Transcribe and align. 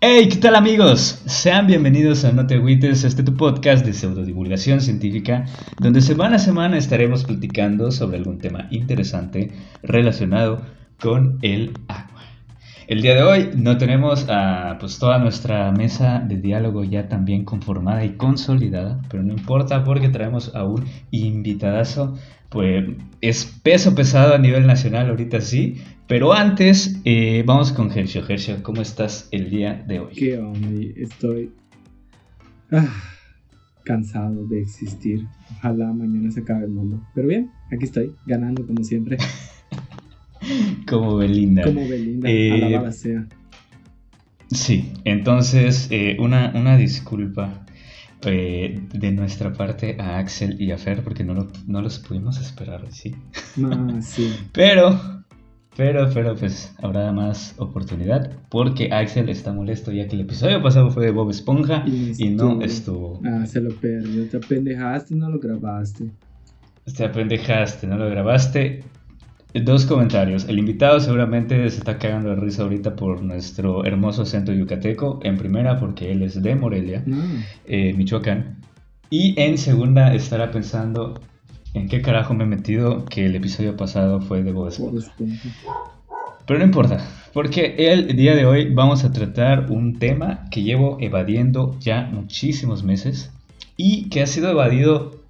Hey, 0.00 0.28
¿qué 0.30 0.36
tal 0.36 0.54
amigos? 0.54 1.20
Sean 1.26 1.66
bienvenidos 1.66 2.24
a 2.24 2.30
No 2.30 2.46
te 2.46 2.54
agüites, 2.54 3.02
este 3.02 3.24
tu 3.24 3.34
podcast 3.34 3.84
de 3.84 3.92
pseudodivulgación 3.92 4.80
científica, 4.80 5.46
donde 5.80 6.02
semana 6.02 6.36
a 6.36 6.38
semana 6.38 6.78
estaremos 6.78 7.24
platicando 7.24 7.90
sobre 7.90 8.18
algún 8.18 8.38
tema 8.38 8.68
interesante 8.70 9.50
relacionado 9.82 10.62
con 11.00 11.40
el 11.42 11.72
agua. 11.88 12.22
El 12.86 13.02
día 13.02 13.16
de 13.16 13.24
hoy 13.24 13.50
no 13.56 13.76
tenemos 13.76 14.26
a 14.28 14.76
pues, 14.78 15.00
toda 15.00 15.18
nuestra 15.18 15.72
mesa 15.72 16.20
de 16.20 16.36
diálogo 16.36 16.84
ya 16.84 17.08
también 17.08 17.44
conformada 17.44 18.04
y 18.04 18.10
consolidada, 18.10 19.00
pero 19.10 19.24
no 19.24 19.32
importa 19.32 19.82
porque 19.82 20.10
traemos 20.10 20.54
a 20.54 20.62
un 20.62 20.84
invitadazo, 21.10 22.16
pues 22.50 22.84
es 23.20 23.44
peso 23.64 23.96
pesado 23.96 24.32
a 24.32 24.38
nivel 24.38 24.64
nacional 24.64 25.10
ahorita 25.10 25.40
sí, 25.40 25.82
pero 26.08 26.32
antes, 26.32 26.98
eh, 27.04 27.44
vamos 27.46 27.70
con 27.70 27.92
Hershio. 27.92 28.24
Hershio, 28.26 28.62
¿cómo 28.62 28.80
estás 28.80 29.28
el 29.30 29.50
día 29.50 29.84
de 29.86 30.00
hoy? 30.00 30.14
Qué 30.14 30.38
hombre, 30.38 30.94
estoy 30.96 31.52
ah, 32.72 32.88
cansado 33.84 34.46
de 34.46 34.62
existir. 34.62 35.26
Ojalá 35.58 35.92
mañana 35.92 36.30
se 36.30 36.40
acabe 36.40 36.64
el 36.64 36.70
mundo. 36.70 37.06
Pero 37.14 37.28
bien, 37.28 37.50
aquí 37.70 37.84
estoy, 37.84 38.14
ganando 38.24 38.66
como 38.66 38.82
siempre. 38.84 39.18
como 40.88 41.18
Belinda. 41.18 41.64
Como 41.64 41.86
Belinda, 41.86 42.30
eh, 42.30 42.64
alabada 42.64 42.92
sea. 42.92 43.26
Sí, 44.50 44.94
entonces, 45.04 45.88
eh, 45.90 46.16
una, 46.18 46.52
una 46.54 46.78
disculpa 46.78 47.66
eh, 48.22 48.80
de 48.94 49.12
nuestra 49.12 49.52
parte 49.52 49.96
a 50.00 50.16
Axel 50.16 50.58
y 50.58 50.70
a 50.70 50.78
Fer, 50.78 51.04
porque 51.04 51.22
no, 51.22 51.48
no 51.66 51.82
los 51.82 51.98
pudimos 51.98 52.40
esperar, 52.40 52.86
¿sí? 52.92 53.14
Ah, 53.62 54.00
sí. 54.00 54.34
Pero 54.52 55.17
pero, 55.78 56.10
pero 56.12 56.34
pues 56.34 56.74
habrá 56.82 57.12
más 57.12 57.54
oportunidad 57.56 58.32
porque 58.48 58.92
Axel 58.92 59.28
está 59.28 59.52
molesto 59.52 59.92
ya 59.92 60.08
que 60.08 60.16
el 60.16 60.22
episodio 60.22 60.60
pasado 60.60 60.90
fue 60.90 61.04
de 61.04 61.12
Bob 61.12 61.30
Esponja 61.30 61.84
y, 61.86 62.30
no 62.30 62.60
estuvo. 62.62 63.20
Ah, 63.24 63.46
se 63.46 63.60
lo 63.60 63.70
perdió. 63.76 64.28
Te 64.28 64.38
apendejaste, 64.38 65.14
no 65.14 65.30
lo 65.30 65.38
grabaste. 65.38 66.10
Te 66.96 67.04
apendejaste, 67.04 67.86
no 67.86 67.96
lo 67.96 68.10
grabaste. 68.10 68.82
Dos 69.54 69.86
comentarios. 69.86 70.48
El 70.48 70.58
invitado 70.58 70.98
seguramente 70.98 71.70
se 71.70 71.78
está 71.78 71.96
cagando 71.96 72.30
de 72.30 72.36
risa 72.36 72.64
ahorita 72.64 72.96
por 72.96 73.22
nuestro 73.22 73.84
hermoso 73.84 74.22
acento 74.22 74.52
yucateco. 74.52 75.20
En 75.22 75.36
primera, 75.36 75.78
porque 75.78 76.10
él 76.10 76.24
es 76.24 76.42
de 76.42 76.56
Morelia, 76.56 77.04
ah. 77.08 77.36
eh, 77.66 77.94
Michoacán. 77.94 78.56
Y 79.10 79.40
en 79.40 79.56
segunda, 79.56 80.12
estará 80.12 80.50
pensando 80.50 81.14
¿En 81.74 81.88
qué 81.88 82.00
carajo 82.00 82.34
me 82.34 82.44
he 82.44 82.46
metido 82.46 83.04
que 83.04 83.26
el 83.26 83.36
episodio 83.36 83.76
pasado 83.76 84.20
fue 84.20 84.42
de 84.42 84.52
Bob 84.52 84.68
Esponja? 84.68 85.12
Pero 86.46 86.58
no 86.58 86.64
importa, 86.64 87.06
porque 87.34 87.74
el 87.76 88.16
día 88.16 88.34
de 88.34 88.46
hoy 88.46 88.72
vamos 88.72 89.04
a 89.04 89.12
tratar 89.12 89.70
un 89.70 89.98
tema 89.98 90.46
que 90.50 90.62
llevo 90.62 90.96
evadiendo 90.98 91.76
ya 91.78 92.08
muchísimos 92.10 92.84
meses 92.84 93.30
y 93.76 94.08
que 94.08 94.22
ha 94.22 94.26
sido 94.26 94.50
evadido, 94.50 95.22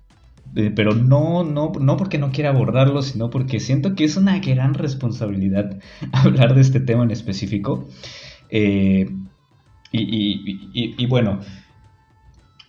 eh, 0.54 0.72
pero 0.74 0.94
no, 0.94 1.42
no, 1.42 1.72
no 1.80 1.96
porque 1.96 2.18
no 2.18 2.30
quiera 2.30 2.50
abordarlo, 2.50 3.02
sino 3.02 3.30
porque 3.30 3.58
siento 3.58 3.96
que 3.96 4.04
es 4.04 4.16
una 4.16 4.38
gran 4.38 4.74
responsabilidad 4.74 5.76
hablar 6.12 6.54
de 6.54 6.60
este 6.60 6.78
tema 6.78 7.02
en 7.02 7.10
específico. 7.10 7.88
Eh, 8.50 9.10
y 9.90 11.06
bueno, 11.06 11.40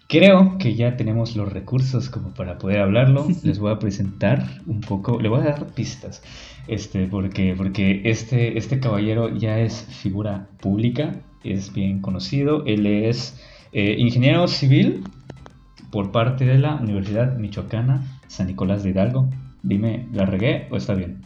Creo 0.09 0.57
que 0.57 0.73
ya 0.73 0.97
tenemos 0.97 1.35
los 1.35 1.53
recursos 1.53 2.09
como 2.09 2.33
para 2.33 2.57
poder 2.57 2.79
hablarlo. 2.79 3.27
Les 3.43 3.59
voy 3.59 3.71
a 3.71 3.77
presentar 3.77 4.43
un 4.65 4.81
poco, 4.81 5.21
le 5.21 5.29
voy 5.29 5.41
a 5.41 5.43
dar 5.43 5.67
pistas, 5.67 6.23
este, 6.67 7.05
porque, 7.05 7.53
porque 7.55 8.01
este, 8.05 8.57
este 8.57 8.79
caballero 8.79 9.29
ya 9.29 9.59
es 9.59 9.83
figura 9.83 10.47
pública, 10.61 11.15
es 11.43 11.71
bien 11.73 12.01
conocido. 12.01 12.65
Él 12.65 12.87
es 12.87 13.39
eh, 13.71 13.97
ingeniero 13.99 14.47
civil 14.47 15.03
por 15.91 16.11
parte 16.11 16.43
de 16.43 16.57
la 16.57 16.73
Universidad 16.77 17.37
Michoacana 17.37 18.19
San 18.27 18.47
Nicolás 18.47 18.81
de 18.81 18.89
Hidalgo. 18.89 19.29
Dime, 19.61 20.07
¿la 20.11 20.25
regué 20.25 20.67
o 20.71 20.77
está 20.77 20.95
bien? 20.95 21.21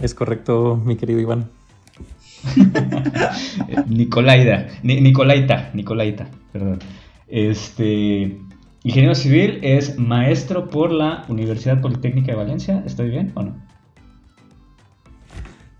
Es 0.00 0.14
correcto, 0.14 0.80
mi 0.82 0.96
querido 0.96 1.20
Iván. 1.20 1.50
Nicolaida, 3.86 4.68
Nicolaita, 4.82 5.72
Nicolaita, 5.74 6.26
perdón. 6.52 6.78
Este, 7.28 8.38
ingeniero 8.84 9.14
civil 9.14 9.58
es 9.62 9.98
maestro 9.98 10.68
por 10.68 10.90
la 10.90 11.24
Universidad 11.28 11.80
Politécnica 11.80 12.32
de 12.32 12.38
Valencia. 12.38 12.82
¿Estoy 12.86 13.10
bien 13.10 13.32
o 13.34 13.42
no? 13.42 13.68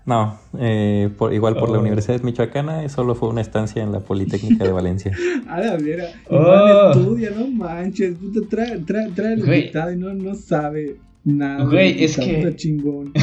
No, 0.05 0.39
eh, 0.57 1.07
igual 1.31 1.55
por 1.55 1.69
la 1.69 1.77
oh. 1.77 1.81
Universidad 1.81 2.21
Michoacana, 2.21 2.89
solo 2.89 3.13
fue 3.13 3.29
una 3.29 3.41
estancia 3.41 3.83
en 3.83 3.91
la 3.91 3.99
Politécnica 3.99 4.63
de 4.63 4.71
Valencia. 4.71 5.11
A 5.47 5.59
la 5.59 5.77
mira, 5.77 6.05
oh. 6.31 6.91
estudia, 6.91 7.29
no 7.29 7.45
manches, 7.47 8.15
puta, 8.17 8.39
trae, 8.49 8.79
trae, 8.79 9.09
trae 9.09 9.33
el 9.33 9.39
invitado 9.41 9.91
y 9.91 9.97
no, 9.97 10.11
no 10.15 10.33
sabe 10.33 10.97
nada. 11.23 11.63
Güey, 11.65 12.03
es 12.03 12.17
que... 12.17 12.55
chingón. 12.55 13.13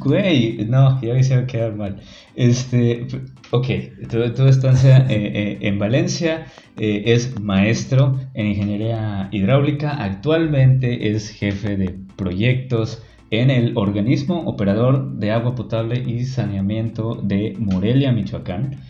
Güey, 0.00 0.64
no, 0.68 1.00
ya 1.00 1.14
me 1.14 1.20
hicieron 1.20 1.46
quedar 1.46 1.76
mal. 1.76 2.00
Este, 2.34 3.06
ok, 3.52 3.66
tu, 4.08 4.46
estancia 4.46 5.06
eh, 5.10 5.30
eh, 5.34 5.58
en 5.60 5.78
Valencia, 5.78 6.46
eh, 6.78 7.02
es 7.06 7.38
maestro 7.38 8.18
en 8.32 8.46
ingeniería 8.46 9.28
hidráulica, 9.30 10.02
actualmente 10.02 11.10
es 11.10 11.28
jefe 11.28 11.76
de 11.76 11.94
proyectos 12.16 13.02
en 13.30 13.50
el 13.50 13.76
organismo 13.76 14.40
operador 14.46 15.16
de 15.18 15.32
agua 15.32 15.54
potable 15.54 16.02
y 16.02 16.24
saneamiento 16.24 17.14
de 17.22 17.54
Morelia, 17.58 18.10
Michoacán. 18.10 18.80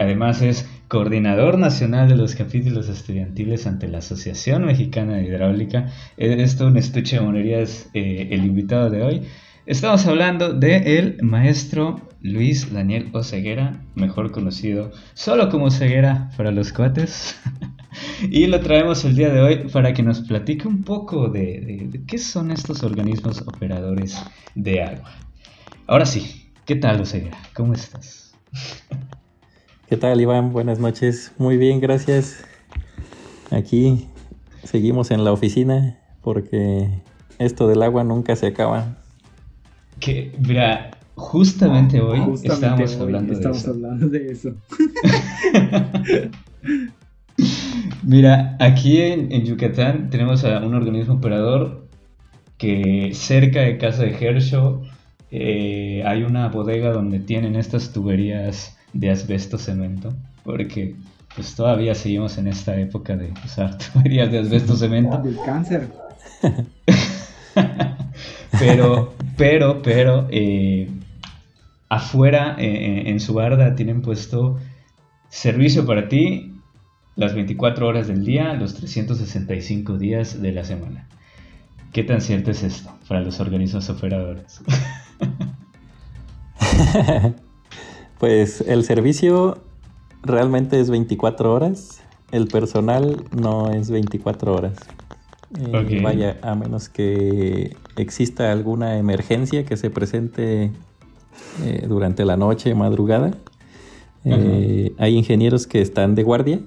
además 0.00 0.42
es 0.42 0.68
coordinador 0.88 1.58
nacional 1.58 2.08
de 2.08 2.16
los 2.16 2.34
capítulos 2.34 2.88
estudiantiles 2.88 3.66
ante 3.66 3.88
la 3.88 3.98
Asociación 3.98 4.64
Mexicana 4.64 5.16
de 5.16 5.24
Hidráulica. 5.24 5.90
Esto 6.16 6.66
un 6.66 6.76
estuche 6.78 7.16
de 7.16 7.22
monerías 7.22 7.88
el 7.94 8.44
invitado 8.44 8.90
de 8.90 9.02
hoy. 9.02 9.22
Estamos 9.66 10.06
hablando 10.06 10.52
de 10.52 10.96
el 10.96 11.20
maestro 11.24 12.00
Luis 12.20 12.72
Daniel 12.72 13.10
Oseguera, 13.12 13.82
mejor 13.96 14.30
conocido 14.30 14.92
solo 15.14 15.48
como 15.50 15.64
Oseguera 15.64 16.30
para 16.36 16.52
los 16.52 16.72
cuates. 16.72 17.36
y 18.30 18.46
lo 18.46 18.60
traemos 18.60 19.04
el 19.04 19.16
día 19.16 19.28
de 19.28 19.40
hoy 19.40 19.68
para 19.72 19.92
que 19.92 20.04
nos 20.04 20.20
platique 20.20 20.68
un 20.68 20.84
poco 20.84 21.30
de, 21.30 22.00
qué 22.06 22.16
son 22.16 22.52
estos 22.52 22.84
organismos 22.84 23.42
operadores 23.42 24.22
de 24.54 24.84
agua. 24.84 25.10
Ahora 25.88 26.06
sí, 26.06 26.48
¿qué 26.64 26.76
tal 26.76 27.00
Oseguera? 27.00 27.38
¿Cómo 27.52 27.74
estás? 27.74 28.36
¿Qué 29.88 29.96
tal 29.96 30.20
Iván? 30.20 30.52
Buenas 30.52 30.78
noches. 30.78 31.32
Muy 31.38 31.56
bien, 31.56 31.80
gracias. 31.80 32.44
Aquí 33.50 34.06
seguimos 34.62 35.10
en 35.10 35.24
la 35.24 35.32
oficina 35.32 35.98
porque 36.22 37.02
esto 37.40 37.66
del 37.66 37.82
agua 37.82 38.04
nunca 38.04 38.36
se 38.36 38.46
acaba. 38.46 38.98
Que, 40.00 40.32
mira, 40.38 40.90
justamente 41.14 42.00
hoy 42.00 42.20
estamos 42.44 42.96
hablando 42.96 43.34
de 43.34 43.50
eso. 43.50 43.70
hablando 43.70 44.08
de 44.08 44.30
eso. 44.30 44.54
mira, 48.02 48.56
aquí 48.60 49.00
en, 49.00 49.44
Yucatán 49.44 50.10
tenemos 50.10 50.44
a 50.44 50.58
un 50.60 50.74
organismo 50.74 51.14
operador 51.14 51.86
que 52.58 53.10
cerca 53.14 53.60
de 53.60 53.78
casa 53.78 54.02
de 54.02 54.16
Herschel 54.18 54.80
eh, 55.30 56.02
hay 56.06 56.22
una 56.22 56.48
bodega 56.48 56.92
donde 56.92 57.18
tienen 57.18 57.56
estas 57.56 57.92
tuberías 57.92 58.76
de 58.92 59.10
asbesto 59.10 59.58
cemento, 59.58 60.14
porque 60.44 60.94
pues 61.34 61.54
todavía 61.54 61.94
seguimos 61.94 62.38
en 62.38 62.46
esta 62.48 62.78
época 62.78 63.16
de 63.16 63.32
usar 63.44 63.76
tuberías 63.92 64.30
de 64.30 64.38
asbesto 64.38 64.76
cemento. 64.76 65.18
Del 65.18 65.38
cáncer. 65.44 65.88
Pero, 68.58 69.14
pero, 69.36 69.82
pero, 69.82 70.28
eh, 70.30 70.88
afuera 71.88 72.56
eh, 72.58 72.66
eh, 72.66 73.10
en 73.10 73.20
su 73.20 73.34
barda 73.34 73.74
tienen 73.74 74.02
puesto 74.02 74.58
servicio 75.28 75.86
para 75.86 76.08
ti 76.08 76.52
las 77.14 77.34
24 77.34 77.86
horas 77.86 78.08
del 78.08 78.24
día, 78.24 78.52
los 78.54 78.74
365 78.74 79.98
días 79.98 80.40
de 80.40 80.52
la 80.52 80.64
semana. 80.64 81.08
¿Qué 81.92 82.04
tan 82.04 82.20
cierto 82.20 82.50
es 82.50 82.62
esto 82.62 82.90
para 83.08 83.22
los 83.22 83.40
organismos 83.40 83.88
operadores? 83.88 84.60
pues 88.18 88.60
el 88.60 88.84
servicio 88.84 89.62
realmente 90.22 90.78
es 90.78 90.90
24 90.90 91.54
horas, 91.54 92.02
el 92.32 92.48
personal 92.48 93.24
no 93.30 93.70
es 93.70 93.90
24 93.90 94.54
horas. 94.54 94.76
Vaya, 95.50 96.38
a 96.42 96.54
menos 96.54 96.88
que 96.88 97.76
exista 97.96 98.50
alguna 98.50 98.98
emergencia 98.98 99.64
que 99.64 99.76
se 99.76 99.90
presente 99.90 100.72
eh, 101.64 101.86
durante 101.88 102.24
la 102.24 102.36
noche, 102.36 102.74
madrugada. 102.74 103.32
Eh, 104.24 104.92
hay 104.98 105.16
ingenieros 105.16 105.68
que 105.68 105.80
están 105.80 106.16
de 106.16 106.24
guardia 106.24 106.60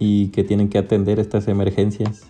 y 0.00 0.28
que 0.28 0.42
tienen 0.42 0.68
que 0.68 0.78
atender 0.78 1.20
estas 1.20 1.46
emergencias. 1.46 2.26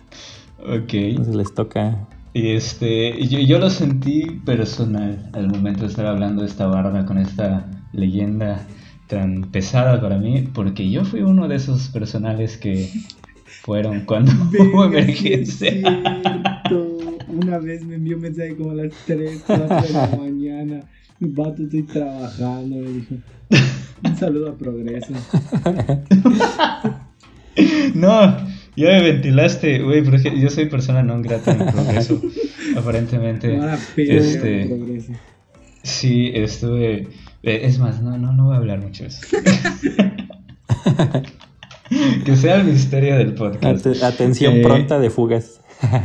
Ok. 0.59 0.93
Entonces 0.93 1.35
les 1.35 1.53
toca. 1.53 2.07
Este, 2.35 3.25
yo, 3.27 3.39
yo 3.39 3.59
lo 3.59 3.69
sentí 3.69 4.41
personal 4.45 5.29
al 5.33 5.47
momento 5.47 5.81
de 5.81 5.87
estar 5.87 6.05
hablando 6.05 6.43
de 6.43 6.49
esta 6.49 6.67
barba 6.67 7.05
con 7.05 7.17
esta 7.17 7.65
leyenda 7.91 8.67
tan 9.07 9.43
pesada 9.51 10.01
para 10.01 10.17
mí, 10.17 10.49
porque 10.53 10.89
yo 10.89 11.05
fui 11.05 11.21
uno 11.21 11.47
de 11.47 11.55
esos 11.55 11.89
personales 11.89 12.57
que 12.57 12.91
fueron 13.65 14.01
cuando 14.01 14.31
hubo 14.59 14.85
emergencia. 14.85 15.73
Una 17.27 17.57
vez 17.57 17.83
me 17.83 17.95
envió 17.95 18.15
un 18.15 18.21
mensaje 18.21 18.55
como 18.55 18.71
a 18.71 18.75
las 18.75 18.93
3, 19.07 19.43
4 19.45 19.81
de 19.81 19.89
la 19.89 20.07
mañana. 20.19 20.81
Vato, 21.19 21.63
estoy 21.63 21.83
trabajando, 21.83 22.75
me 22.75 22.89
dijo. 22.91 23.15
Un 24.03 24.17
saludo 24.17 24.49
a 24.49 24.57
Progreso. 24.57 25.13
no, 27.95 28.37
ya 28.75 28.87
me 28.89 29.01
ventilaste, 29.01 29.79
güey, 29.79 30.03
porque 30.03 30.39
yo 30.39 30.49
soy 30.49 30.65
persona 30.67 31.01
no 31.01 31.21
grata 31.21 31.51
en 31.51 31.71
Progreso. 31.71 32.21
aparentemente. 32.77 33.57
este, 33.97 34.65
progreso. 34.67 35.13
Sí, 35.83 36.31
estuve. 36.33 37.07
Eh, 37.43 37.61
es 37.63 37.79
más, 37.79 38.01
no, 38.01 38.17
no, 38.17 38.33
no 38.33 38.45
voy 38.45 38.55
a 38.55 38.57
hablar 38.57 38.81
mucho 38.81 39.03
de 39.03 39.09
eso. 39.09 39.25
que 42.25 42.35
sea 42.35 42.55
el 42.55 42.65
misterio 42.65 43.17
del 43.17 43.33
podcast. 43.33 43.85
atención 44.03 44.57
eh, 44.57 44.61
pronta 44.63 44.99
de 44.99 45.09
fugas. 45.09 45.61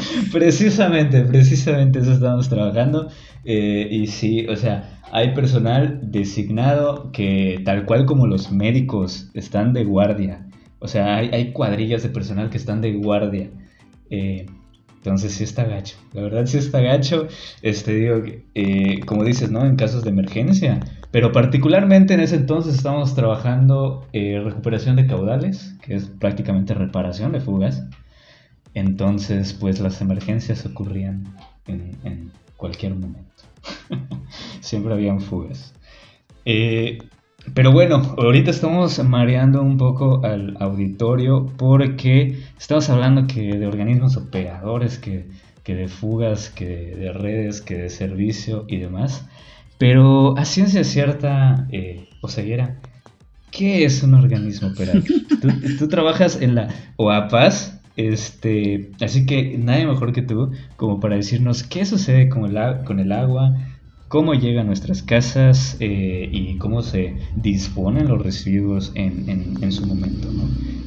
precisamente, 0.32 1.22
precisamente 1.22 2.00
eso 2.00 2.12
estamos 2.12 2.48
trabajando. 2.48 3.08
Eh, 3.44 3.88
y 3.90 4.06
sí, 4.06 4.46
o 4.48 4.56
sea, 4.56 5.00
hay 5.12 5.34
personal 5.34 6.00
designado 6.02 7.10
que 7.12 7.60
tal 7.64 7.84
cual 7.86 8.06
como 8.06 8.26
los 8.26 8.50
médicos 8.52 9.30
están 9.34 9.72
de 9.72 9.84
guardia. 9.84 10.46
O 10.78 10.88
sea, 10.88 11.16
hay, 11.16 11.30
hay 11.32 11.52
cuadrillas 11.52 12.02
de 12.02 12.08
personal 12.08 12.50
que 12.50 12.56
están 12.56 12.80
de 12.80 12.92
guardia. 12.94 13.50
Eh, 14.10 14.46
entonces 14.96 15.32
sí 15.32 15.44
está 15.44 15.64
gacho. 15.64 15.96
La 16.12 16.22
verdad 16.22 16.46
sí 16.46 16.58
está 16.58 16.80
gacho. 16.80 17.26
Este 17.62 17.94
digo, 17.94 18.22
eh, 18.54 19.00
como 19.06 19.24
dices, 19.24 19.50
¿no? 19.50 19.64
En 19.64 19.76
casos 19.76 20.04
de 20.04 20.10
emergencia. 20.10 20.80
Pero 21.10 21.32
particularmente 21.32 22.14
en 22.14 22.20
ese 22.20 22.36
entonces 22.36 22.74
estábamos 22.74 23.14
trabajando 23.14 24.06
eh, 24.12 24.40
recuperación 24.42 24.96
de 24.96 25.06
caudales, 25.06 25.74
que 25.82 25.94
es 25.94 26.06
prácticamente 26.06 26.74
reparación 26.74 27.32
de 27.32 27.40
fugas. 27.40 27.84
Entonces, 28.74 29.52
pues 29.52 29.80
las 29.80 30.00
emergencias 30.00 30.64
ocurrían 30.66 31.34
en, 31.66 32.30
cualquier 32.56 32.94
momento. 32.94 33.44
Siempre 34.60 34.92
habían 34.92 35.20
fugas. 35.20 35.74
Eh, 36.44 36.98
pero 37.54 37.72
bueno, 37.72 38.14
ahorita 38.18 38.50
estamos 38.50 39.02
mareando 39.02 39.62
un 39.62 39.78
poco 39.78 40.24
al 40.24 40.56
auditorio 40.60 41.46
porque 41.56 42.38
estamos 42.58 42.90
hablando 42.90 43.26
que 43.26 43.56
de 43.56 43.66
organismos 43.66 44.16
operadores, 44.16 44.98
que, 44.98 45.26
de 45.64 45.88
fugas, 45.88 46.50
que 46.50 46.94
de, 46.96 47.12
redes, 47.12 47.60
que 47.60 47.76
de 47.76 47.90
servicio 47.90 48.64
y 48.68 48.78
demás. 48.78 49.26
Pero 49.80 50.36
a 50.36 50.44
ciencia 50.44 50.84
cierta, 50.84 51.66
eh, 51.70 52.06
Oseguera, 52.20 52.78
¿qué 53.50 53.86
es 53.86 54.02
un 54.02 54.12
organismo 54.12 54.68
operador? 54.68 55.02
tú, 55.78 55.88
trabajas 55.88 56.38
en 56.42 56.54
la 56.54 56.68
OAPAS, 56.96 57.80
este, 57.96 58.90
así 59.00 59.24
que 59.24 59.56
nadie 59.56 59.86
mejor 59.86 60.12
que 60.12 60.20
tú 60.20 60.50
como 60.76 61.00
para 61.00 61.16
decirnos 61.16 61.62
qué 61.62 61.86
sucede 61.86 62.28
con 62.28 62.44
el, 62.44 62.84
con 62.84 63.00
el 63.00 63.10
agua, 63.10 63.56
cómo 64.08 64.34
llega 64.34 64.60
a 64.60 64.64
nuestras 64.64 65.02
casas 65.02 65.78
eh, 65.80 66.28
y 66.30 66.58
cómo 66.58 66.82
se 66.82 67.16
disponen 67.36 68.06
los 68.06 68.22
residuos 68.22 68.92
en, 68.96 69.72
su 69.72 69.86
momento. 69.86 70.28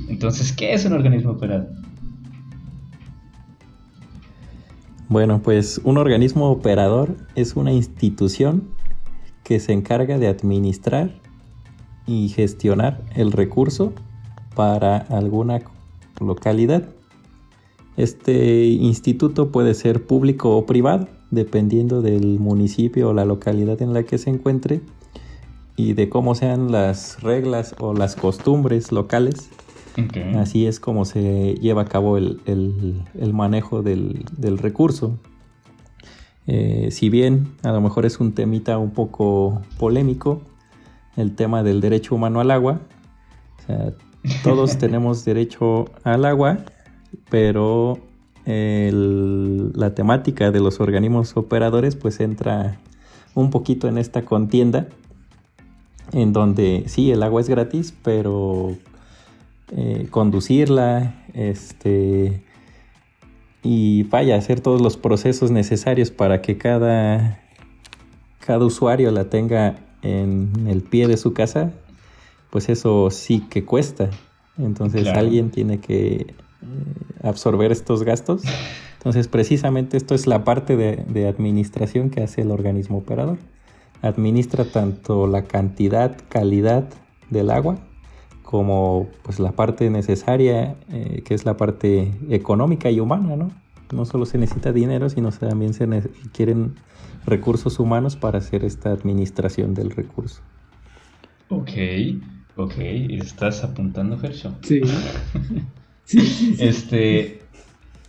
Entonces, 0.08 0.54
¿qué 0.54 0.72
es 0.72 0.86
un 0.86 0.94
organismo 0.94 1.32
operador? 1.32 1.68
Bueno, 5.10 5.42
pues 5.42 5.82
un 5.84 5.98
organismo 5.98 6.52
operador 6.52 7.18
es 7.34 7.56
una 7.56 7.72
institución 7.72 8.83
que 9.44 9.60
se 9.60 9.74
encarga 9.74 10.18
de 10.18 10.28
administrar 10.28 11.14
y 12.08 12.30
gestionar 12.30 13.02
el 13.16 13.32
recurso 13.32 13.94
para 14.56 14.98
alguna 14.98 15.62
localidad. 16.20 16.84
Este 17.98 18.66
instituto 18.66 19.52
puede 19.52 19.74
ser 19.74 20.06
público 20.06 20.58
o 20.58 20.66
privado 20.66 21.08
dependiendo 21.34 22.02
del 22.02 22.40
municipio 22.40 23.10
o 23.10 23.14
la 23.14 23.26
localidad 23.26 23.82
en 23.82 23.94
la 23.94 24.04
que 24.04 24.18
se 24.18 24.30
encuentre 24.30 24.82
y 25.76 25.94
de 25.94 26.10
cómo 26.10 26.36
sean 26.36 26.72
las 26.72 27.22
reglas 27.22 27.76
o 27.80 27.94
las 27.94 28.16
costumbres 28.16 28.92
locales. 28.92 29.50
Así 30.36 30.66
es 30.66 30.80
como 30.80 31.06
se 31.06 31.56
lleva 31.56 31.84
a 31.84 31.86
cabo 31.86 32.18
el, 32.18 32.40
manejo 33.34 33.82
del, 33.84 34.24
recurso. 34.58 35.18
Eh, 36.48 36.90
si 36.92 37.10
bien 37.10 37.54
a 37.64 37.72
lo 37.72 37.82
mejor 37.82 38.06
es 38.06 38.20
un 38.20 38.34
temita 38.34 38.78
un 38.78 38.92
poco 38.92 39.62
polémico, 39.78 40.42
el 41.16 41.36
tema 41.36 41.64
del 41.64 41.82
derecho 41.82 42.16
humano 42.16 42.40
al 42.40 42.52
agua. 42.52 42.82
todos 44.44 44.78
tenemos 44.80 45.26
derecho 45.26 45.86
al 46.04 46.26
agua, 46.26 46.60
pero 47.30 48.00
la 48.46 49.96
temática 49.96 50.52
de 50.52 50.60
los 50.60 50.82
organismos 50.82 51.38
operadores 51.38 51.96
pues 51.96 52.20
entra 52.20 52.78
un 53.36 53.50
poquito 53.52 53.88
en 53.88 53.98
esta 53.98 54.26
contienda 54.26 54.88
en 56.14 56.34
donde 56.34 56.84
sí, 56.88 57.12
el 57.12 57.24
agua 57.24 57.42
es 57.42 57.50
gratis, 57.50 57.94
pero 58.04 58.76
eh, 59.72 60.08
conducirla, 60.10 61.26
este, 61.34 62.44
y 63.64 64.04
vaya, 64.04 64.36
hacer 64.36 64.60
todos 64.60 64.82
los 64.82 64.98
procesos 64.98 65.50
necesarios 65.50 66.12
para 66.12 66.42
que 66.42 66.58
cada, 66.58 67.40
cada 68.46 68.66
usuario 68.66 69.10
la 69.12 69.30
tenga 69.30 69.78
en 70.02 70.68
el 70.68 70.82
pie 70.82 71.08
de 71.08 71.16
su 71.16 71.34
casa, 71.34 71.72
pues 72.50 72.70
eso 72.70 73.10
sí 73.10 73.46
que 73.50 73.64
cuesta. 73.64 74.10
Entonces 74.58 75.08
alguien 75.08 75.50
tiene 75.50 75.80
que 75.80 76.16
eh, 76.16 76.36
absorber 77.24 77.72
estos 77.72 78.04
gastos. 78.04 78.44
Entonces, 78.98 79.28
precisamente 79.28 79.98
esto 79.98 80.14
es 80.16 80.28
la 80.28 80.44
parte 80.44 80.78
de, 80.78 81.28
administración 81.28 82.10
que 82.10 82.22
hace 82.22 82.42
el 82.42 82.52
organismo 82.52 83.00
operador. 83.00 83.38
Administra 84.02 84.66
tanto 84.66 85.28
la 85.28 85.44
cantidad, 85.44 86.16
calidad 86.30 86.86
del 87.30 87.50
agua, 87.50 87.80
como 88.44 89.08
pues 89.24 89.40
la 89.40 89.54
parte 89.54 89.90
necesaria, 89.90 90.76
eh, 90.92 91.22
que 91.26 91.34
es 91.34 91.46
la 91.46 91.58
parte 91.58 92.12
económica 92.30 92.92
y 92.92 93.00
humana, 93.00 93.36
¿no? 93.36 93.63
No 93.94 94.06
solo 94.06 94.26
se 94.26 94.38
necesita 94.38 94.72
dinero, 94.72 95.10
sino 95.10 95.32
también 95.32 95.74
se 95.74 95.86
requieren 95.86 96.76
recursos 97.26 97.80
humanos 97.80 98.16
para 98.16 98.40
hacer 98.40 98.66
esta 98.66 98.92
administración 98.92 99.74
del 99.74 99.92
recurso. 99.92 100.42
Ok, 101.50 101.72
ok, 102.56 102.74
¿estás 102.78 103.64
apuntando, 103.64 104.18
Gershon? 104.18 104.58
Sí. 106.06 106.58
Este, 106.60 107.44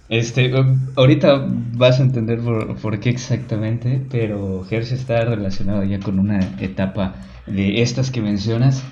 este, 0.08 0.52
ahorita 0.96 1.46
vas 1.76 2.00
a 2.00 2.02
entender 2.02 2.40
por, 2.40 3.00
qué 3.00 3.10
exactamente, 3.10 4.04
pero 4.10 4.66
Hershey 4.68 4.98
está 4.98 5.24
relacionado 5.24 5.84
ya 5.84 6.00
con 6.00 6.18
una 6.18 6.40
etapa 6.60 7.14
de 7.46 7.82
estas 7.82 8.10
que 8.10 8.20
mencionas. 8.20 8.84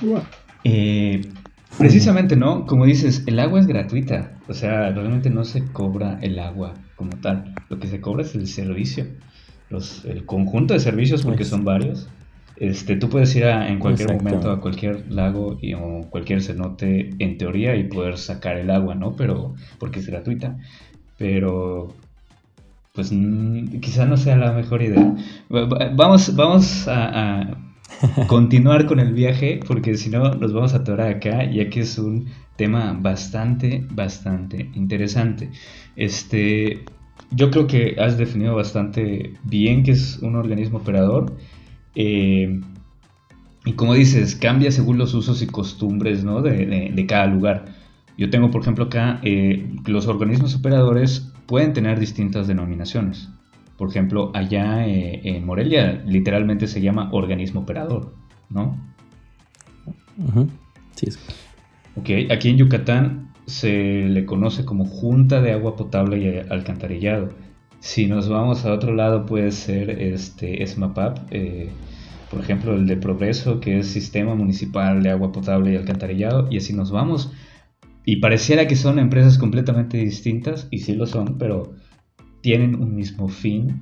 Eh, 0.64 1.22
precisamente, 1.78 2.36
¿no? 2.36 2.66
Como 2.66 2.86
dices, 2.86 3.24
el 3.26 3.40
agua 3.40 3.60
es 3.60 3.66
gratuita, 3.66 4.32
o 4.52 4.54
sea, 4.54 4.90
realmente 4.90 5.30
no 5.30 5.44
se 5.44 5.64
cobra 5.64 6.18
el 6.20 6.38
agua 6.38 6.74
como 6.94 7.16
tal, 7.16 7.54
lo 7.70 7.80
que 7.80 7.88
se 7.88 8.00
cobra 8.00 8.22
es 8.22 8.34
el 8.34 8.46
servicio, 8.46 9.06
los, 9.70 10.04
el 10.04 10.26
conjunto 10.26 10.74
de 10.74 10.80
servicios, 10.80 11.22
porque 11.22 11.44
son 11.44 11.64
varios, 11.64 12.08
este, 12.56 12.96
tú 12.96 13.08
puedes 13.08 13.34
ir 13.34 13.44
en 13.44 13.78
cualquier 13.78 14.14
momento 14.14 14.50
a 14.50 14.60
cualquier 14.60 15.10
lago 15.10 15.58
y, 15.60 15.72
o 15.72 16.02
cualquier 16.10 16.42
cenote 16.42 17.10
en 17.18 17.38
teoría 17.38 17.74
y 17.76 17.84
poder 17.84 18.18
sacar 18.18 18.58
el 18.58 18.70
agua, 18.70 18.94
¿no? 18.94 19.16
Pero 19.16 19.54
porque 19.78 20.00
es 20.00 20.06
gratuita. 20.06 20.58
Pero 21.16 21.94
pues 22.92 23.10
quizá 23.80 24.04
no 24.04 24.18
sea 24.18 24.36
la 24.36 24.52
mejor 24.52 24.82
idea. 24.82 25.16
Vamos, 25.48 26.36
vamos 26.36 26.86
a, 26.88 27.56
continuar 28.28 28.86
con 28.86 29.00
el 29.00 29.12
viaje 29.12 29.60
porque 29.66 29.96
si 29.96 30.10
no 30.10 30.34
nos 30.34 30.52
vamos 30.52 30.74
a 30.74 30.78
atorar 30.78 31.08
acá 31.08 31.50
ya 31.50 31.68
que 31.68 31.80
es 31.80 31.98
un 31.98 32.26
tema 32.56 32.96
bastante, 32.98 33.86
bastante 33.90 34.70
interesante. 34.74 35.50
Este, 35.96 36.84
yo 37.30 37.50
creo 37.50 37.66
que 37.66 37.96
has 37.98 38.18
definido 38.18 38.54
bastante 38.54 39.34
bien 39.44 39.82
que 39.82 39.92
es 39.92 40.18
un 40.18 40.36
organismo 40.36 40.78
operador. 40.78 41.32
Eh, 41.94 42.60
y 43.64 43.72
como 43.72 43.94
dices, 43.94 44.34
cambia 44.34 44.72
según 44.72 44.98
los 44.98 45.14
usos 45.14 45.40
y 45.42 45.46
costumbres 45.46 46.24
de, 46.24 47.06
cada 47.08 47.26
lugar. 47.26 47.66
Yo 48.18 48.28
tengo, 48.28 48.50
por 48.50 48.62
ejemplo, 48.62 48.84
acá 48.84 49.20
eh, 49.22 49.70
los 49.86 50.06
organismos 50.06 50.54
operadores 50.54 51.32
pueden 51.46 51.72
tener 51.72 51.98
distintas 52.00 52.48
denominaciones. 52.48 53.28
Por 53.76 53.88
ejemplo, 53.88 54.30
allá 54.34 54.86
eh, 54.86 55.20
en 55.24 55.46
Morelia 55.46 56.02
literalmente 56.06 56.66
se 56.66 56.80
llama 56.80 57.08
organismo 57.12 57.60
operador, 57.60 58.14
¿no? 58.50 58.76
Sí. 60.94 61.08
Ok, 61.94 62.08
aquí 62.30 62.48
en 62.48 62.56
Yucatán 62.56 63.32
se 63.46 64.04
le 64.08 64.24
conoce 64.24 64.64
como 64.64 64.86
Junta 64.86 65.42
de 65.42 65.52
Agua 65.52 65.76
Potable 65.76 66.18
y 66.18 66.50
Alcantarillado. 66.50 67.30
Si 67.80 68.06
nos 68.06 68.28
vamos 68.28 68.64
a 68.64 68.72
otro 68.72 68.94
lado 68.94 69.26
puede 69.26 69.52
ser 69.52 69.90
este 69.90 70.64
SMAPAP, 70.66 71.18
eh, 71.32 71.68
por 72.30 72.40
ejemplo 72.40 72.74
el 72.74 72.86
de 72.86 72.96
Progreso, 72.96 73.60
que 73.60 73.80
es 73.80 73.88
Sistema 73.88 74.34
Municipal 74.34 75.02
de 75.02 75.10
Agua 75.10 75.32
Potable 75.32 75.72
y 75.72 75.76
Alcantarillado, 75.76 76.48
y 76.50 76.58
así 76.58 76.72
nos 76.72 76.90
vamos. 76.90 77.32
Y 78.04 78.16
pareciera 78.16 78.66
que 78.66 78.76
son 78.76 78.98
empresas 78.98 79.36
completamente 79.36 79.98
distintas, 79.98 80.68
y 80.70 80.78
sí 80.78 80.94
lo 80.94 81.06
son, 81.06 81.36
pero 81.38 81.74
tienen 82.40 82.74
un 82.76 82.94
mismo 82.94 83.28
fin, 83.28 83.80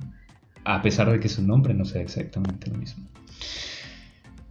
a 0.65 0.81
pesar 0.81 1.11
de 1.11 1.19
que 1.19 1.29
su 1.29 1.43
nombre 1.43 1.73
no 1.73 1.85
sea 1.85 2.01
exactamente 2.01 2.69
lo 2.69 2.77
mismo. 2.77 3.05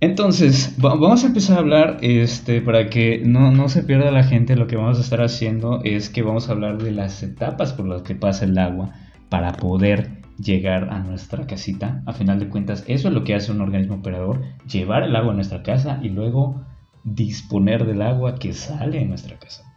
Entonces, 0.03 0.77
vamos 0.79 1.25
a 1.25 1.27
empezar 1.27 1.59
a 1.59 1.61
hablar, 1.61 1.99
este, 2.01 2.63
para 2.63 2.89
que 2.89 3.21
no, 3.23 3.51
no, 3.51 3.69
se 3.69 3.83
pierda 3.83 4.11
la 4.11 4.25
gente, 4.25 4.57
lo 4.57 4.67
que 4.67 4.77
vamos 4.77 4.97
a 4.97 5.03
estar 5.03 5.21
haciendo 5.21 5.83
es 5.85 6.09
que 6.09 6.23
vamos 6.23 6.49
a 6.49 6.53
hablar 6.53 6.83
de 6.83 6.91
las 6.91 7.23
etapas 7.23 7.75
por 7.75 7.87
las 7.87 8.01
que 8.01 8.15
pasa 8.15 8.47
el 8.47 8.57
agua 8.57 8.95
para 9.29 9.53
poder 9.53 10.23
llegar 10.39 10.89
a 10.91 11.01
nuestra 11.01 11.47
casita. 11.47 12.03
A 12.07 12.15
final 12.15 12.41
de 12.41 12.49
cuentas, 12.49 12.83
eso 12.87 13.09
es 13.09 13.15
lo 13.15 13.25
que 13.25 13.35
hace 13.35 13.53
un 13.53 13.61
organismo 13.61 13.97
operador, 13.97 14.41
llevar 14.67 15.03
el 15.03 15.15
agua 15.15 15.33
a 15.33 15.37
nuestra 15.37 15.63
casa 15.63 16.01
y 16.03 16.09
luego 16.09 16.65
disponer 17.05 17.85
del 17.85 18.01
agua 18.01 18.37
que 18.37 18.55
sale 18.55 19.01
de 19.01 19.05
nuestra 19.05 19.39
casa. 19.39 19.71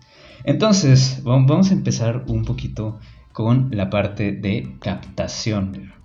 Entonces, 0.46 1.22
vamos 1.26 1.70
a 1.70 1.74
empezar 1.74 2.24
un 2.30 2.46
poquito 2.46 2.98
con 3.34 3.72
la 3.72 3.90
parte 3.90 4.32
de 4.32 4.78
captación 4.80 5.74
de 5.74 5.80
agua. 5.80 5.98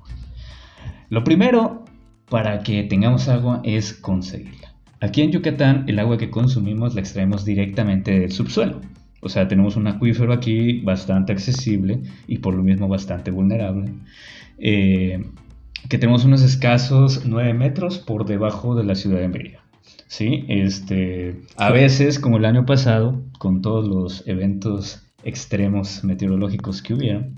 Lo 1.09 1.23
primero 1.23 1.85
para 2.29 2.63
que 2.63 2.83
tengamos 2.85 3.29
agua 3.29 3.61
es 3.65 3.93
conseguirla. 3.95 4.75
Aquí 5.01 5.23
en 5.23 5.33
Yucatán 5.33 5.85
el 5.87 5.99
agua 5.99 6.19
que 6.19 6.31
consumimos 6.31 6.95
la 6.95 7.01
extraemos 7.01 7.45
directamente 7.45 8.19
del 8.19 8.33
subsuelo. 8.33 8.81
O 9.21 9.29
sea, 9.29 9.49
tenemos 9.49 9.77
un 9.77 9.87
acuífero 9.87 10.33
aquí 10.33 10.81
bastante 10.81 11.33
accesible 11.33 12.03
y 12.27 12.39
por 12.39 12.55
lo 12.55 12.63
mismo 12.63 12.89
bastante 12.89 13.31
vulnerable. 13.31 13.93
Eh, 14.59 15.25
que 15.89 15.99
tenemos 15.99 16.25
unos 16.25 16.43
escasos 16.43 17.25
9 17.25 17.55
metros 17.55 17.99
por 17.99 18.27
debajo 18.27 18.75
de 18.75 18.85
la 18.85 18.95
ciudad 18.95 19.21
de 19.21 19.29
Mérida. 19.29 19.61
¿sí? 20.07 20.45
Este, 20.49 21.41
a 21.57 21.71
veces, 21.71 22.19
como 22.19 22.39
el 22.39 22.45
año 22.45 22.67
pasado, 22.67 23.23
con 23.39 23.63
todos 23.63 23.87
los 23.87 24.27
eventos 24.27 25.03
extremos 25.23 26.05
meteorológicos 26.05 26.83
que 26.83 26.95
hubieron, 26.95 27.35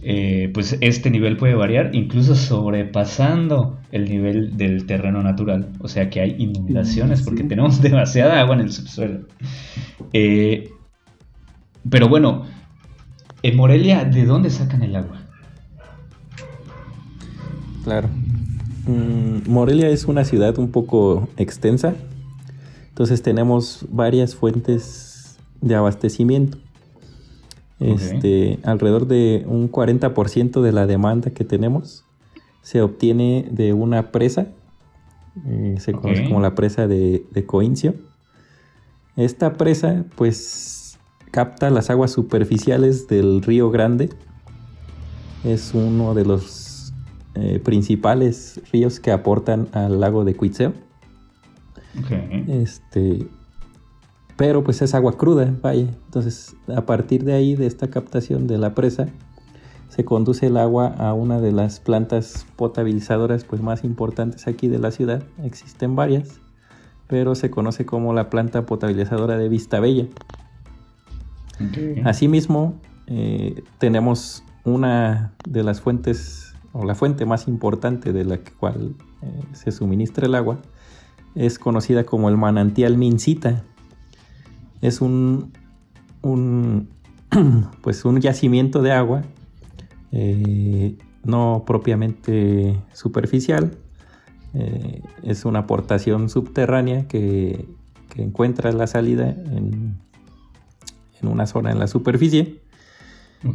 eh, 0.00 0.50
pues 0.54 0.78
este 0.80 1.10
nivel 1.10 1.36
puede 1.36 1.54
variar, 1.54 1.94
incluso 1.94 2.34
sobrepasando 2.36 3.78
el 3.90 4.08
nivel 4.08 4.56
del 4.56 4.86
terreno 4.86 5.22
natural. 5.22 5.70
O 5.80 5.88
sea 5.88 6.08
que 6.08 6.20
hay 6.20 6.36
inundaciones 6.38 7.22
porque 7.22 7.42
tenemos 7.44 7.82
demasiada 7.82 8.40
agua 8.40 8.54
en 8.54 8.60
el 8.60 8.72
subsuelo. 8.72 9.20
Eh, 10.12 10.70
pero 11.88 12.08
bueno, 12.08 12.44
en 13.42 13.56
Morelia, 13.56 14.04
¿de 14.04 14.24
dónde 14.24 14.50
sacan 14.50 14.82
el 14.82 14.94
agua? 14.94 15.20
Claro. 17.82 18.08
Mm, 18.86 19.50
Morelia 19.50 19.88
es 19.88 20.04
una 20.04 20.24
ciudad 20.24 20.58
un 20.58 20.70
poco 20.70 21.28
extensa, 21.36 21.94
entonces 22.88 23.22
tenemos 23.22 23.84
varias 23.90 24.34
fuentes 24.34 25.38
de 25.60 25.74
abastecimiento. 25.74 26.58
Este, 27.80 28.58
alrededor 28.64 29.06
de 29.06 29.44
un 29.46 29.70
40% 29.70 30.62
de 30.62 30.72
la 30.72 30.86
demanda 30.86 31.30
que 31.30 31.44
tenemos 31.44 32.04
se 32.62 32.82
obtiene 32.82 33.46
de 33.50 33.72
una 33.72 34.10
presa, 34.10 34.48
eh, 35.46 35.76
se 35.78 35.92
conoce 35.92 36.24
como 36.24 36.40
la 36.40 36.54
presa 36.54 36.88
de, 36.88 37.24
de 37.30 37.46
Coincio. 37.46 37.94
Esta 39.16 39.54
presa, 39.54 40.04
pues, 40.16 40.98
capta 41.30 41.70
las 41.70 41.90
aguas 41.90 42.10
superficiales 42.10 43.08
del 43.08 43.42
río 43.42 43.70
Grande. 43.70 44.10
Es 45.44 45.72
uno 45.72 46.14
de 46.14 46.24
los 46.24 46.92
eh, 47.34 47.60
principales 47.60 48.60
ríos 48.72 48.98
que 48.98 49.12
aportan 49.12 49.68
al 49.72 50.00
lago 50.00 50.24
de 50.24 50.34
Cuitzeo. 50.34 50.72
Este, 52.48 53.28
pero 54.38 54.62
pues 54.62 54.80
es 54.82 54.94
agua 54.94 55.18
cruda, 55.18 55.52
vaya. 55.60 55.88
Entonces, 56.06 56.54
a 56.74 56.86
partir 56.86 57.24
de 57.24 57.32
ahí, 57.32 57.56
de 57.56 57.66
esta 57.66 57.90
captación 57.90 58.46
de 58.46 58.56
la 58.56 58.72
presa, 58.72 59.08
se 59.88 60.04
conduce 60.04 60.46
el 60.46 60.56
agua 60.58 60.94
a 60.96 61.12
una 61.12 61.40
de 61.40 61.50
las 61.50 61.80
plantas 61.80 62.46
potabilizadoras 62.54 63.42
pues, 63.42 63.60
más 63.62 63.82
importantes 63.82 64.46
aquí 64.46 64.68
de 64.68 64.78
la 64.78 64.92
ciudad. 64.92 65.24
Existen 65.42 65.96
varias, 65.96 66.40
pero 67.08 67.34
se 67.34 67.50
conoce 67.50 67.84
como 67.84 68.14
la 68.14 68.30
planta 68.30 68.64
potabilizadora 68.64 69.36
de 69.36 69.48
Vista 69.48 69.80
Bella. 69.80 70.06
Asimismo, 72.04 72.80
eh, 73.08 73.64
tenemos 73.78 74.44
una 74.62 75.32
de 75.48 75.64
las 75.64 75.80
fuentes, 75.80 76.54
o 76.72 76.84
la 76.84 76.94
fuente 76.94 77.26
más 77.26 77.48
importante 77.48 78.12
de 78.12 78.24
la 78.24 78.38
cual 78.60 78.94
eh, 79.22 79.42
se 79.52 79.72
suministra 79.72 80.26
el 80.26 80.36
agua, 80.36 80.58
es 81.34 81.58
conocida 81.58 82.04
como 82.04 82.28
el 82.28 82.36
manantial 82.36 82.96
Mincita 82.96 83.64
es 84.80 85.00
un, 85.00 85.52
pues 87.82 88.04
un 88.04 88.20
yacimiento 88.20 88.82
de 88.82 88.92
agua, 88.92 89.22
eh, 90.12 90.96
no 91.24 91.64
propiamente 91.66 92.78
superficial, 92.92 93.76
eh, 94.54 95.02
es 95.22 95.44
una 95.44 95.60
aportación 95.60 96.28
subterránea 96.28 97.06
que, 97.06 97.66
encuentra 98.16 98.72
la 98.72 98.88
salida 98.88 99.28
en, 99.30 99.96
una 101.22 101.46
zona 101.46 101.70
en 101.70 101.78
la 101.78 101.86
superficie. 101.86 102.60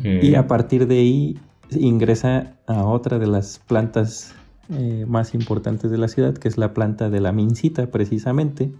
Y 0.04 0.36
a 0.36 0.48
partir 0.48 0.88
de 0.88 1.00
ahí 1.00 1.40
ingresa 1.72 2.56
a 2.66 2.86
otra 2.86 3.20
de 3.20 3.28
las 3.28 3.60
plantas 3.60 4.34
eh, 4.70 5.06
más 5.06 5.34
importantes 5.34 5.92
de 5.92 5.98
la 5.98 6.08
ciudad, 6.08 6.34
que 6.36 6.48
es 6.48 6.58
la 6.58 6.74
planta 6.74 7.10
de 7.10 7.20
la 7.20 7.34
mincita 7.34 7.88
precisamente. 7.88 8.72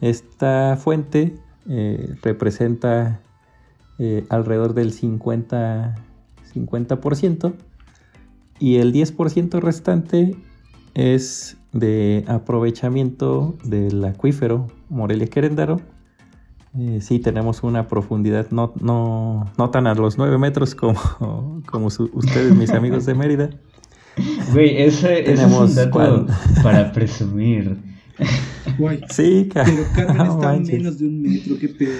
Esta 0.00 0.76
fuente 0.76 1.34
eh, 1.68 2.14
representa 2.22 3.20
eh, 3.98 4.24
alrededor 4.28 4.74
del 4.74 4.92
50, 4.92 5.94
50% 6.54 7.54
y 8.58 8.76
el 8.76 8.92
10% 8.92 9.60
restante 9.60 10.36
es 10.94 11.56
de 11.72 12.24
aprovechamiento 12.26 13.56
del 13.64 14.04
acuífero 14.04 14.68
Morelia 14.88 15.26
Queréndaro. 15.26 15.80
Eh, 16.78 17.00
sí, 17.00 17.18
tenemos 17.18 17.62
una 17.62 17.88
profundidad 17.88 18.50
no, 18.50 18.72
no, 18.80 19.50
no, 19.56 19.70
tan 19.70 19.86
a 19.86 19.94
los 19.94 20.18
9 20.18 20.38
metros 20.38 20.74
como, 20.74 21.62
como 21.66 21.86
ustedes, 21.86 22.54
mis 22.54 22.70
amigos 22.70 23.06
de 23.06 23.14
Mérida. 23.14 23.50
Güey, 24.52 24.82
ese, 24.82 25.30
es 25.30 25.40
un 25.40 25.74
dato 25.74 26.26
para 26.62 26.92
presumir. 26.92 27.76
Guay. 28.78 29.00
Sí, 29.10 29.48
Pero 29.52 29.84
Carmen 29.94 30.26
está 30.30 30.50
a 30.50 30.58
menos 30.58 30.98
de 30.98 31.06
un 31.06 31.22
metro, 31.22 31.58
qué 31.58 31.68
pedo. 31.68 31.98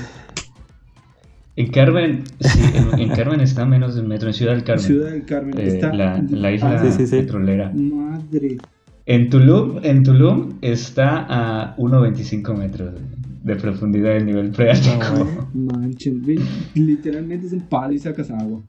En 1.57 1.73
Carmen, 1.73 2.23
sí, 2.39 2.61
en, 2.99 3.09
Carmen 3.11 3.41
está 3.41 3.63
a 3.63 3.67
menos 3.67 3.97
de 3.97 4.03
un 4.03 4.09
metro, 4.09 4.29
en 4.29 4.35
Ciudad 4.35 4.53
del 4.53 4.63
Carmen. 4.63 4.85
Ciudad 4.85 5.11
del 5.11 5.25
Carmen, 5.25 5.59
eh, 5.59 5.67
está. 5.67 5.93
La, 5.93 6.25
la 6.31 6.53
isla 6.53 6.81
ah, 6.81 6.99
petrolera. 7.11 7.73
Madre. 7.75 8.59
En 9.07 9.31
Tulum, 9.31 9.81
en 9.83 10.03
Tulum 10.03 10.59
está 10.61 11.27
a 11.29 11.77
1.25 11.79 12.55
metros 12.55 12.95
de 13.43 13.57
profundidad 13.57 14.13
del 14.13 14.27
nivel 14.27 14.55
freático. 14.55 15.49
No, 15.55 15.73
manchen, 15.73 16.23
literalmente 16.75 17.47
es 17.47 17.53
un 17.53 17.63
palo 17.63 17.93
y 17.93 17.99
sacas 17.99 18.31
agua. 18.31 18.61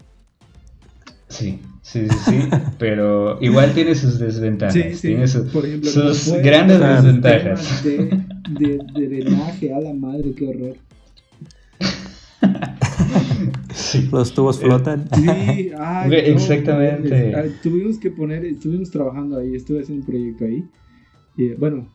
Sí, 1.28 1.60
sí, 1.92 2.08
sí, 2.08 2.18
sí, 2.26 2.50
pero 2.80 3.42
igual 3.42 3.74
tiene 3.74 3.96
sus 3.96 4.20
desventajas. 4.20 4.74
Sí, 4.74 4.94
sí. 4.94 5.08
Tiene 5.08 5.26
Por 5.52 5.66
ejemplo, 5.66 5.90
sus 5.90 6.34
grandes 6.42 6.80
desventajas. 6.80 7.84
De, 7.84 8.26
de, 8.60 9.08
drenaje, 9.08 9.74
a 9.74 9.80
la 9.80 9.94
madre, 9.94 10.34
qué 10.34 10.48
horror. 10.48 10.76
Sí. 13.74 14.10
Los 14.12 14.34
tubos 14.34 14.60
flotan. 14.60 15.08
Sí, 15.14 15.72
ay, 15.78 16.14
exactamente. 16.14 17.34
tuvimos 17.64 17.98
que 17.98 18.12
poner, 18.12 18.46
estuvimos 18.46 18.92
trabajando 18.92 19.38
ahí, 19.38 19.56
estuve 19.56 19.82
haciendo 19.82 20.02
un 20.04 20.08
proyecto 20.08 20.46
ahí. 20.46 20.64
Y, 21.38 21.50
bueno, 21.54 21.88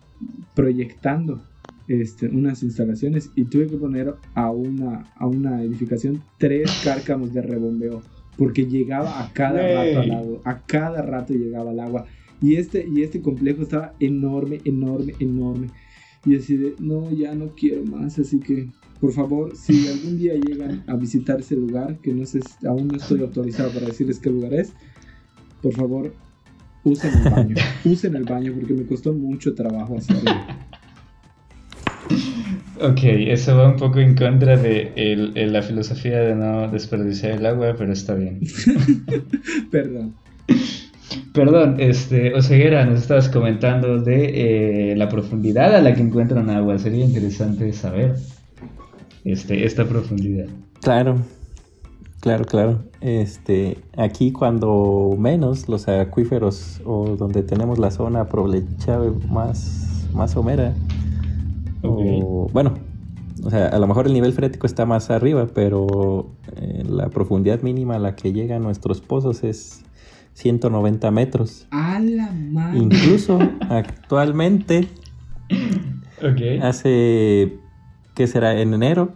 proyectando 0.55 1.43
este, 1.87 2.29
unas 2.29 2.63
instalaciones 2.63 3.31
y 3.37 3.45
tuve 3.45 3.67
que 3.67 3.77
poner 3.77 4.15
a 4.35 4.51
una, 4.51 5.13
a 5.17 5.27
una 5.27 5.63
edificación 5.63 6.23
tres 6.39 6.81
cárcamos 6.83 7.33
de 7.35 7.43
rebombeo 7.43 8.03
porque 8.37 8.67
llegaba 8.67 9.23
a 9.23 9.33
cada 9.33 9.63
rato 9.63 10.01
al 10.01 10.11
agua, 10.11 10.41
a 10.45 10.61
cada 10.61 11.03
rato 11.03 11.35
llegaba 11.35 11.71
al 11.71 11.81
agua. 11.81 12.07
Y 12.41 12.57
este, 12.57 12.87
y 12.87 13.03
este 13.03 13.21
complejo 13.21 13.63
estaba 13.63 13.95
enorme, 14.01 14.61
enorme, 14.65 15.15
enorme. 15.19 15.69
Y 16.27 16.37
así 16.37 16.57
de, 16.57 16.75
no, 16.79 17.11
ya 17.11 17.35
no 17.35 17.55
quiero 17.55 17.85
más, 17.85 18.19
así 18.19 18.41
que, 18.41 18.69
por 19.01 19.13
favor, 19.13 19.55
si 19.57 19.87
algún 19.89 20.19
día 20.19 20.35
llegan 20.35 20.83
a 20.87 20.97
visitar 20.97 21.41
ese 21.41 21.55
lugar, 21.57 21.99
que 22.01 22.13
no 22.15 22.25
sé, 22.25 22.41
aún 22.67 22.89
no 22.89 22.97
estoy 22.97 23.21
autorizado 23.21 23.71
para 23.71 23.87
decirles 23.87 24.19
qué 24.19 24.31
lugar 24.31 24.55
es, 24.55 24.73
por 25.63 25.75
favor, 25.75 26.15
usen 26.83 27.13
el 27.15 27.31
baño, 27.31 27.57
usen 27.85 28.17
el 28.17 28.25
baño, 28.25 28.53
porque 28.55 28.75
me 28.75 28.87
costó 28.87 29.13
mucho 29.13 29.55
trabajo 29.55 29.99
hacerlo. 29.99 30.31
Ok, 32.81 33.05
eso 33.05 33.57
va 33.57 33.69
un 33.69 33.77
poco 33.77 34.01
en 34.01 34.17
contra 34.17 34.57
de 34.57 35.33
la 35.35 35.63
filosofía 35.63 36.21
de 36.21 36.35
no 36.35 36.69
desperdiciar 36.69 37.33
el 37.33 37.47
agua, 37.47 37.75
pero 37.79 37.93
está 37.93 38.15
bien. 38.15 38.41
Perdón. 39.71 40.15
Perdón, 41.33 41.77
este, 41.79 42.35
Oseguera, 42.35 42.85
nos 42.85 43.03
estabas 43.03 43.29
comentando 43.29 44.01
de 44.01 44.93
eh, 44.93 44.97
la 44.97 45.09
profundidad 45.09 45.75
a 45.75 45.81
la 45.81 45.95
que 45.95 46.01
encuentran 46.01 46.51
agua. 46.51 46.79
Sería 46.79 47.05
interesante 47.05 47.73
saber 47.73 48.17
este, 49.25 49.65
esta 49.65 49.85
profundidad. 49.85 50.47
Claro, 50.81 51.19
claro, 52.21 52.45
claro. 52.45 52.85
Este, 53.01 53.79
aquí 53.97 54.33
cuando 54.33 55.15
menos 55.19 55.69
los 55.69 55.89
acuíferos 55.89 56.81
o 56.85 57.17
donde 57.17 57.43
tenemos 57.43 57.79
la 57.79 57.91
zona 57.91 58.23
aprovechada 58.23 59.13
más, 59.29 60.09
más 60.13 60.33
somera, 60.33 60.75
o, 61.85 62.49
bueno, 62.53 62.75
o 63.45 63.51
sea, 63.51 63.69
a 63.69 63.79
lo 63.79 63.87
mejor 63.87 64.07
el 64.07 64.13
nivel 64.13 64.33
freático 64.33 64.67
está 64.67 64.87
más 64.87 65.11
arriba, 65.11 65.47
pero 65.53 66.31
eh, 66.57 66.83
la 66.89 67.11
profundidad 67.11 67.63
mínima 67.63 67.97
a 67.97 67.99
la 67.99 68.17
que 68.17 68.33
llegan 68.33 68.63
nuestros 68.63 69.01
pozos 69.01 69.45
es 69.45 69.85
190 70.35 71.11
metros. 71.11 71.67
¡A 71.71 71.99
la 72.01 72.33
madre! 72.33 72.79
Incluso 72.79 73.39
actualmente, 73.69 74.89
hace, 76.63 77.59
¿qué 78.15 78.27
será? 78.27 78.61
En 78.61 78.73
enero 78.75 79.13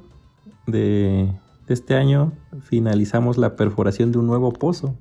de, 0.66 1.32
este 1.68 1.94
año 1.94 2.32
finalizamos 2.62 3.36
la 3.36 3.56
perforación 3.56 4.12
de 4.12 4.18
un 4.18 4.26
nuevo 4.26 4.52
pozo. 4.52 4.94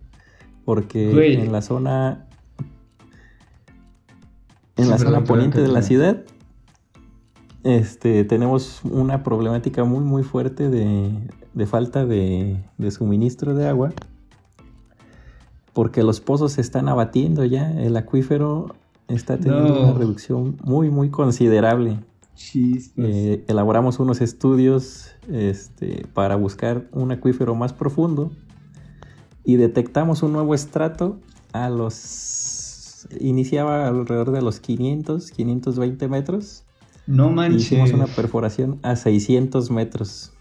Porque 0.65 1.33
en 1.33 1.53
la 1.53 1.61
zona, 1.61 2.27
en 4.75 4.89
la 4.89 4.97
zona 4.97 5.23
poniente 5.23 5.61
de 5.61 5.69
la 5.69 5.81
ciudad, 5.81 6.25
este, 7.67 8.23
tenemos 8.23 8.81
una 8.83 9.23
problemática 9.23 9.83
muy, 9.83 10.03
muy 10.03 10.23
fuerte 10.23 10.69
de, 10.69 11.65
falta 11.65 12.05
de, 12.05 12.63
de 12.77 12.91
suministro 12.91 13.55
de 13.55 13.67
agua 13.67 13.93
porque 15.73 16.01
los 16.01 16.21
pozos 16.21 16.53
se 16.53 16.61
están 16.61 16.89
abatiendo 16.89 17.45
ya, 17.45 17.71
el 17.79 17.95
acuífero 17.97 18.75
está 19.07 19.37
teniendo 19.37 19.83
una 19.83 19.93
reducción 19.93 20.57
muy, 20.63 20.89
muy 20.89 21.09
considerable. 21.09 21.99
Eh, 22.97 23.45
elaboramos 23.47 23.99
unos 23.99 24.21
estudios 24.21 25.11
este, 25.31 26.07
para 26.13 26.35
buscar 26.35 26.87
un 26.91 27.11
acuífero 27.11 27.53
más 27.53 27.73
profundo 27.73 28.31
y 29.43 29.57
detectamos 29.57 30.23
un 30.23 30.33
nuevo 30.33 30.55
estrato 30.55 31.19
a 31.53 31.69
los... 31.69 33.07
iniciaba 33.19 33.87
alrededor 33.87 34.31
de 34.31 34.41
los 34.41 34.59
500, 34.59 35.31
520 35.31 36.07
metros. 36.07 36.65
No 37.07 37.29
manches. 37.29 37.63
Hicimos 37.63 37.91
una 37.91 38.05
perforación 38.05 38.79
a 38.83 38.95
600 38.95 39.71
metros. 39.71 40.33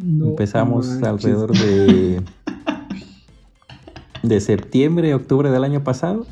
Empezamos 0.00 1.02
alrededor 1.02 1.52
de 1.52 2.22
de 4.22 4.40
septiembre, 4.40 5.14
octubre 5.14 5.50
del 5.50 5.64
año 5.64 5.84
pasado. 5.84 6.26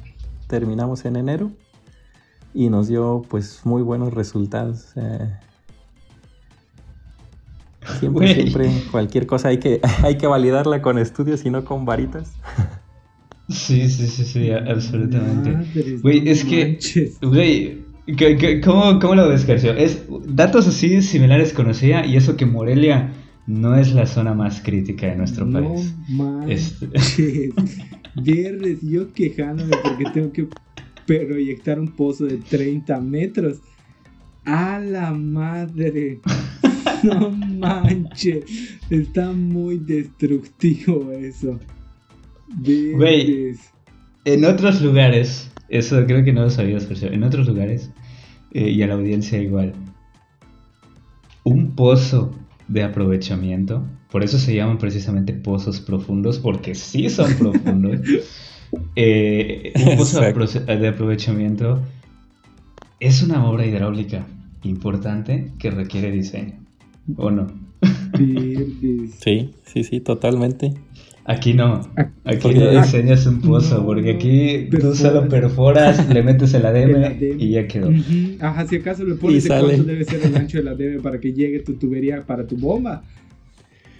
Terminamos 0.47 1.04
en 1.04 1.16
enero 1.16 1.50
y 2.54 2.68
nos 2.68 2.88
dio 2.88 3.25
pues 3.28 3.61
muy 3.64 3.82
buenos 3.82 4.14
resultados. 4.14 4.94
siempre, 7.99 8.35
siempre, 8.35 8.70
cualquier 8.90 9.26
cosa 9.26 9.49
hay 9.49 9.59
que, 9.59 9.80
hay 10.02 10.16
que 10.16 10.26
validarla 10.26 10.82
con 10.82 10.99
estudios 10.99 11.44
y 11.44 11.50
no 11.50 11.64
con 11.64 11.85
varitas. 11.85 12.32
Sí, 13.49 13.88
sí, 13.90 14.06
sí, 14.06 14.25
sí, 14.25 14.50
absolutamente. 14.50 15.99
Güey, 16.02 16.28
es 16.28 16.44
que, 16.44 16.78
güey, 17.20 17.85
¿cómo, 18.63 18.99
¿cómo, 18.99 19.15
lo 19.15 19.28
ves, 19.28 19.47
Es, 19.49 20.04
datos 20.26 20.69
así 20.69 21.02
similares 21.02 21.52
conocía 21.52 22.04
y 22.06 22.17
eso 22.17 22.37
que 22.37 22.47
Morelia 22.47 23.13
no 23.47 23.76
es 23.76 23.93
la 23.93 24.06
zona 24.06 24.34
más 24.34 24.61
crítica 24.61 25.06
de 25.06 25.17
nuestro 25.17 25.47
no 25.47 25.75
país. 25.75 25.95
Este... 26.49 27.52
Viernes, 28.23 28.78
yo 28.82 29.13
quejándome 29.13 29.76
porque 29.82 30.04
tengo 30.13 30.32
que 30.32 30.49
proyectar 31.06 31.78
un 31.78 31.89
pozo 31.89 32.25
de 32.25 32.39
30 32.39 33.00
metros. 33.00 33.58
A 34.45 34.78
la 34.78 35.13
madre. 35.13 36.21
No 37.02 37.30
manches. 37.30 38.45
Está 38.91 39.32
muy 39.32 39.78
destructivo 39.78 41.11
eso. 41.13 41.58
En 44.26 44.45
otros 44.45 44.82
lugares, 44.82 45.50
eso 45.71 46.04
creo 46.06 46.23
que 46.25 46.32
no 46.34 46.43
lo 46.43 46.50
sabías, 46.50 46.84
pero 46.84 47.13
en 47.13 47.23
otros 47.23 47.49
lugares, 47.49 47.91
eh, 48.52 48.71
y 48.71 48.82
a 48.82 48.86
la 48.86 48.95
audiencia 48.95 49.39
igual, 49.39 49.73
un 51.45 51.75
pozo 51.75 52.32
de 52.69 52.82
aprovechamiento. 52.82 53.82
Por 54.10 54.25
eso 54.25 54.39
se 54.39 54.54
llaman 54.54 54.78
precisamente 54.78 55.32
pozos 55.32 55.80
profundos, 55.80 56.39
porque 56.39 56.75
sí 56.75 57.08
son 57.10 57.34
profundos. 57.34 58.00
Eh, 58.95 59.73
un 59.84 59.97
pozo 59.97 60.21
de 60.21 60.89
aprovechamiento 60.89 61.80
es 63.00 63.21
una 63.21 63.45
obra 63.45 63.67
hidráulica 63.67 64.26
importante 64.63 65.50
que 65.58 65.71
requiere 65.71 66.13
diseño, 66.13 66.54
¿o 67.17 67.30
no? 67.30 67.49
Sí, 68.17 69.50
sí, 69.65 69.84
sí, 69.84 70.00
totalmente. 70.00 70.75
Aquí 71.25 71.52
no, 71.52 71.80
aquí 72.25 72.54
no 72.54 72.71
diseñas 72.71 73.26
un 73.26 73.41
pozo, 73.41 73.85
porque 73.85 74.13
aquí 74.13 74.69
tú 74.71 74.95
solo 74.95 75.28
perforas, 75.28 76.09
le 76.09 76.23
metes 76.23 76.54
el 76.54 76.65
ADM, 76.65 77.21
y 77.39 77.50
ya 77.50 77.69
quedó. 77.69 77.91
Ajá, 78.41 78.67
si 78.67 78.76
acaso 78.76 79.04
le 79.04 79.15
pones 79.15 79.45
el 79.45 79.61
cuánto 79.61 79.85
debe 79.85 80.04
ser 80.04 80.23
el 80.25 80.37
ancho 80.37 80.59
del 80.59 80.69
ADM 80.69 81.02
para 81.02 81.21
que 81.21 81.33
llegue 81.33 81.61
tu 81.61 81.75
tubería 81.75 82.23
para 82.23 82.47
tu 82.47 82.56
bomba. 82.56 83.02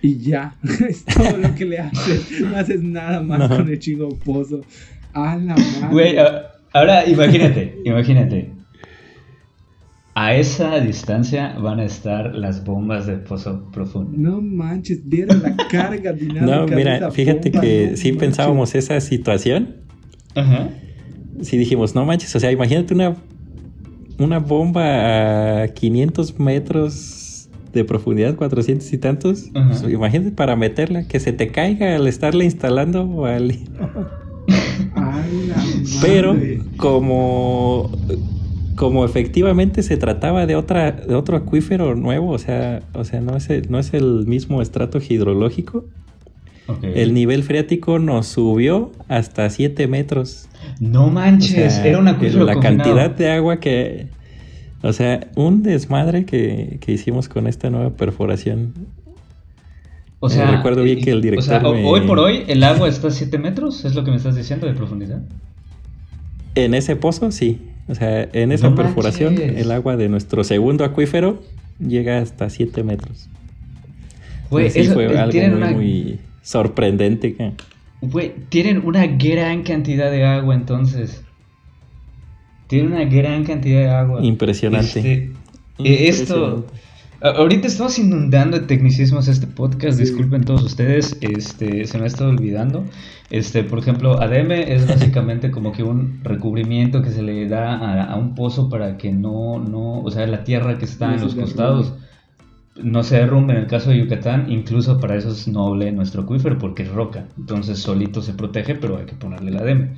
Y 0.03 0.17
ya, 0.19 0.57
es 0.89 1.05
todo 1.05 1.37
lo 1.37 1.55
que 1.55 1.67
le 1.67 1.79
haces. 1.79 2.41
No 2.41 2.57
haces 2.57 2.83
nada 2.83 3.21
más 3.21 3.49
con 3.49 3.69
el 3.69 3.79
chingo 3.79 4.09
pozo. 4.25 4.63
A 5.13 5.37
la 5.37 5.57
madre. 5.57 5.89
Güey, 5.91 6.17
ahora 6.73 7.07
imagínate, 7.07 7.77
imagínate 7.85 8.60
a 10.23 10.35
esa 10.35 10.79
distancia 10.81 11.57
van 11.59 11.81
a 11.81 11.85
estar 11.85 12.35
las 12.35 12.63
bombas 12.63 13.07
de 13.07 13.17
pozo 13.17 13.71
profundo. 13.73 14.13
No 14.15 14.43
manches, 14.43 15.01
vieron 15.09 15.43
la 15.43 15.57
carga 15.71 16.13
dinámica. 16.13 16.45
No, 16.45 16.67
mira, 16.67 17.11
fíjate 17.11 17.51
que 17.51 17.97
sí 17.97 18.13
pensábamos 18.13 18.75
esa 18.75 19.01
situación. 19.01 19.77
Ajá. 20.35 20.69
Sí 21.41 21.57
dijimos, 21.57 21.95
no 21.95 22.05
manches, 22.05 22.37
o 22.37 22.39
sea, 22.39 22.53
imagínate 22.53 22.93
una, 22.93 23.17
una 24.19 24.41
bomba 24.41 25.63
a 25.63 25.69
500 25.69 26.39
metros 26.39 27.49
de 27.73 27.87
profundidad, 27.87 28.37
400 28.37 28.93
y 28.93 28.99
tantos. 28.99 29.51
Pues, 29.55 29.91
imagínate 29.91 30.33
para 30.33 30.55
meterla, 30.55 31.09
que 31.09 31.19
se 31.19 31.33
te 31.33 31.49
caiga 31.49 31.97
al 31.97 32.07
estarla 32.07 32.45
instalando 32.45 33.05
o 33.05 33.25
al... 33.25 33.55
Pero 36.03 36.37
como 36.77 37.91
como 38.81 39.05
efectivamente 39.05 39.83
se 39.83 39.99
trataba 39.99 40.47
de 40.47 40.57
otra 40.57 40.93
de 40.93 41.15
otro 41.15 41.37
acuífero 41.37 41.95
nuevo, 41.97 42.31
o 42.31 42.39
sea, 42.39 42.81
o 42.95 43.05
sea, 43.05 43.21
no 43.21 43.37
es 43.37 43.51
el, 43.51 43.71
no 43.71 43.79
es 43.79 43.93
el 43.93 44.27
mismo 44.27 44.63
estrato 44.63 44.99
hidrológico. 45.07 45.85
El 46.83 47.13
nivel 47.13 47.43
freático 47.43 47.99
nos 47.99 48.29
subió 48.29 48.93
hasta 49.09 49.51
7 49.51 49.87
metros. 49.87 50.49
No 50.79 51.11
manches, 51.11 51.77
era 51.79 51.99
un 51.99 52.09
acuífero 52.09 52.45
La 52.45 52.59
cantidad 52.59 53.11
de 53.11 53.31
agua 53.31 53.61
que 53.61 54.07
o 54.83 54.95
sea, 54.95 55.29
un 55.35 55.63
desmadre 55.63 56.25
que, 56.25 56.79
que 56.81 56.93
hicimos 56.93 57.29
con 57.29 57.47
esta 57.47 57.69
nueva 57.69 57.91
perforación. 57.91 58.73
O 60.21 60.29
eh, 60.29 60.31
sea, 60.31 60.51
recuerdo 60.53 60.85
bien 60.85 61.03
que 61.03 61.11
el 61.11 61.21
director. 61.21 61.55
O 61.55 61.61
sea, 61.61 61.69
hoy 61.69 62.01
por 62.07 62.19
hoy 62.19 62.45
el 62.49 62.63
agua 62.65 62.89
está 62.89 63.09
a 63.09 63.11
7 63.11 63.37
metros, 63.37 63.85
¿es 63.85 63.95
lo 63.95 64.05
que 64.05 64.11
me 64.11 64.17
estás 64.17 64.37
diciendo 64.37 64.67
de 64.67 64.73
profundidad? 64.73 65.21
En 66.55 66.73
ese 66.73 66.97
pozo, 66.97 67.31
sí. 67.31 67.61
O 67.89 67.95
sea, 67.95 68.29
en 68.33 68.53
esa 68.53 68.75
perforación, 68.75 69.37
el 69.39 69.71
agua 69.73 69.97
de 69.97 70.09
nuestro 70.09 70.45
segundo 70.45 70.85
acuífero 70.85 71.43
llega 71.79 72.19
hasta 72.19 72.49
7 72.49 72.85
metros. 72.85 73.29
Güey, 74.51 74.67
eso, 74.67 74.95
fue 74.95 75.19
algo 75.19 75.67
muy, 75.75 76.19
sorprendente. 76.43 77.55
Güey, 78.01 78.33
tienen 78.49 78.83
una 78.85 79.07
gran 79.07 79.63
cantidad 79.63 80.11
de 80.11 80.25
agua 80.25 80.55
entonces. 80.55 81.23
Tienen 82.67 82.93
una 82.93 83.05
gran 83.05 83.45
cantidad 83.45 83.81
de 83.81 83.91
agua. 83.91 84.25
Impresionante. 84.25 84.99
Este, 84.99 85.33
eh, 85.79 86.09
esto 86.09 86.67
Ahorita 87.23 87.67
estamos 87.67 87.99
inundando 87.99 88.59
de 88.59 88.67
tecnicismos 88.67 89.29
este 89.29 89.47
podcast, 89.47 89.99
disculpen 89.99 90.43
todos 90.43 90.63
ustedes, 90.63 91.19
este, 91.21 91.85
se 91.85 91.99
me 91.99 92.05
ha 92.05 92.07
estado 92.07 92.31
olvidando. 92.31 92.87
Este, 93.29 93.63
por 93.63 93.79
ejemplo, 93.79 94.19
ADM 94.19 94.53
es 94.53 94.89
básicamente 94.89 95.51
como 95.51 95.71
que 95.73 95.83
un 95.83 96.25
recubrimiento 96.25 97.03
que 97.03 97.11
se 97.11 97.23
le 97.23 97.47
da 97.47 98.05
a, 98.05 98.17
un 98.17 98.35
pozo 98.35 98.71
para 98.71 98.97
que 98.97 99.13
no, 99.13 99.59
no, 99.59 100.01
o 100.01 100.11
sea, 100.11 100.27
la 100.27 100.45
tierra 100.45 100.79
que 100.79 100.87
está 100.87 101.15
en 101.15 101.21
los 101.21 101.35
costados 101.35 101.93
no 102.83 103.03
se 103.03 103.17
derrumbe. 103.17 103.53
En 103.53 103.61
el 103.61 103.67
caso 103.67 103.91
de 103.91 103.99
Yucatán, 103.99 104.51
incluso 104.51 104.99
para 104.99 105.15
eso 105.17 105.31
es 105.31 105.47
noble 105.47 105.93
nuestro 105.93 106.23
acuífero 106.23 106.57
porque 106.57 106.85
es 106.85 106.89
roca, 106.91 107.27
entonces 107.37 107.81
solito 107.81 108.23
se 108.23 108.33
protege, 108.33 108.77
pero 108.77 108.97
hay 108.97 109.05
que 109.05 109.15
ponerle 109.15 109.51
el 109.51 109.59
ADM. 109.59 109.89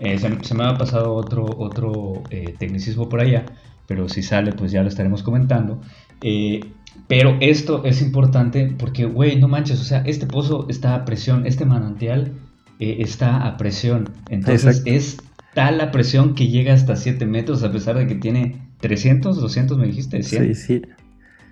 Eh, 0.00 0.18
se, 0.18 0.54
me 0.54 0.64
ha 0.64 0.78
pasado 0.78 1.12
otro, 1.12 1.44
otro 1.44 2.22
eh, 2.30 2.54
tecnicismo 2.58 3.10
por 3.10 3.20
allá, 3.20 3.44
pero 3.86 4.08
si 4.08 4.22
sale, 4.22 4.52
pues 4.52 4.72
ya 4.72 4.82
lo 4.82 4.88
estaremos 4.88 5.22
comentando. 5.22 5.82
Eh, 6.22 6.60
pero 7.08 7.36
esto 7.40 7.84
es 7.84 8.00
importante 8.00 8.74
porque, 8.78 9.04
güey, 9.04 9.38
no 9.38 9.48
manches, 9.48 9.80
o 9.80 9.84
sea, 9.84 10.02
este 10.06 10.26
pozo 10.26 10.66
está 10.68 10.94
a 10.94 11.04
presión, 11.04 11.46
este 11.46 11.64
manantial 11.64 12.32
eh, 12.78 12.96
está 13.00 13.46
a 13.46 13.56
presión. 13.56 14.10
Entonces 14.28 14.82
es 14.86 15.18
tal 15.54 15.78
la 15.78 15.90
presión 15.90 16.34
que 16.34 16.48
llega 16.48 16.72
hasta 16.72 16.96
7 16.96 17.26
metros 17.26 17.62
a 17.62 17.72
pesar 17.72 17.98
de 17.98 18.06
que 18.06 18.14
tiene 18.14 18.70
300, 18.80 19.40
200, 19.40 19.78
me 19.78 19.86
dijiste, 19.86 20.22
100. 20.22 20.54
Sí, 20.54 20.82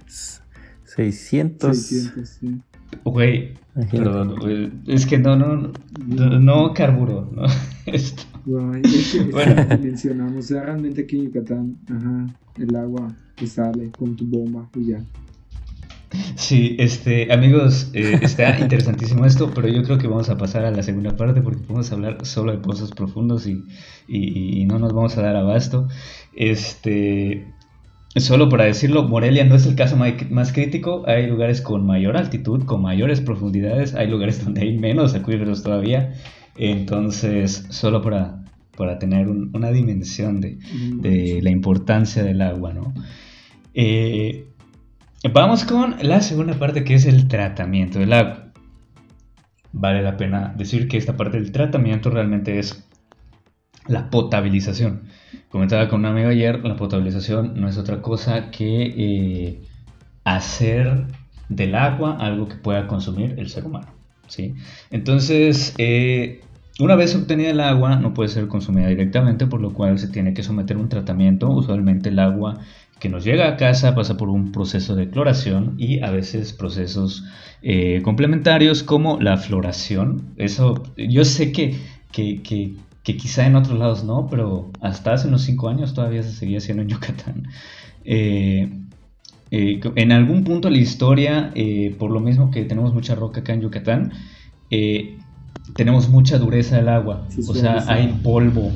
sí. 0.06 0.40
600. 0.84 1.76
600, 1.76 2.28
sí. 2.28 2.60
Güey, 3.04 3.54
perdón, 3.90 4.34
es 4.86 5.06
que 5.06 5.18
no, 5.18 5.36
no, 5.36 5.72
no, 6.06 6.40
no 6.40 6.74
carburo, 6.74 7.30
¿no? 7.32 7.44
Esto. 7.86 8.22
es 8.82 9.12
que 9.12 9.24
bueno. 9.30 9.66
mencionamos, 9.80 10.44
o 10.44 10.48
sea, 10.48 10.62
realmente 10.64 11.02
aquí 11.02 11.18
en 11.18 11.24
Yucatán, 11.26 11.78
ajá, 11.88 12.26
el 12.58 12.76
agua 12.76 13.14
que 13.40 13.46
sale 13.46 13.90
con 13.90 14.14
tu 14.14 14.26
bomba 14.26 14.68
y 14.76 14.88
ya. 14.88 15.02
Sí, 16.34 16.76
este, 16.78 17.32
amigos, 17.32 17.90
eh, 17.94 18.18
está 18.22 18.58
interesantísimo 18.60 19.24
esto, 19.24 19.50
pero 19.54 19.68
yo 19.68 19.82
creo 19.82 19.98
que 19.98 20.06
vamos 20.06 20.28
a 20.28 20.36
pasar 20.36 20.64
a 20.64 20.70
la 20.70 20.82
segunda 20.82 21.16
parte 21.16 21.40
porque 21.40 21.60
podemos 21.60 21.90
hablar 21.90 22.24
solo 22.26 22.52
de 22.52 22.58
pozos 22.58 22.90
profundos 22.90 23.46
y, 23.46 23.64
y, 24.06 24.60
y 24.60 24.66
no 24.66 24.78
nos 24.78 24.92
vamos 24.92 25.16
a 25.16 25.22
dar 25.22 25.36
abasto. 25.36 25.88
Este, 26.34 27.46
Solo 28.16 28.48
para 28.48 28.64
decirlo, 28.64 29.04
Morelia 29.04 29.44
no 29.44 29.54
es 29.54 29.66
el 29.66 29.76
caso 29.76 29.96
más 29.96 30.52
crítico. 30.52 31.04
Hay 31.06 31.28
lugares 31.28 31.60
con 31.60 31.86
mayor 31.86 32.16
altitud, 32.16 32.64
con 32.64 32.82
mayores 32.82 33.20
profundidades. 33.20 33.94
Hay 33.94 34.08
lugares 34.08 34.44
donde 34.44 34.62
hay 34.62 34.76
menos 34.76 35.14
acuíferos 35.14 35.62
todavía. 35.62 36.14
Entonces, 36.56 37.66
solo 37.70 38.02
para, 38.02 38.44
para 38.76 38.98
tener 38.98 39.28
una 39.28 39.70
dimensión 39.70 40.40
de, 40.40 41.38
la 41.40 41.50
importancia 41.50 42.24
del 42.24 42.42
agua, 42.42 42.72
¿no? 42.72 42.92
Eh, 43.74 44.48
vamos 45.32 45.64
con 45.64 45.96
la 46.02 46.20
segunda 46.20 46.54
parte 46.54 46.84
que 46.84 46.94
es 46.94 47.06
el 47.06 47.28
tratamiento 47.28 47.98
del 47.98 48.12
agua. 48.12 48.52
Vale 49.72 50.02
la 50.02 50.16
pena 50.16 50.52
decir 50.56 50.88
que 50.88 50.96
esta 50.96 51.16
parte 51.16 51.38
del 51.38 51.52
tratamiento 51.52 52.10
realmente 52.10 52.58
es 52.58 52.88
la 53.86 54.10
potabilización. 54.10 55.02
Comentaba 55.48 55.88
con 55.88 56.00
un 56.00 56.06
amigo 56.06 56.28
ayer, 56.28 56.64
la 56.64 56.76
potabilización 56.76 57.60
no 57.60 57.68
es 57.68 57.78
otra 57.78 58.02
cosa 58.02 58.50
que 58.50 58.82
eh, 58.82 59.62
hacer 60.24 61.06
del 61.48 61.74
agua 61.74 62.16
algo 62.18 62.48
que 62.48 62.56
pueda 62.56 62.86
consumir 62.86 63.34
el 63.38 63.48
ser 63.48 63.66
humano. 63.66 63.88
¿sí? 64.28 64.54
Entonces, 64.90 65.74
eh, 65.78 66.40
una 66.78 66.96
vez 66.96 67.14
obtenida 67.14 67.50
el 67.50 67.60
agua, 67.60 67.96
no 67.96 68.14
puede 68.14 68.28
ser 68.28 68.48
consumida 68.48 68.88
directamente, 68.88 69.46
por 69.46 69.60
lo 69.60 69.72
cual 69.72 69.98
se 69.98 70.08
tiene 70.08 70.32
que 70.32 70.42
someter 70.42 70.76
a 70.76 70.80
un 70.80 70.88
tratamiento. 70.88 71.50
Usualmente 71.50 72.08
el 72.08 72.18
agua 72.18 72.58
que 73.00 73.08
nos 73.08 73.24
llega 73.24 73.48
a 73.48 73.56
casa 73.56 73.94
pasa 73.94 74.16
por 74.16 74.28
un 74.28 74.52
proceso 74.52 74.94
de 74.94 75.08
cloración 75.08 75.74
y 75.78 76.00
a 76.00 76.10
veces 76.10 76.52
procesos 76.52 77.24
eh, 77.62 78.00
complementarios 78.02 78.82
como 78.82 79.18
la 79.20 79.38
floración. 79.38 80.34
Eso, 80.36 80.82
yo 80.96 81.24
sé 81.24 81.50
que, 81.50 81.76
que, 82.12 82.42
que 82.42 82.74
que 83.02 83.16
quizá 83.16 83.46
en 83.46 83.56
otros 83.56 83.78
lados 83.78 84.04
no, 84.04 84.26
pero 84.30 84.70
hasta 84.82 85.14
hace 85.14 85.26
unos 85.26 85.40
5 85.42 85.70
años 85.70 85.94
todavía 85.94 86.22
se 86.22 86.32
seguía 86.32 86.58
haciendo 86.58 86.82
en 86.82 86.90
Yucatán. 86.90 87.48
Eh, 88.04 88.70
eh, 89.50 89.80
en 89.96 90.12
algún 90.12 90.44
punto 90.44 90.68
de 90.68 90.74
la 90.74 90.80
historia, 90.82 91.52
por 91.98 92.10
lo 92.10 92.20
mismo 92.20 92.50
que 92.50 92.64
tenemos 92.66 92.92
mucha 92.92 93.14
roca 93.14 93.40
acá 93.40 93.54
en 93.54 93.62
Yucatán, 93.62 94.12
tenemos 95.74 96.08
mucha 96.08 96.38
dureza 96.38 96.76
del 96.76 96.88
agua. 96.88 97.26
o 97.48 97.54
sea, 97.54 97.84
hay 97.88 98.08
polvo, 98.22 98.70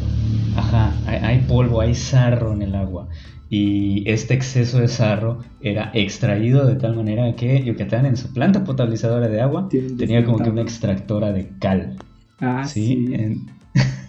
ajá, 0.57 0.93
hay, 1.07 1.41
polvo, 1.41 1.81
hay 1.81 1.95
sarro 1.95 2.53
en 2.53 2.63
el 2.63 2.75
agua. 2.75 3.09
Y 3.51 4.09
este 4.11 4.35
exceso 4.35 4.79
de 4.79 4.89
sarro 4.89 5.41
era 5.61 5.91
extraído 5.95 6.67
de 6.67 6.77
tal 6.77 6.97
manera 6.97 7.35
que 7.37 7.63
Yucatán 7.63 8.07
en 8.07 8.17
su 8.17 8.33
planta 8.33 8.65
potabilizadora 8.65 9.29
de 9.29 9.41
agua 9.41 9.69
tenía 9.71 10.25
como 10.25 10.39
que 10.39 10.51
una 10.51 10.63
extractora 10.63 11.33
de 11.33 11.51
cal. 11.59 11.97
Ah, 12.41 12.65
sí. 12.67 13.45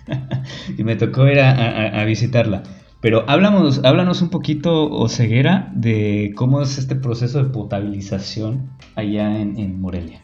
y 0.78 0.84
me 0.84 0.96
tocó 0.96 1.28
ir 1.28 1.40
a, 1.40 2.04
visitarla. 2.06 2.64
Pero 3.02 3.24
háblanos, 3.28 3.82
háblanos 3.84 4.22
un 4.22 4.30
poquito, 4.30 4.90
Oseguera, 4.90 5.72
de 5.76 6.34
cómo 6.36 6.62
es 6.62 6.78
este 6.78 6.96
proceso 6.96 7.44
de 7.44 7.50
potabilización 7.50 8.70
allá 8.96 9.40
en, 9.40 9.80
Morelia. 9.80 10.22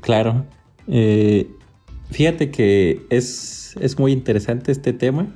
Claro. 0.00 0.44
Eh, 0.88 1.48
fíjate 2.10 2.50
que 2.50 3.06
es, 3.08 3.76
es 3.80 3.98
muy 3.98 4.12
interesante 4.12 4.72
este 4.72 4.92
tema 4.92 5.26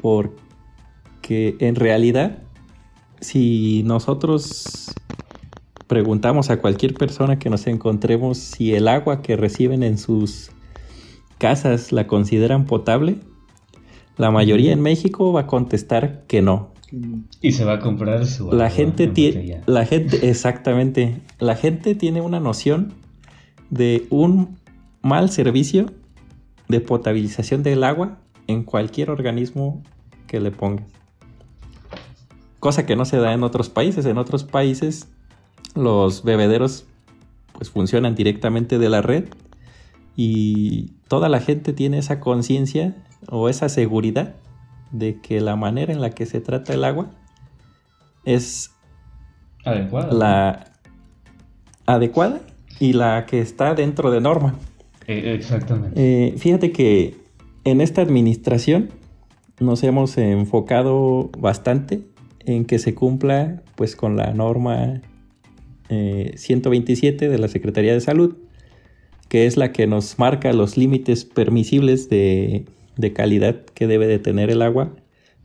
porque 0.00 0.49
en 1.30 1.74
realidad 1.76 2.38
si 3.20 3.82
nosotros 3.84 4.92
preguntamos 5.86 6.50
a 6.50 6.60
cualquier 6.60 6.94
persona 6.94 7.38
que 7.38 7.50
nos 7.50 7.66
encontremos 7.66 8.38
si 8.38 8.74
el 8.74 8.88
agua 8.88 9.22
que 9.22 9.36
reciben 9.36 9.82
en 9.82 9.98
sus 9.98 10.50
casas 11.38 11.92
la 11.92 12.06
consideran 12.06 12.64
potable, 12.64 13.18
la 14.16 14.30
mayoría 14.30 14.72
en 14.72 14.80
México 14.80 15.32
va 15.32 15.42
a 15.42 15.46
contestar 15.46 16.24
que 16.26 16.42
no. 16.42 16.70
Y 17.40 17.52
se 17.52 17.64
va 17.64 17.74
a 17.74 17.78
comprar 17.78 18.26
su 18.26 18.50
La 18.52 18.68
gente 18.68 19.06
tiene 19.06 19.62
la 19.66 19.86
gente 19.90 20.28
exactamente, 20.28 21.20
la 21.38 21.54
gente 21.54 21.94
tiene 21.94 22.20
una 22.20 22.40
noción 22.40 22.94
de 23.70 24.06
un 24.10 24.58
mal 25.02 25.30
servicio 25.30 25.86
de 26.68 26.80
potabilización 26.80 27.62
del 27.62 27.84
agua 27.84 28.18
en 28.46 28.64
cualquier 28.64 29.10
organismo 29.10 29.82
que 30.26 30.40
le 30.40 30.50
pongas. 30.50 30.99
Cosa 32.60 32.86
que 32.86 32.94
no 32.94 33.04
se 33.04 33.16
da 33.16 33.32
en 33.32 33.42
otros 33.42 33.68
países. 33.68 34.06
En 34.06 34.18
otros 34.18 34.44
países 34.44 35.08
los 35.74 36.22
bebederos 36.22 36.86
pues 37.52 37.70
funcionan 37.70 38.14
directamente 38.14 38.78
de 38.78 38.88
la 38.88 39.02
red 39.02 39.24
y 40.16 40.92
toda 41.08 41.28
la 41.28 41.40
gente 41.40 41.72
tiene 41.72 41.98
esa 41.98 42.20
conciencia 42.20 42.94
o 43.28 43.48
esa 43.48 43.68
seguridad 43.68 44.34
de 44.92 45.20
que 45.20 45.40
la 45.40 45.56
manera 45.56 45.92
en 45.92 46.00
la 46.00 46.10
que 46.10 46.26
se 46.26 46.40
trata 46.40 46.74
el 46.74 46.84
agua 46.84 47.10
es 48.24 48.72
adecuada. 49.64 50.12
La 50.12 50.72
adecuada 51.86 52.40
y 52.78 52.92
la 52.92 53.26
que 53.26 53.40
está 53.40 53.74
dentro 53.74 54.10
de 54.10 54.20
norma. 54.20 54.54
E, 55.06 55.34
exactamente. 55.34 55.94
Eh, 55.96 56.34
fíjate 56.38 56.72
que 56.72 57.16
en 57.64 57.80
esta 57.80 58.02
administración 58.02 58.90
nos 59.58 59.82
hemos 59.82 60.16
enfocado 60.16 61.30
bastante 61.38 62.09
en 62.50 62.64
que 62.64 62.78
se 62.78 62.94
cumpla 62.94 63.62
pues 63.76 63.96
con 63.96 64.16
la 64.16 64.32
norma 64.32 65.00
127 65.88 67.24
eh, 67.24 67.28
de 67.28 67.38
la 67.38 67.48
Secretaría 67.48 67.92
de 67.92 68.00
Salud 68.00 68.36
que 69.30 69.46
es 69.46 69.56
la 69.56 69.70
que 69.72 69.86
nos 69.86 70.18
marca 70.18 70.52
los 70.52 70.76
límites 70.76 71.24
permisibles 71.24 72.10
de, 72.10 72.66
calidad 73.14 73.54
que 73.74 73.86
debe 73.86 74.08
de 74.08 74.18
tener 74.18 74.50
el 74.50 74.60
agua 74.60 74.90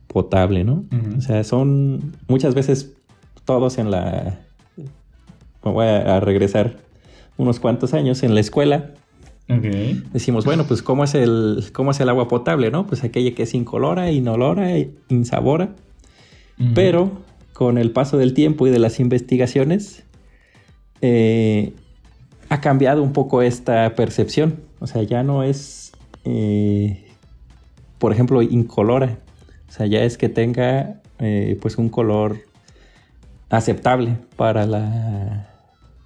potable, 0.08 0.64
¿no? 0.64 0.84
O 1.16 1.20
sea, 1.20 1.44
son 1.44 2.16
muchas 2.28 2.54
veces 2.54 2.94
todos 3.44 3.78
en 3.78 3.92
la... 3.92 4.40
Me 5.64 5.70
voy 5.70 5.86
a, 5.86 6.18
regresar 6.18 6.78
unos 7.36 7.60
cuantos 7.60 7.94
años 7.94 8.24
en 8.24 8.34
la 8.34 8.40
escuela. 8.40 8.90
Decimos, 10.12 10.44
bueno, 10.44 10.64
pues 10.66 10.82
¿cómo 10.82 11.04
es, 11.04 11.14
el, 11.14 11.62
¿cómo 11.72 11.92
es 11.92 12.00
el 12.00 12.08
agua 12.08 12.26
potable, 12.26 12.72
no? 12.72 12.88
Pues 12.88 13.04
aquella 13.04 13.36
que 13.36 13.44
es 13.44 13.54
incolora, 13.54 14.10
inolora, 14.10 14.68
insabora. 15.08 15.76
Pero 16.74 17.22
con 17.52 17.78
el 17.78 17.90
paso 17.90 18.16
del 18.18 18.34
tiempo 18.34 18.66
y 18.66 18.70
de 18.70 18.78
las 18.78 19.00
investigaciones, 19.00 20.04
eh, 21.00 21.72
ha 22.48 22.60
cambiado 22.60 23.02
un 23.02 23.12
poco 23.12 23.42
esta 23.42 23.94
percepción. 23.94 24.60
O 24.78 24.86
sea, 24.86 25.02
ya 25.02 25.22
no 25.22 25.42
es, 25.42 25.92
eh, 26.24 27.06
por 27.98 28.12
ejemplo, 28.12 28.42
incolora. 28.42 29.18
O 29.68 29.72
sea, 29.72 29.86
ya 29.86 30.02
es 30.02 30.18
que 30.18 30.28
tenga 30.28 31.00
eh, 31.18 31.58
pues 31.60 31.78
un 31.78 31.88
color 31.88 32.40
aceptable 33.48 34.16
para, 34.36 34.66
la, 34.66 35.50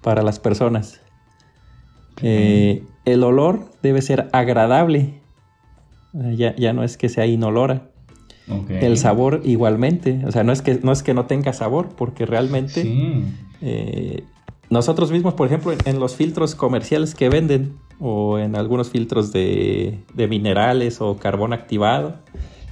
para 0.01 0.23
las 0.23 0.39
personas. 0.39 1.01
El 2.23 3.23
olor 3.23 3.71
debe 3.81 4.01
ser 4.01 4.29
agradable. 4.31 5.15
Ya, 6.13 6.55
ya, 6.55 6.71
no 6.73 6.83
es 6.83 6.97
que 6.97 7.09
sea 7.09 7.25
inolora. 7.25 7.90
El 8.69 8.97
sabor 8.97 9.41
igualmente. 9.43 10.21
O 10.25 10.31
sea, 10.31 10.43
no 10.43 10.51
es, 10.51 10.61
que, 10.61 10.79
no 10.83 10.91
es 10.91 11.03
que 11.03 11.13
no 11.13 11.25
tenga 11.25 11.53
sabor, 11.53 11.89
porque 11.95 12.25
realmente 12.25 12.83
nosotros 14.71 15.11
mismos, 15.11 15.33
por 15.33 15.47
ejemplo, 15.47 15.73
en, 15.83 15.99
los 15.99 16.15
filtros 16.15 16.55
comerciales 16.55 17.13
que 17.13 17.27
venden 17.27 17.73
o 17.99 18.39
en 18.39 18.55
algunos 18.55 18.89
filtros 18.89 19.33
de, 19.33 19.99
minerales 20.15 21.01
o 21.01 21.17
carbón 21.17 21.51
activado, 21.51 22.15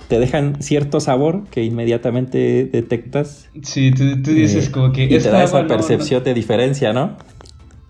te 0.08 0.18
dejan 0.18 0.63
cierto 0.63 1.02
sabor 1.02 1.44
que 1.52 1.65
inmediatamente 1.65 2.70
detectas. 2.72 3.50
Sí, 3.63 3.92
tú, 3.92 4.06
dices 4.32 4.70
eh, 4.70 4.72
como 4.72 4.94
que... 4.94 5.04
Y 5.04 5.10
te 5.10 5.30
da 5.30 5.44
esa 5.44 5.68
percepción 5.68 6.24
de 6.24 6.34
diferencia, 6.34 6.94
¿no? 6.94 7.18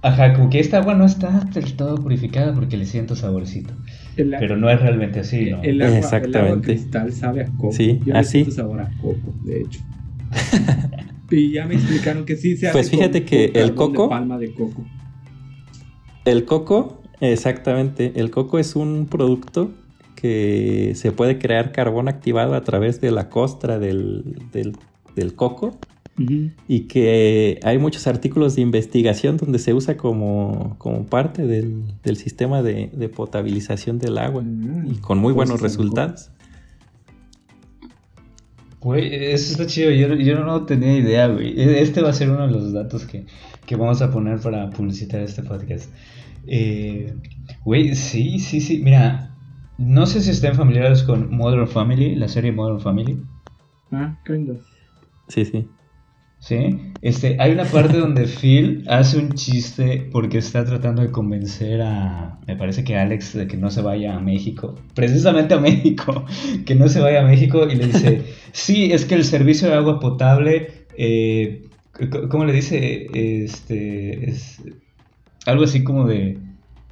Ajá, 0.02 0.34
como 0.34 0.49
que 0.49 0.60
esta 0.60 0.78
agua 0.78 0.95
no 0.95 1.06
está 1.06 1.41
del 1.54 1.75
todo 1.75 1.95
purificada 1.95 2.54
porque 2.56 2.78
le 2.78 2.88
siento 2.88 3.15
saborcito. 3.15 3.75
Pero 4.25 4.58
no 4.58 4.69
es 4.69 4.82
realmente 4.82 5.19
así, 5.21 5.51
¿no? 5.51 5.62
El 5.63 5.82
agua, 5.82 5.97
Exactamente. 5.97 6.71
El 6.73 6.77
cristal 6.79 7.13
sabe 7.13 7.43
a 7.43 7.45
coco. 7.45 7.71
Sí, 7.71 7.99
Yo 8.05 8.15
así. 8.15 8.45
Le 8.45 8.51
sabor 8.51 8.82
a 8.82 8.89
coco, 9.01 9.34
de 9.43 9.62
hecho. 9.62 9.79
Y 11.32 11.51
ya 11.51 11.67
me 11.67 11.75
explicaron 11.75 12.25
que 12.25 12.36
sí 12.36 12.58
se 12.58 12.71
Pues 12.71 12.89
fíjate 12.89 13.23
que 13.23 13.51
el 13.53 13.75
coco. 13.75 14.10
palma 14.10 14.39
de 14.39 14.51
coco. 14.51 14.84
El 16.25 16.43
coco 16.43 16.99
Exactamente. 17.21 18.13
El 18.15 18.32
coco 18.32 18.60
es 18.60 18.75
un 18.75 19.08
producto 19.08 19.71
que 20.15 20.93
se 20.95 21.12
puede 21.12 21.38
crear 21.38 21.71
carbón 21.71 22.08
activado 22.08 22.55
a 22.55 22.63
través 22.63 23.01
de 23.01 23.12
la 23.12 23.29
costra 23.29 23.79
del, 23.79 24.38
coco 25.36 25.77
y 26.67 26.82
que 26.82 27.60
hay 27.63 27.77
muchos 27.77 28.08
artículos 28.08 28.55
de 28.55 28.62
investigación 28.62 29.38
donde 29.38 29.60
se 29.60 29.73
usa 29.73 29.97
como, 29.97 30.77
parte 31.10 31.47
del, 31.47 32.17
sistema 32.17 32.62
de, 32.62 33.12
potabilización 33.15 33.99
del 33.99 34.17
agua 34.17 34.41
mm. 34.43 34.91
y 34.91 34.95
con 34.95 35.17
muy 35.17 35.34
buenos 35.34 35.62
resultados. 35.62 36.32
Güey, 38.82 39.13
eso 39.13 39.51
está 39.51 39.65
chido, 39.65 39.91
yo, 39.91 40.39
no 40.43 40.65
tenía 40.65 40.97
idea, 40.97 41.27
güey. 41.27 41.60
E, 41.60 41.82
este 41.82 42.01
va 42.01 42.10
a 42.10 42.13
ser 42.13 42.29
uno 42.29 42.47
de 42.47 42.53
los 42.53 42.71
datos 42.71 43.05
que, 43.05 43.25
que 43.65 43.75
vamos 43.75 44.01
a 44.01 44.10
poner 44.10 44.39
para 44.39 44.69
publicitar 44.69 45.21
este 45.21 45.43
podcast. 45.43 45.91
Eh, 46.47 47.13
güey, 47.65 47.93
sí, 47.95 48.39
sí, 48.39 48.62
sí. 48.62 48.82
Mira, 48.82 49.36
no 49.77 50.05
sé 50.05 50.21
si 50.21 50.32
estén 50.32 50.55
familiares 50.55 51.03
con 51.03 51.29
Modern 51.36 51.67
Family, 51.67 52.15
la 52.15 52.29
serie 52.29 52.51
Modern 52.51 52.79
Family. 52.79 53.21
Ah, 53.91 54.17
kind 54.25 54.60
Sí, 55.27 55.45
sí. 55.45 55.67
Sí, 56.39 56.93
este, 57.02 57.36
hay 57.38 57.52
una 57.52 57.65
parte 57.65 57.97
donde 57.97 58.25
Phil 58.25 58.86
hace 58.88 59.17
un 59.17 59.34
chiste 59.34 60.08
porque 60.10 60.38
está 60.38 60.63
tratando 60.63 61.02
de 61.02 61.12
convencer 61.12 61.82
a, 61.82 62.39
me 62.47 62.56
parece 62.56 62.86
que 62.86 62.95
Alex 62.95 63.34
de 63.34 63.45
que 63.45 63.58
no 63.58 63.69
se 63.69 63.82
vaya 63.82 64.15
a 64.15 64.21
México, 64.21 64.75
precisamente 64.95 65.54
a 65.54 65.60
México, 65.60 66.25
que 66.65 66.75
no 66.75 66.88
se 66.88 67.02
vaya 67.02 67.21
a 67.21 67.25
México 67.25 67.67
y 67.69 67.75
le 67.75 67.88
dice, 67.88 68.23
sí, 68.54 68.91
es 68.93 69.04
que 69.04 69.15
el 69.15 69.25
servicio 69.25 69.67
de 69.67 69.75
agua 69.75 69.99
potable, 69.99 70.86
eh, 70.97 71.67
¿cómo 72.30 72.45
le 72.45 72.54
dice? 72.54 73.08
Este, 73.13 74.30
es 74.30 74.63
algo 75.45 75.65
así 75.65 75.84
como 75.84 76.08
de, 76.08 76.39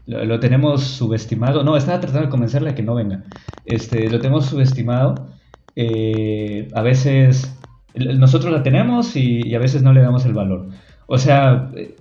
lo, 0.07 0.39
tenemos 0.41 0.83
subestimado, 0.83 1.63
no, 1.63 1.77
estaba 1.77 2.01
tratando 2.01 2.25
de 2.25 2.31
convencerle 2.31 2.71
a 2.71 2.75
que 2.75 2.83
no 2.83 2.95
venga, 2.95 3.23
este, 3.65 4.09
lo 4.09 4.19
tenemos 4.19 4.45
subestimado, 4.45 5.29
eh, 5.77 6.67
a 6.73 6.81
veces 6.81 7.56
nosotros 7.97 8.51
la 8.51 8.63
tenemos 8.63 9.15
y, 9.15 9.53
a 9.55 9.59
veces 9.59 9.81
no 9.81 9.93
le 9.93 10.01
damos 10.01 10.25
el 10.25 10.33
valor. 10.33 10.69
O 11.07 11.17
sea, 11.17 11.69
eh, 11.75 11.95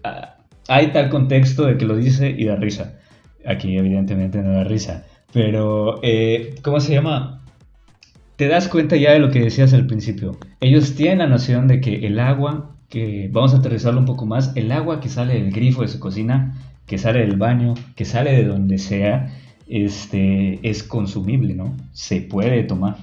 hay 0.68 0.88
tal 0.92 1.08
contexto 1.10 1.66
de 1.66 1.76
que 1.76 1.84
lo 1.84 1.96
dice 1.96 2.34
y 2.36 2.44
da 2.44 2.56
risa. 2.56 2.98
Aquí 3.46 3.76
evidentemente 3.76 4.42
no 4.42 4.52
da 4.52 4.64
risa. 4.64 5.04
Pero, 5.32 6.00
eh, 6.02 6.54
¿cómo 6.62 6.80
se 6.80 6.94
llama? 6.94 7.42
Te 8.36 8.48
das 8.48 8.68
cuenta 8.68 8.96
ya 8.96 9.12
de 9.12 9.18
lo 9.18 9.30
que 9.30 9.40
decías 9.40 9.72
al 9.72 9.86
principio. 9.86 10.38
Ellos 10.60 10.94
tienen 10.94 11.18
la 11.18 11.26
noción 11.26 11.68
de 11.68 11.80
que 11.80 12.06
el 12.06 12.18
agua, 12.18 12.70
que 12.88 13.28
vamos 13.32 13.54
a 13.54 13.58
aterrizarlo 13.58 14.00
un 14.00 14.06
poco 14.06 14.26
más, 14.26 14.52
el 14.56 14.72
agua 14.72 15.00
que 15.00 15.08
sale 15.08 15.34
del 15.34 15.52
grifo 15.52 15.82
de 15.82 15.88
su 15.88 15.98
cocina, 16.00 16.54
que 16.86 16.98
sale 16.98 17.20
del 17.20 17.36
baño, 17.36 17.74
que 17.94 18.04
sale 18.04 18.32
de 18.32 18.44
donde 18.44 18.78
sea, 18.78 19.32
este, 19.68 20.60
es 20.68 20.82
consumible, 20.82 21.54
¿no? 21.54 21.76
Se 21.92 22.20
puede 22.20 22.62
tomar. 22.64 22.96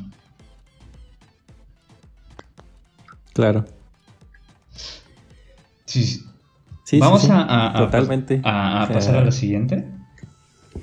Claro. 3.33 3.65
Sí, 5.85 6.23
sí. 6.85 6.99
Vamos 6.99 7.27
a, 7.29 7.73
totalmente. 7.77 8.41
a, 8.43 8.87
pasar 8.91 9.15
a 9.17 9.25
la 9.25 9.31
siguiente. 9.31 9.85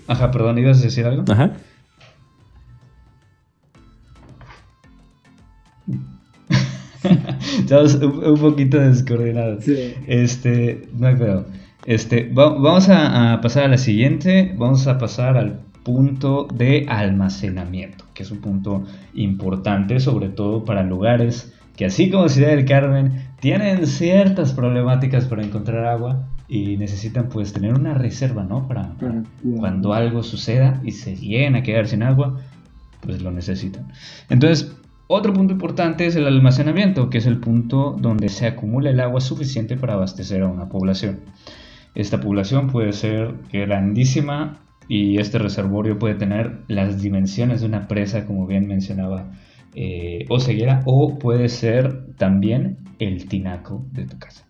Ajá, 0.07 0.31
perdón, 0.31 0.59
¿ibas 0.59 0.81
a 0.81 0.83
decir 0.83 1.07
algo? 1.07 1.25
Ajá. 1.31 1.53
Estamos 7.59 7.95
un, 7.95 8.39
poquito 8.39 8.79
descoordinados. 8.79 9.65
Sí. 9.65 9.95
Este, 10.07 10.89
no 10.97 11.07
hay 11.07 11.17
pedo. 11.17 11.47
Este, 11.87 12.31
vamos 12.33 12.89
a, 12.89 13.41
pasar 13.43 13.65
a 13.65 13.69
la 13.69 13.79
siguiente. 13.79 14.55
Vamos 14.57 14.87
a 14.87 14.99
pasar 14.99 15.37
al 15.37 15.61
punto 15.83 16.47
de 16.53 16.87
almacenamiento, 16.89 18.05
que 18.15 18.23
es 18.23 18.31
un 18.31 18.41
punto 18.41 18.85
importante, 19.15 19.99
sobre 19.99 20.29
todo 20.29 20.65
para 20.65 20.83
lugares 20.83 21.55
que 21.81 21.87
así 21.87 22.11
como 22.11 22.29
Ciudad 22.29 22.51
del 22.51 22.67
Carmen, 22.67 23.23
tienen 23.41 23.87
ciertas 23.87 24.53
problemáticas 24.53 25.25
para 25.25 25.43
encontrar 25.43 25.87
agua 25.87 26.29
y 26.47 26.77
necesitan 26.77 27.31
pues 27.31 27.55
tener 27.55 27.73
una 27.73 27.95
reserva, 27.95 28.45
¿no? 28.45 28.69
Para, 28.69 28.93
cuando 29.57 29.95
algo 29.95 30.23
suceda 30.23 30.79
y 30.85 30.91
se 30.91 31.17
lleguen 31.17 31.57
a 31.57 31.63
quedar 31.63 31.87
sin 31.87 32.03
agua, 32.03 32.39
pues 33.01 33.23
lo 33.23 33.31
necesitan. 33.31 33.89
Entonces, 34.29 34.77
otro 35.07 35.33
punto 35.33 35.55
importante 35.55 36.05
es 36.05 36.17
el 36.17 36.27
almacenamiento, 36.27 37.09
que 37.09 37.17
es 37.17 37.25
el 37.25 37.39
punto 37.39 37.97
donde 37.99 38.29
se 38.29 38.47
acumula 38.47 38.91
el 38.91 39.01
agua 39.01 39.23
suficiente 39.23 39.79
para 39.79 39.95
abastecer 39.95 40.43
a 40.43 40.49
una 40.49 40.69
población. 40.69 41.21
Esta 41.95 42.21
población 42.21 42.69
puede 42.69 42.93
ser 42.93 43.37
grandísima 43.51 44.59
y 44.87 45.17
este 45.17 45.39
reservorio 45.39 45.99
puede 45.99 46.17
tener 46.17 46.59
las 46.69 47.01
dimensiones 47.01 47.63
de 47.63 47.69
una 47.69 47.89
presa, 47.89 48.27
como 48.27 48.47
bien 48.47 48.69
mencionaba 48.69 49.31
eh, 49.75 50.27
o 50.29 50.41
ceguera, 50.41 50.83
o 50.85 51.19
puede 51.19 51.49
ser 51.49 52.15
también 52.17 52.79
el 52.99 53.29
tinaco 53.29 53.85
de 53.93 54.07
tu 54.07 54.19
casa. 54.19 54.45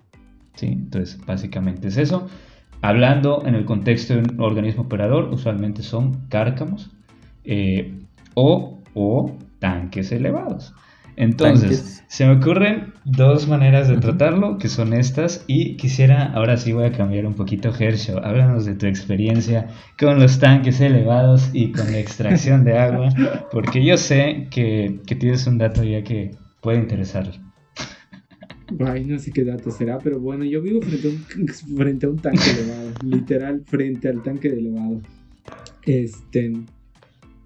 ¿sí? 0.54 0.66
Entonces, 0.66 1.18
básicamente 1.26 1.88
es 1.88 1.96
eso. 1.96 2.28
Hablando 2.83 3.42
en 3.44 3.54
el 3.54 3.64
contexto 3.64 4.14
de 4.14 4.20
un 4.20 4.40
organismo 4.40 4.85
operador, 4.85 5.33
usualmente 5.33 5.83
son 5.83 6.26
cárcamos 6.28 6.90
eh, 7.44 7.92
o, 8.35 8.78
o 8.94 9.37
tanques 9.59 10.12
elevados. 10.12 10.72
Entonces, 11.20 12.02
se 12.09 12.24
me 12.24 12.33
ocurren 12.33 12.94
dos 13.04 13.46
maneras 13.46 13.88
de 13.88 13.98
tratarlo, 13.98 14.56
que 14.56 14.68
son 14.68 14.94
estas, 14.94 15.44
y 15.46 15.76
quisiera, 15.76 16.33
ahora 16.33 16.56
sí 16.56 16.72
voy 16.72 16.87
a 16.87 16.92
cambiar 16.92 17.26
un 17.26 17.35
poquito, 17.35 17.68
Herschel, 17.78 18.20
háblanos 18.24 18.64
de 18.64 18.74
tu 18.74 18.87
experiencia 18.87 19.68
con 19.98 20.18
los 20.18 20.38
tanques 20.38 20.80
elevados 20.80 21.50
y 21.52 21.72
con 21.72 21.92
la 21.92 21.98
extracción 21.98 22.64
de 22.64 22.78
agua, 22.78 23.11
porque 23.52 23.85
yo 23.85 23.98
sé 23.98 24.48
que, 24.50 24.98
tienes 25.04 25.46
un 25.46 25.59
dato 25.59 25.85
ya 25.85 26.02
que 26.02 26.30
puede 26.62 26.78
interesar. 26.78 27.30
Ay, 28.78 29.04
no 29.04 29.18
sé 29.18 29.30
qué 29.30 29.44
dato 29.44 29.70
será, 29.70 29.98
pero 29.98 30.18
bueno, 30.18 30.46
yo 30.46 30.62
vivo 30.62 30.80
frente 30.80 31.06
a 31.06 31.11
un, 31.11 31.48
frente 31.76 32.06
a 32.06 32.09
un 32.09 32.16
tanque 32.16 32.50
elevado, 32.50 32.92
literal, 33.04 33.62
frente 33.66 34.09
al 34.09 34.22
tanque 34.22 34.48
elevado. 34.48 35.02
Este, 35.85 36.50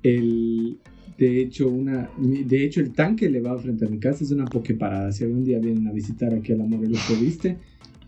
el, 0.04 0.78
de 1.18 1.40
hecho, 1.40 1.68
una, 1.68 2.11
de 2.18 2.64
hecho, 2.64 2.81
el 2.81 2.92
tanque 2.92 3.27
elevado 3.27 3.59
frente 3.61 3.87
a 3.87 3.88
mi 3.88 3.98
casa 3.98 4.24
es 4.24 4.31
una 4.31 4.46
pokeparada. 4.46 5.12
Si 5.12 5.24
algún 5.24 5.44
día 5.44 5.59
vienen 5.61 5.87
a 5.87 5.92
visitar 5.92 6.35
aquí 6.35 6.53
a 6.53 6.57
la 6.57 6.64
Morelos 6.64 7.00
que 7.07 7.14
viste, 7.14 7.59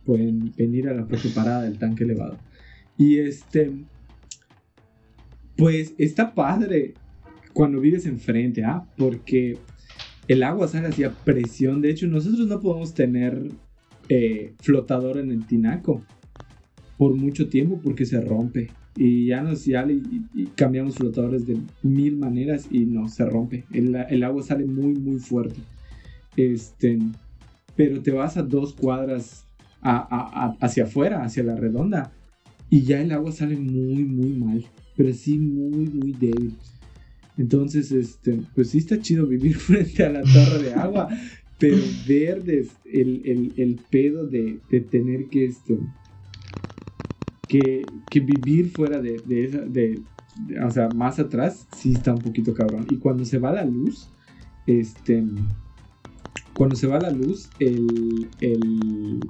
pueden 0.05 0.53
venir 0.57 0.89
a 0.89 0.95
la 0.95 1.07
pokeparada 1.07 1.63
del 1.63 1.79
tanque 1.79 2.05
elevado. 2.05 2.37
Y 2.99 3.19
este, 3.19 3.71
pues 5.57 5.95
está 5.99 6.35
padre 6.35 6.95
cuando 7.53 7.81
vives 7.81 8.07
enfrente, 8.07 8.65
¿ah? 8.65 8.87
Porque 8.97 9.57
el 10.27 10.43
agua 10.43 10.67
sale 10.67 10.89
hacia 10.89 11.13
presión. 11.13 11.83
De 11.83 11.91
hecho, 11.91 12.09
nosotros 12.09 12.49
no 12.49 12.61
podemos 12.61 12.95
tener 12.95 13.51
eh, 14.09 14.55
flotador 14.61 15.19
en 15.19 15.31
el 15.31 15.47
tinaco 15.47 16.03
por 16.99 17.15
mucho 17.15 17.49
tiempo 17.49 17.81
porque 17.83 18.05
se 18.05 18.21
rompe 18.21 18.71
y 18.97 19.27
ya 19.27 19.43
nos 19.43 19.65
ya 19.65 19.87
y, 19.87 20.47
cambiamos 20.55 20.97
flotadores 20.97 21.47
de 21.47 21.59
mil 21.83 22.17
maneras 22.17 22.67
y 22.71 22.87
no 22.87 23.09
se 23.09 23.27
rompe. 23.27 23.65
El, 23.73 23.95
el, 23.95 24.25
agua 24.25 24.43
sale 24.43 24.65
muy 24.65 24.95
muy 24.95 25.19
fuerte. 25.19 25.61
Este 26.37 26.99
pero 27.77 28.01
te 28.03 28.11
vas 28.11 28.37
a 28.37 28.43
dos 28.43 28.73
cuadras 28.73 29.45
hacia 29.83 30.85
afuera 30.85 31.23
hacia 31.23 31.45
la 31.45 31.55
redonda 31.55 32.11
y 32.71 32.83
ya 32.83 33.01
el 33.01 33.13
agua 33.13 33.31
sale 33.31 33.57
muy 33.57 34.03
muy 34.05 34.31
mal 34.31 34.65
pero 34.97 35.13
sí 35.13 35.39
muy 35.39 35.87
muy 35.89 36.13
débil. 36.13 36.55
Entonces 37.37 37.93
este 37.93 38.41
pues 38.55 38.71
sí 38.71 38.79
está 38.79 38.99
chido 38.99 39.27
vivir 39.27 39.57
frente 39.57 40.05
a 40.05 40.11
la 40.11 40.23
torre 40.23 40.63
de 40.63 40.75
agua 40.75 41.09
pero 41.59 41.77
ver 42.09 42.43
el, 42.47 43.23
el, 43.25 43.53
el 43.57 43.79
pedo 43.91 44.27
de, 44.27 44.59
de 44.71 44.81
tener 44.81 45.27
que 45.27 45.45
esto 45.45 45.79
que, 47.49 47.89
vivir 48.11 48.71
fuera 48.71 49.01
de, 49.01 49.23
esa, 49.29 49.61
de, 49.61 50.03
o 50.65 50.71
sea, 50.71 50.89
más 50.89 51.19
atrás, 51.19 51.67
sí 51.71 51.93
está 51.93 52.15
un 52.15 52.23
poquito 52.23 52.55
cabrón. 52.55 52.87
Y 52.89 52.97
cuando 52.97 53.25
se 53.25 53.39
va 53.39 53.53
la 53.53 53.65
luz, 53.65 54.09
este, 54.67 55.25
cuando 56.55 56.77
se 56.77 56.87
va 56.87 57.01
la 57.01 57.11
luz, 57.11 57.51
el, 57.59 58.29
el, 58.41 59.21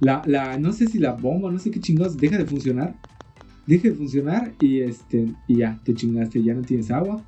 la, 0.00 0.22
la, 0.26 0.58
no 0.58 0.72
sé 0.72 0.86
si 0.86 0.98
la 0.98 1.12
bomba, 1.12 1.50
no 1.50 1.58
sé 1.58 1.70
qué 1.70 1.80
chingados, 1.80 2.18
deja 2.18 2.38
de 2.38 2.46
funcionar. 2.46 2.96
Deja 3.66 3.88
de 3.88 3.94
funcionar 3.94 4.54
y 4.60 4.80
este, 4.80 5.32
y 5.48 5.56
ya, 5.56 5.80
te 5.84 5.94
chingaste, 5.94 6.42
ya 6.42 6.52
no 6.52 6.62
tienes 6.62 6.90
agua 6.90 7.24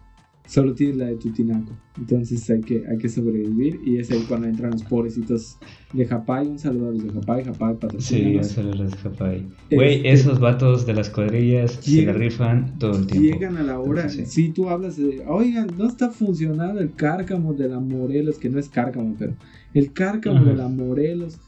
solo 0.47 0.75
tienes 0.75 0.97
la 0.97 1.07
de 1.07 1.17
tu 1.17 1.31
tinaco. 1.31 1.73
Entonces 1.99 2.49
hay 2.51 2.61
que, 2.61 2.85
hay 2.87 2.99
que 2.99 3.09
sobrevivir 3.09 3.81
y 3.85 3.99
es 3.99 4.11
ahí 4.11 4.25
cuando 4.29 4.47
entran 4.47 4.73
los 4.73 4.83
pobrecitos 4.85 5.59
de 5.93 6.07
Japay. 6.07 6.47
Un 6.47 6.59
saludo 6.59 6.89
a 6.89 6.93
los 6.93 7.05
de 7.05 7.13
Japay, 7.13 7.45
Japay 7.45 7.77
Sí, 7.99 8.37
un 8.37 8.45
saludo 8.45 8.73
a 8.73 8.77
los 8.77 8.91
de 8.91 8.97
Japay. 8.99 9.47
Güey, 9.71 9.97
este, 9.97 10.13
esos 10.13 10.41
vatos 10.41 10.87
de 10.87 10.95
las 10.95 11.11
cuadrillas 11.11 11.79
se 11.81 12.13
rifan 12.13 12.79
todo 12.79 12.99
el 12.99 13.07
tiempo. 13.07 13.29
Llegan 13.29 13.57
a 13.57 13.63
la 13.63 13.79
hora, 13.79 14.09
si 14.09 14.51
tú 14.51 14.69
hablas 14.69 14.97
de, 14.97 15.25
oigan, 15.27 15.69
no 15.77 15.87
está 15.87 16.11
funcionando 16.11 16.81
el 16.81 16.93
cárcamo 16.95 17.55
de 17.55 17.69
la 17.69 17.81
Morelos, 17.81 18.39
que 18.39 18.49
no 18.49 18.59
es 18.59 18.69
cárcamo, 18.69 19.15
pero 19.19 19.35
el 19.75 19.93
cárcamo 19.93 20.45
de 20.45 20.55
la 20.55 20.69
Morelos. 20.69 21.39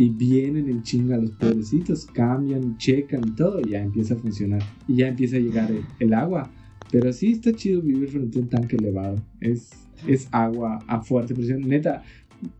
y 0.00 0.10
vienen 0.10 0.68
en 0.68 0.84
chinga 0.84 1.16
los 1.16 1.32
pobrecitos, 1.32 2.06
cambian, 2.06 2.76
checan 2.78 3.20
y 3.26 3.30
todo, 3.32 3.60
y 3.60 3.70
ya 3.70 3.82
empieza 3.82 4.14
a 4.14 4.16
funcionar. 4.16 4.62
Y 4.86 4.94
ya 4.96 5.08
empieza 5.08 5.36
a 5.36 5.40
llegar 5.40 5.70
el, 5.98 6.14
agua. 6.14 6.48
Pero 6.90 7.12
sí 7.12 7.32
está 7.32 7.52
chido 7.52 7.82
vivir 7.82 8.08
frente 8.08 8.38
a 8.38 8.42
un 8.42 8.48
tanque 8.48 8.76
elevado. 8.76 9.16
Es, 9.40 9.70
es 10.06 10.28
agua 10.32 10.78
a 10.86 11.00
fuerte 11.00 11.34
presión. 11.34 11.68
Neta, 11.68 12.02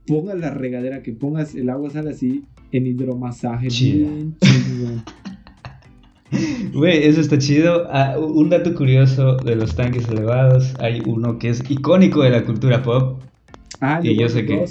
pongas 0.07 0.39
la 0.39 0.51
regadera, 0.51 1.03
que 1.03 1.13
pongas 1.13 1.55
el 1.55 1.71
agua 1.71 1.91
sale 1.91 2.11
así 2.11 2.45
en 2.73 2.87
hidromasaje. 2.87 3.69
Bien 3.69 4.35
Güey, 6.75 7.05
eso 7.05 7.23
está 7.23 7.39
chido. 7.39 7.87
Ah, 7.91 8.19
un 8.19 8.51
dato 8.51 8.75
curioso 8.75 9.37
de 9.37 9.57
los 9.57 9.75
tanques 9.75 10.07
elevados, 10.09 10.75
hay 10.79 11.01
uno 11.07 11.39
que 11.39 11.49
es 11.49 11.63
icónico 11.71 12.23
de 12.23 12.31
la 12.31 12.45
cultura 12.45 12.83
pop. 12.83 13.23
Ah, 13.81 14.01
y 14.03 14.19
yo 14.19 14.29
sé 14.29 14.45
que 14.45 14.67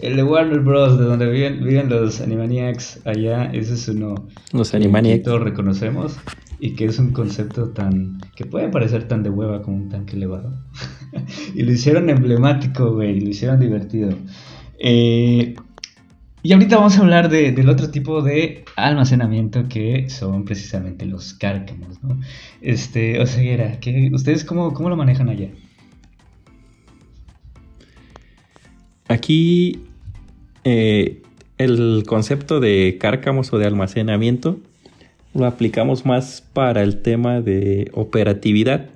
el 0.00 0.16
de 0.16 0.22
Warner 0.22 0.60
Bros, 0.60 0.98
de 0.98 1.04
donde 1.04 1.30
viven, 1.30 1.64
viven 1.64 1.88
los 1.88 2.20
Animaniacs 2.20 3.00
allá, 3.06 3.44
ese 3.52 3.74
es 3.74 3.88
uno 3.88 4.14
los 4.52 4.74
Animaniacs. 4.74 5.18
que 5.18 5.24
todos 5.24 5.42
reconocemos 5.42 6.18
y 6.60 6.74
que 6.74 6.84
es 6.84 6.98
un 6.98 7.12
concepto 7.12 7.70
tan 7.70 8.20
que 8.36 8.44
puede 8.44 8.68
parecer 8.68 9.08
tan 9.08 9.22
de 9.22 9.30
hueva 9.30 9.62
como 9.62 9.78
un 9.78 9.88
tanque 9.88 10.16
elevado. 10.16 10.52
y 11.54 11.62
lo 11.62 11.72
hicieron 11.72 12.10
emblemático, 12.10 12.92
güey, 12.94 13.20
lo 13.20 13.30
hicieron 13.30 13.60
divertido. 13.60 14.10
Eh, 14.78 15.54
y 16.42 16.52
ahorita 16.52 16.76
vamos 16.76 16.96
a 16.96 17.00
hablar 17.00 17.28
del 17.28 17.68
otro 17.68 17.90
tipo 17.90 18.22
de 18.22 18.64
almacenamiento 18.76 19.68
que 19.68 20.08
son 20.08 20.44
precisamente 20.44 21.04
los 21.04 21.34
cárcamos, 21.34 22.02
¿no? 22.02 22.18
Este, 22.62 23.20
o 23.20 23.26
sea, 23.26 23.78
¿ustedes 24.12 24.44
cómo, 24.44 24.72
cómo 24.72 24.88
lo 24.88 24.96
manejan 24.96 25.28
allá? 25.28 25.48
Aquí 29.08 29.82
eh, 30.64 31.20
el 31.58 32.04
concepto 32.06 32.60
de 32.60 32.96
cárcamos 32.98 33.52
o 33.52 33.58
de 33.58 33.66
almacenamiento 33.66 34.60
lo 35.34 35.46
aplicamos 35.46 36.04
más 36.04 36.42
para 36.52 36.82
el 36.82 37.02
tema 37.02 37.40
de 37.40 37.90
operatividad. 37.92 38.90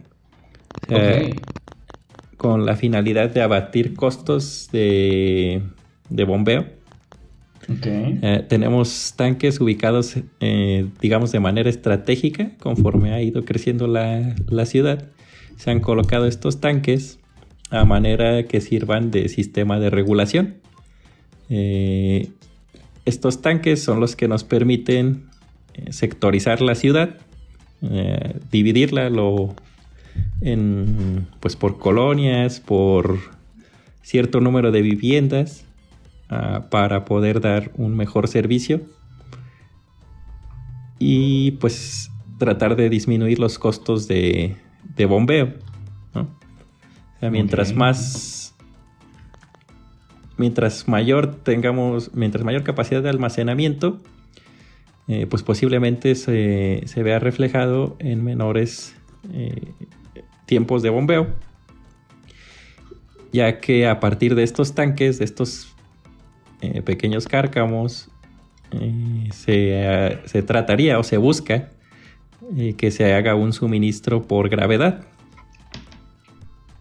con 2.36 2.66
la 2.66 2.76
finalidad 2.76 3.30
de 3.30 3.40
abatir 3.40 3.94
costos 3.94 4.68
de, 4.70 5.62
de 6.10 6.24
bombeo 6.24 6.66
eh, 7.68 8.44
tenemos 8.48 9.14
tanques 9.16 9.60
ubicados, 9.60 10.16
eh, 10.40 10.86
digamos, 11.00 11.32
de 11.32 11.40
manera 11.40 11.70
estratégica 11.70 12.52
conforme 12.58 13.12
ha 13.12 13.22
ido 13.22 13.44
creciendo 13.44 13.86
la, 13.86 14.34
ciudad. 14.66 15.06
Se 15.56 15.70
han 15.70 15.80
colocado 15.80 16.26
estos 16.26 16.60
tanques 16.60 17.18
a 17.70 17.84
manera 17.84 18.44
que 18.44 18.60
sirvan 18.60 19.10
de 19.10 19.28
sistema 19.28 19.80
de 19.80 19.90
regulación. 19.90 20.56
Eh, 21.48 22.30
estos 23.04 23.42
tanques 23.42 23.82
son 23.82 24.00
los 24.00 24.16
que 24.16 24.28
nos 24.28 24.44
permiten 24.44 25.26
sectorizar 25.90 26.60
la 26.60 26.74
ciudad, 26.74 27.16
dividirla 28.50 29.10
lo, 29.10 29.54
en, 30.40 31.26
pues 31.40 31.56
por 31.56 31.78
colonias, 31.78 32.60
por 32.60 33.18
cierto 34.02 34.40
número 34.40 34.70
de 34.72 34.82
viviendas 34.82 35.64
Ah, 36.30 36.68
para 36.70 37.04
poder 37.04 37.40
dar 37.40 37.70
un 37.76 37.94
mejor 37.94 38.28
servicio 38.28 38.80
y 40.98 41.52
pues 41.52 42.10
tratar 42.38 42.76
de 42.76 42.88
disminuir 42.88 43.38
los 43.38 43.58
costos 43.58 44.08
de, 44.08 44.56
bombeo. 45.06 45.52
mientras 47.30 47.74
más 47.74 48.54
mientras 50.36 50.88
mayor 50.88 51.36
tengamos 51.36 52.12
mientras 52.14 52.42
mayor 52.42 52.64
capacidad 52.64 53.02
de 53.02 53.10
almacenamiento 53.10 54.00
eh, 55.08 55.26
pues 55.26 55.42
posiblemente 55.42 56.14
se, 56.14 57.02
vea 57.02 57.18
reflejado 57.18 57.96
en 57.98 58.24
menores 58.24 58.96
eh, 59.32 59.72
tiempos 60.46 60.82
de 60.82 60.90
bombeo 60.90 61.28
ya 63.34 63.58
que 63.58 63.88
a 63.88 63.98
partir 63.98 64.36
de 64.36 64.44
estos 64.44 64.76
tanques 64.76 65.18
de 65.18 65.24
estos 65.24 65.74
eh, 66.60 66.82
pequeños 66.82 67.26
cárcamos, 67.26 68.08
eh, 68.70 70.20
se, 70.24 70.42
trataría 70.42 70.98
o 71.00 71.02
se 71.02 71.16
busca 71.16 71.70
que 72.78 72.90
se 72.90 73.12
haga 73.12 73.34
un 73.34 73.52
suministro 73.52 74.22
por 74.22 74.48
gravedad. 74.48 75.04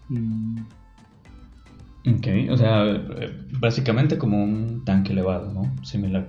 Mm. 0.08 0.60
Ok, 2.06 2.26
o 2.50 2.56
sea, 2.56 3.02
básicamente 3.58 4.16
como 4.16 4.44
un 4.44 4.84
tanque 4.84 5.12
elevado, 5.12 5.52
¿no? 5.52 5.84
Similar. 5.84 6.28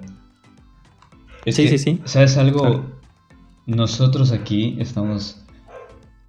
Sí, 1.45 1.67
sí, 1.67 1.77
sí. 1.77 2.01
O 2.03 2.07
sea, 2.07 2.23
es 2.23 2.37
algo... 2.37 2.85
Nosotros 3.65 4.31
aquí 4.31 4.77
estamos 4.79 5.43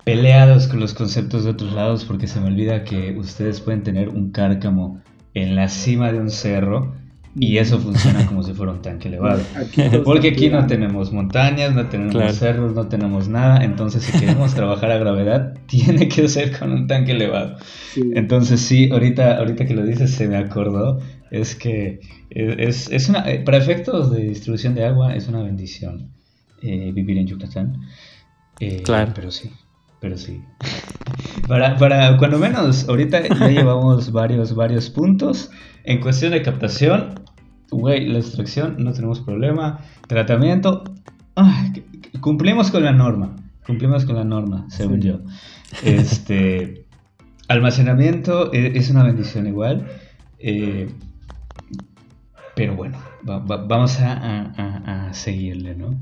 peleados 0.05 0.68
con 0.68 0.81
los 0.81 0.94
conceptos 0.94 1.44
de 1.44 1.50
otros 1.50 1.72
lados 1.72 2.05
porque 2.05 2.29
se 2.29 2.40
me 2.40 2.46
olvida 2.46 2.85
que 2.85 3.16
ustedes 3.18 3.61
pueden 3.61 3.83
tener 3.83 4.09
un 4.09 4.31
cárcamo 4.31 5.02
en 5.35 5.55
la 5.55 5.68
cima 5.68 6.12
de 6.12 6.20
un 6.20 6.31
cerro 6.31 6.94
y 7.38 7.59
eso 7.59 7.79
funciona 7.79 8.26
como 8.26 8.42
si 8.42 8.55
fuera 8.55 8.72
un 8.72 8.81
tanque 8.81 9.09
elevado. 9.09 9.42
Porque 10.05 10.29
aquí 10.29 10.48
no 10.48 10.66
tenemos 10.66 11.12
montañas, 11.12 11.74
no 11.74 11.88
tenemos 11.88 12.35
cerros, 12.37 12.74
no 12.74 12.88
tenemos 12.88 13.29
nada. 13.29 13.62
Entonces, 13.62 14.05
si 14.05 14.18
queremos 14.18 14.55
trabajar 14.55 14.90
a 14.90 14.98
gravedad, 14.98 15.55
tiene 15.66 16.09
que 16.09 16.29
ser 16.29 16.59
con 16.59 16.72
un 16.72 16.87
tanque 16.87 17.12
elevado. 17.12 17.57
Entonces, 18.14 18.61
sí, 18.61 18.88
ahorita, 18.90 19.37
ahorita 19.37 19.66
que 19.66 19.74
lo 19.74 19.85
dices, 19.85 20.12
se 20.12 20.29
me 20.29 20.37
acordó. 20.37 21.00
Es 21.30 21.54
que 21.54 22.00
es, 22.30 22.90
es 22.90 23.08
una, 23.08 23.28
eh, 23.30 23.40
para 23.40 23.58
efectos 23.58 24.10
de 24.12 24.22
distribución 24.22 24.74
de 24.74 24.84
agua, 24.84 25.14
es 25.14 25.28
una 25.28 25.42
bendición 25.42 26.10
eh, 26.62 26.92
vivir 26.92 27.18
en 27.18 27.26
Yucatán. 27.26 27.80
Eh, 28.60 28.82
claro. 28.82 29.12
Pero 29.14 29.30
sí, 29.30 29.50
pero 30.00 30.16
sí. 30.16 30.42
Para, 31.48 31.76
para, 31.76 32.16
cuando 32.16 32.38
menos, 32.38 32.88
ahorita 32.88 33.28
ya 33.28 33.48
llevamos 33.48 34.10
varios, 34.12 34.54
varios 34.54 34.90
puntos. 34.90 35.50
En 35.84 36.00
cuestión 36.00 36.32
de 36.32 36.42
captación, 36.42 37.20
güey, 37.70 38.08
la 38.08 38.18
extracción 38.18 38.76
no 38.78 38.92
tenemos 38.92 39.20
problema. 39.20 39.80
Tratamiento, 40.08 40.82
cumplimos 42.20 42.72
con 42.72 42.82
la 42.82 42.92
norma. 42.92 43.36
Cumplimos 43.64 44.04
con 44.04 44.16
la 44.16 44.24
norma, 44.24 44.66
según 44.68 45.00
yo. 45.00 45.20
Este, 45.84 46.86
almacenamiento 47.48 48.52
es 48.52 48.90
una 48.90 49.04
bendición 49.04 49.46
igual. 49.46 49.86
Eh, 50.38 50.88
pero 52.57 52.75
bueno, 52.75 52.99
vamos 53.23 53.99
a, 54.01 55.11
seguirle, 55.12 55.77
¿no? 55.77 56.01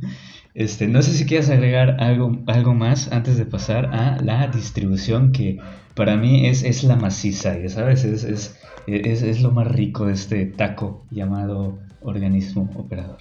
Este, 0.55 0.87
no 0.87 1.03
sé 1.03 1.13
si 1.13 1.27
quieres 1.27 1.51
agregar 1.51 2.01
algo, 2.01 2.39
algo 2.47 2.75
más 2.75 3.13
antes 3.13 3.37
de 3.37 3.45
pasar 3.45 3.87
a 3.87 4.19
la 4.23 4.47
distribución 4.47 5.33
que 5.33 5.59
para 5.95 6.17
mí 6.17 6.47
es, 6.47 6.63
es 6.63 6.85
la 6.85 6.97
maciza, 6.97 7.59
ya 7.59 7.69
sabes, 7.69 8.05
es, 8.05 8.25
es 8.25 8.57
es, 8.87 9.41
lo 9.43 9.51
más 9.51 9.69
rico 9.69 10.07
de 10.07 10.13
este 10.13 10.47
taco 10.47 11.05
llamado 11.11 11.79
organismo 12.03 12.71
operador. 12.77 13.19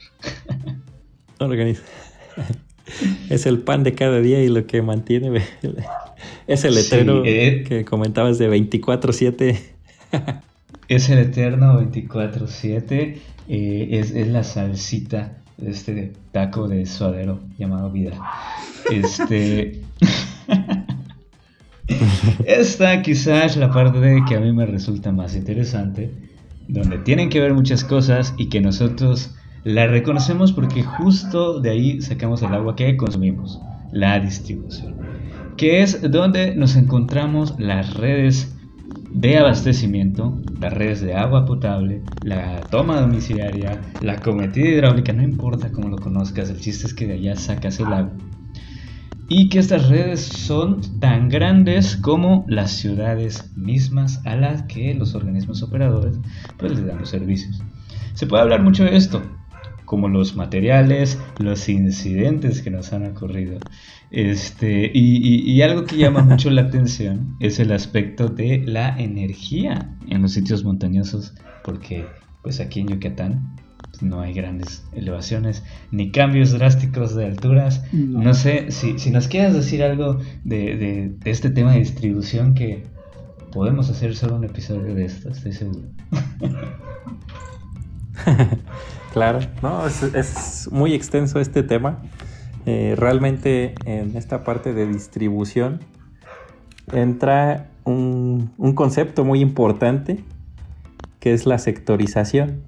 Organismo. 1.39 1.85
Es 3.29 3.45
el 3.45 3.59
pan 3.59 3.83
de 3.83 3.93
cada 3.93 4.19
día 4.19 4.43
y 4.43 4.49
lo 4.49 4.67
que 4.67 4.81
mantiene. 4.81 5.41
Es 6.47 6.65
el 6.65 6.77
eterno 6.77 7.23
eh, 7.25 7.63
que 7.65 7.85
comentabas 7.85 8.37
de 8.37 8.49
24-7. 8.49 9.57
Es 10.87 11.09
el 11.09 11.19
eterno 11.19 11.79
24-7. 11.81 13.17
Eh, 13.49 13.87
es, 13.91 14.11
es, 14.11 14.27
la 14.27 14.43
salsita 14.43 15.37
de 15.57 15.71
este 15.71 16.13
taco 16.31 16.67
de 16.67 16.85
suadero 16.85 17.39
llamado 17.57 17.89
vida. 17.89 18.13
Este. 18.91 19.81
Esta 22.45 23.01
quizás 23.01 23.57
la 23.57 23.71
parte 23.71 24.23
que 24.27 24.35
a 24.35 24.39
mí 24.39 24.53
me 24.53 24.65
resulta 24.65 25.11
más 25.11 25.35
interesante, 25.35 26.11
donde 26.67 26.97
tienen 26.99 27.29
que 27.29 27.39
ver 27.39 27.53
muchas 27.53 27.83
cosas 27.83 28.33
y 28.37 28.47
que 28.47 28.61
nosotros 28.61 29.35
la 29.63 29.87
reconocemos 29.87 30.51
porque 30.51 30.83
justo 30.83 31.59
de 31.59 31.69
ahí 31.71 32.01
sacamos 32.01 32.41
el 32.41 32.53
agua 32.53 32.75
que 32.75 32.97
consumimos, 32.97 33.61
la 33.91 34.19
distribución, 34.19 34.95
que 35.57 35.81
es 35.81 36.01
donde 36.11 36.55
nos 36.55 36.75
encontramos 36.75 37.55
las 37.59 37.93
redes 37.93 38.53
de 39.13 39.37
abastecimiento, 39.37 40.39
las 40.59 40.73
redes 40.73 41.01
de 41.01 41.15
agua 41.15 41.45
potable, 41.45 42.01
la 42.21 42.63
toma 42.69 42.99
domiciliaria, 42.99 43.79
la 43.99 44.21
cometida 44.21 44.69
hidráulica, 44.69 45.13
no 45.13 45.23
importa 45.23 45.71
cómo 45.71 45.89
lo 45.89 45.97
conozcas, 45.97 46.49
el 46.49 46.59
chiste 46.59 46.87
es 46.87 46.93
que 46.93 47.07
de 47.07 47.13
allá 47.13 47.35
sacas 47.35 47.79
el 47.79 47.93
agua 47.93 48.13
y 49.29 49.49
que 49.49 49.59
estas 49.59 49.89
redes 49.89 50.21
son 50.21 50.81
tan 50.99 51.29
grandes 51.29 51.95
como 51.95 52.45
las 52.47 52.71
ciudades 52.71 53.51
mismas 53.55 54.25
a 54.25 54.35
las 54.35 54.63
que 54.63 54.93
los 54.93 55.15
organismos 55.15 55.63
operadores 55.63 56.19
pues 56.57 56.73
les 56.73 56.85
dan 56.85 56.99
los 56.99 57.09
servicios. 57.09 57.61
Se 58.13 58.27
puede 58.27 58.43
hablar 58.43 58.61
mucho 58.61 58.83
de 58.83 58.95
esto, 58.95 59.21
como 59.93 60.09
los 60.09 60.35
materiales, 60.35 61.19
los 61.37 61.69
incidentes 61.69 62.63
que 62.63 62.71
nos 62.71 62.93
han 62.93 63.05
ocurrido. 63.05 63.59
Este, 64.09 64.89
y, 64.91 65.51
y, 65.51 65.61
algo 65.61 65.85
que 65.85 65.97
llama 65.97 66.23
mucho 66.23 66.49
la 66.49 66.63
atención 66.63 67.35
es 67.39 67.59
el 67.59 67.71
aspecto 67.71 68.27
de 68.27 68.63
la 68.65 68.97
energía 68.97 69.95
en 70.09 70.23
los 70.23 70.31
sitios 70.31 70.63
montañosos, 70.63 71.35
porque 71.63 72.07
pues 72.41 72.59
aquí 72.59 72.79
en 72.79 72.87
Yucatán 72.87 73.55
no 74.01 74.21
hay 74.21 74.33
grandes 74.33 74.83
elevaciones 74.93 75.61
ni 75.91 76.09
cambios 76.11 76.53
drásticos 76.53 77.13
de 77.13 77.27
alturas. 77.27 77.83
No, 77.91 78.33
sé 78.33 78.71
si, 78.71 78.97
si, 78.97 79.11
nos 79.11 79.27
quieras 79.27 79.53
decir 79.53 79.83
algo 79.83 80.17
de, 80.43 80.75
de, 80.75 81.15
este 81.25 81.51
tema 81.51 81.73
de 81.73 81.79
distribución 81.81 82.55
que 82.55 82.81
podemos 83.51 83.91
hacer 83.91 84.15
solo 84.15 84.37
un 84.37 84.43
episodio 84.43 84.95
de 84.95 85.05
esto, 85.05 85.29
estoy 85.29 85.53
seguro. 85.53 85.87
claro, 89.13 89.39
no, 89.61 89.87
es, 89.87 90.69
muy 90.71 90.93
extenso 90.93 91.39
este 91.39 91.63
tema. 91.63 92.01
Eh, 92.65 92.95
realmente 92.97 93.75
en 93.85 94.15
esta 94.15 94.43
parte 94.43 94.73
de 94.73 94.87
distribución 94.87 95.81
entra 96.93 97.69
un, 97.83 98.53
un 98.57 98.73
concepto 98.73 99.25
muy 99.25 99.41
importante 99.41 100.23
que 101.19 101.33
es 101.33 101.45
la 101.45 101.57
sectorización 101.57 102.63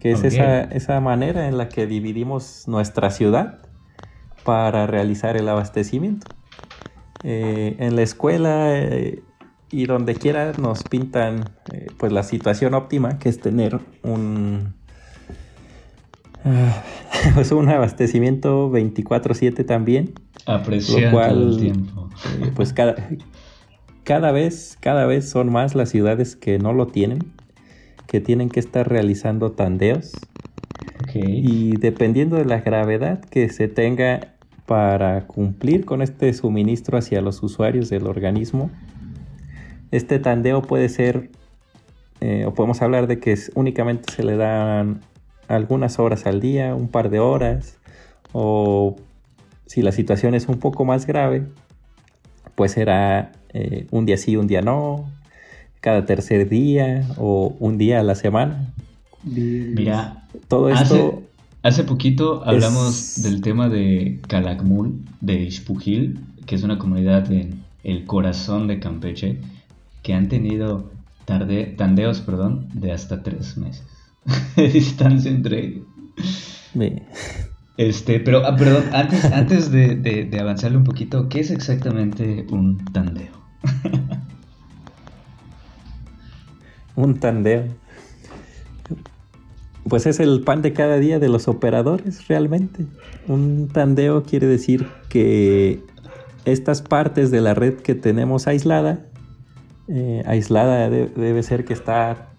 que 0.00 0.12
es 0.12 0.22
esa, 0.22 1.00
manera 1.00 1.48
en 1.48 1.58
la 1.58 1.68
que 1.68 1.86
dividimos 1.86 2.68
nuestra 2.68 3.10
ciudad 3.10 3.58
para 4.44 4.86
realizar 4.86 5.36
el 5.36 5.48
abastecimiento. 5.48 6.26
Eh, 7.24 7.76
en 7.80 7.96
la 7.96 8.02
escuela 8.02 8.78
eh, 8.78 9.22
y 9.72 9.86
donde 9.86 10.14
quiera 10.14 10.52
nos 10.52 10.84
pintan 10.84 11.50
eh, 11.72 11.88
pues 11.98 12.12
la 12.12 12.22
situación 12.22 12.74
óptima 12.74 13.18
que 13.18 13.28
es 13.28 13.40
tener 13.40 13.80
un 14.04 14.74
pues 17.34 17.52
un 17.52 17.68
abastecimiento 17.68 18.70
24/7 18.70 19.66
también 19.66 20.14
lo 20.46 21.10
cual 21.10 21.54
el 21.54 21.60
tiempo. 21.60 22.08
pues 22.54 22.72
cada, 22.72 22.94
cada 24.04 24.32
vez 24.32 24.78
cada 24.80 25.06
vez 25.06 25.28
son 25.28 25.52
más 25.52 25.74
las 25.74 25.90
ciudades 25.90 26.36
que 26.36 26.58
no 26.58 26.72
lo 26.72 26.86
tienen 26.86 27.32
que 28.08 28.20
tienen 28.20 28.48
que 28.48 28.58
estar 28.58 28.88
realizando 28.88 29.52
tandeos. 29.52 30.12
Y 31.14 31.76
dependiendo 31.76 32.36
de 32.36 32.44
la 32.44 32.60
gravedad 32.60 33.20
que 33.20 33.48
se 33.50 33.68
tenga 33.68 34.34
para 34.66 35.26
cumplir 35.26 35.84
con 35.84 36.02
este 36.02 36.32
suministro 36.32 36.98
hacia 36.98 37.20
los 37.20 37.42
usuarios 37.42 37.88
del 37.88 38.06
organismo, 38.06 38.70
este 39.90 40.18
tandeo 40.18 40.62
puede 40.62 40.88
ser, 40.88 41.30
eh, 42.20 42.44
o 42.46 42.54
podemos 42.54 42.82
hablar 42.82 43.06
de 43.06 43.20
que 43.20 43.36
únicamente 43.54 44.12
se 44.12 44.22
le 44.22 44.36
dan 44.36 45.00
algunas 45.48 45.98
horas 45.98 46.26
al 46.26 46.40
día, 46.40 46.74
un 46.74 46.88
par 46.88 47.10
de 47.10 47.18
horas, 47.18 47.78
o 48.32 48.96
si 49.66 49.82
la 49.82 49.92
situación 49.92 50.34
es 50.34 50.46
un 50.46 50.58
poco 50.58 50.84
más 50.84 51.06
grave, 51.06 51.46
pues 52.54 52.72
será 52.72 53.32
eh, 53.52 53.86
un 53.90 54.06
día 54.06 54.16
sí, 54.16 54.36
un 54.36 54.46
día 54.46 54.62
no, 54.62 55.10
cada 55.80 56.04
tercer 56.06 56.48
día 56.48 57.06
o 57.16 57.56
un 57.58 57.78
día 57.78 58.00
a 58.00 58.02
la 58.02 58.14
semana. 58.14 58.72
Mira, 59.24 60.26
todo 60.46 60.68
esto... 60.68 61.22
Hace, 61.62 61.82
poquito 61.82 62.44
hablamos 62.44 63.20
del 63.22 63.40
tema 63.42 63.68
de 63.68 64.20
Calakmul, 64.28 65.04
de 65.20 65.42
Ixpujil, 65.42 66.20
que 66.46 66.54
es 66.54 66.62
una 66.62 66.78
comunidad 66.78 67.30
en 67.32 67.62
el 67.82 68.06
corazón 68.06 68.68
de 68.68 68.78
Campeche, 68.78 69.38
que 70.02 70.14
han 70.14 70.28
tenido 70.28 70.90
tarde, 71.24 71.74
tandeos 71.76 72.20
perdón, 72.20 72.68
de 72.72 72.92
hasta 72.92 73.22
tres 73.22 73.56
meses 73.58 73.87
de 74.56 74.68
distancia 74.68 75.30
entre 75.30 75.66
ellos. 75.66 75.86
Este, 77.76 78.20
pero, 78.20 78.44
ah, 78.44 78.56
perdón, 78.56 78.84
antes, 78.92 79.24
antes 79.26 79.70
de, 79.70 79.94
de 79.96 80.40
avanzarle 80.40 80.78
un 80.78 80.84
poquito, 80.84 81.28
¿qué 81.28 81.40
es 81.40 81.50
exactamente 81.50 82.46
un 82.50 82.84
tandeo? 82.92 83.32
un 86.96 87.14
tandeo. 87.20 87.64
Pues 89.88 90.06
es 90.06 90.20
el 90.20 90.42
pan 90.42 90.60
de 90.60 90.72
cada 90.72 90.98
día 90.98 91.18
de 91.18 91.28
los 91.28 91.48
operadores 91.48 92.26
realmente. 92.28 92.84
Un 93.26 93.68
tandeo 93.68 94.24
quiere 94.24 94.46
decir 94.46 94.86
que 95.08 95.80
estas 96.44 96.82
partes 96.82 97.30
de 97.30 97.40
la 97.40 97.54
red 97.54 97.74
que 97.74 97.94
tenemos 97.94 98.46
aislada, 98.46 99.06
eh, 99.88 100.22
aislada 100.26 100.90
debe 100.90 101.42
ser 101.42 101.64
que 101.64 101.72
está 101.72 102.32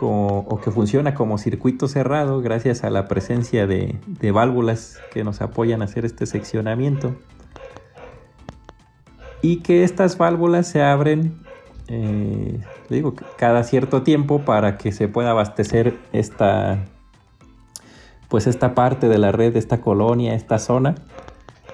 o 0.00 0.60
que 0.62 0.70
funciona 0.70 1.14
como 1.14 1.36
circuito 1.38 1.88
cerrado 1.88 2.40
gracias 2.40 2.84
a 2.84 2.90
la 2.90 3.08
presencia 3.08 3.66
de, 3.66 3.98
válvulas 4.32 4.98
que 5.12 5.24
nos 5.24 5.40
apoyan 5.40 5.82
a 5.82 5.86
hacer 5.86 6.04
este 6.04 6.26
seccionamiento. 6.26 7.16
Y 9.42 9.56
que 9.58 9.84
estas 9.84 10.18
válvulas 10.18 10.66
se 10.66 10.82
abren 10.82 11.40
eh, 11.88 12.60
digo, 12.88 13.14
cada 13.36 13.64
cierto 13.64 14.02
tiempo 14.02 14.40
para 14.42 14.78
que 14.78 14.92
se 14.92 15.08
pueda 15.08 15.30
abastecer 15.30 15.98
esta, 16.12 16.84
pues 18.28 18.46
esta 18.46 18.76
parte 18.76 19.08
de 19.08 19.18
la 19.18 19.32
red, 19.32 19.56
esta 19.56 19.80
colonia, 19.80 20.34
esta 20.34 20.58
zona. 20.58 20.94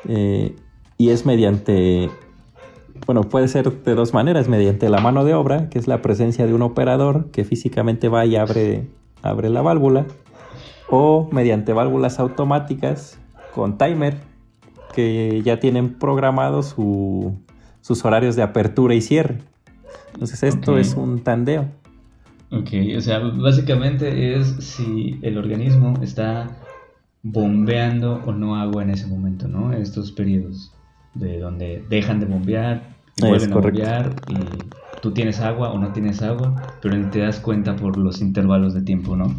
Eh, 0.09 0.57
y 0.97 1.11
es 1.11 1.27
mediante, 1.27 2.11
bueno, 3.07 3.23
puede 3.23 3.49
ser 3.49 3.71
de 3.71 3.95
dos 3.95 4.15
maneras, 4.15 4.49
mediante 4.49 4.89
la 4.89 5.01
mano 5.01 5.25
de 5.25 5.35
obra, 5.35 5.69
que 5.69 5.79
es 5.79 5.87
la 5.87 6.03
presencia 6.03 6.47
de 6.47 6.55
un 6.55 6.63
operador 6.63 7.31
que 7.31 7.45
físicamente 7.45 8.09
va 8.09 8.25
y 8.25 8.37
abre, 8.37 8.87
abre 9.23 9.51
la 9.51 9.63
válvula, 9.63 10.07
o 10.89 11.29
mediante 11.33 11.73
válvulas 11.73 12.19
automáticas 12.19 13.19
con 13.55 13.79
timer, 13.79 14.19
que 14.95 15.43
ya 15.45 15.61
tienen 15.61 15.95
programados 15.95 16.75
sus 17.81 18.05
horarios 18.05 18.37
de 18.37 18.43
apertura 18.43 18.95
y 18.95 19.01
cierre. 19.01 19.39
Entonces 20.15 20.43
esto 20.43 20.79
es 20.79 20.95
un 20.95 21.23
tandeo. 21.23 21.67
Ok, 22.51 22.71
o 22.97 23.01
sea, 23.01 23.19
básicamente 23.19 24.37
es 24.37 24.47
si 24.61 25.19
el 25.23 25.37
organismo 25.37 25.95
está 26.01 26.57
bombeando 27.23 28.23
o 28.25 28.33
no 28.33 28.57
agua 28.57 28.85
en 28.85 28.91
ese 28.91 29.07
momento, 29.09 29.49
¿no? 29.49 29.73
En 29.73 29.83
estos 29.83 30.13
periodos 30.13 30.73
de 31.19 31.39
donde 31.39 31.85
dejan 31.89 32.21
de 32.21 32.27
bombear, 32.27 32.83
vuelven 33.19 33.53
a 33.53 33.57
bombear 33.57 34.11
y 34.29 34.43
tú 35.01 35.13
tienes 35.13 35.41
agua 35.41 35.73
o 35.73 35.79
no 35.79 35.93
tienes 35.93 36.23
agua, 36.23 36.55
pero 36.81 36.97
te 37.11 37.21
das 37.21 37.41
cuenta 37.41 37.77
por 37.77 37.97
los 37.97 38.21
intervalos 38.21 38.75
de 38.75 38.83
tiempo, 38.83 39.17
¿no? 39.17 39.35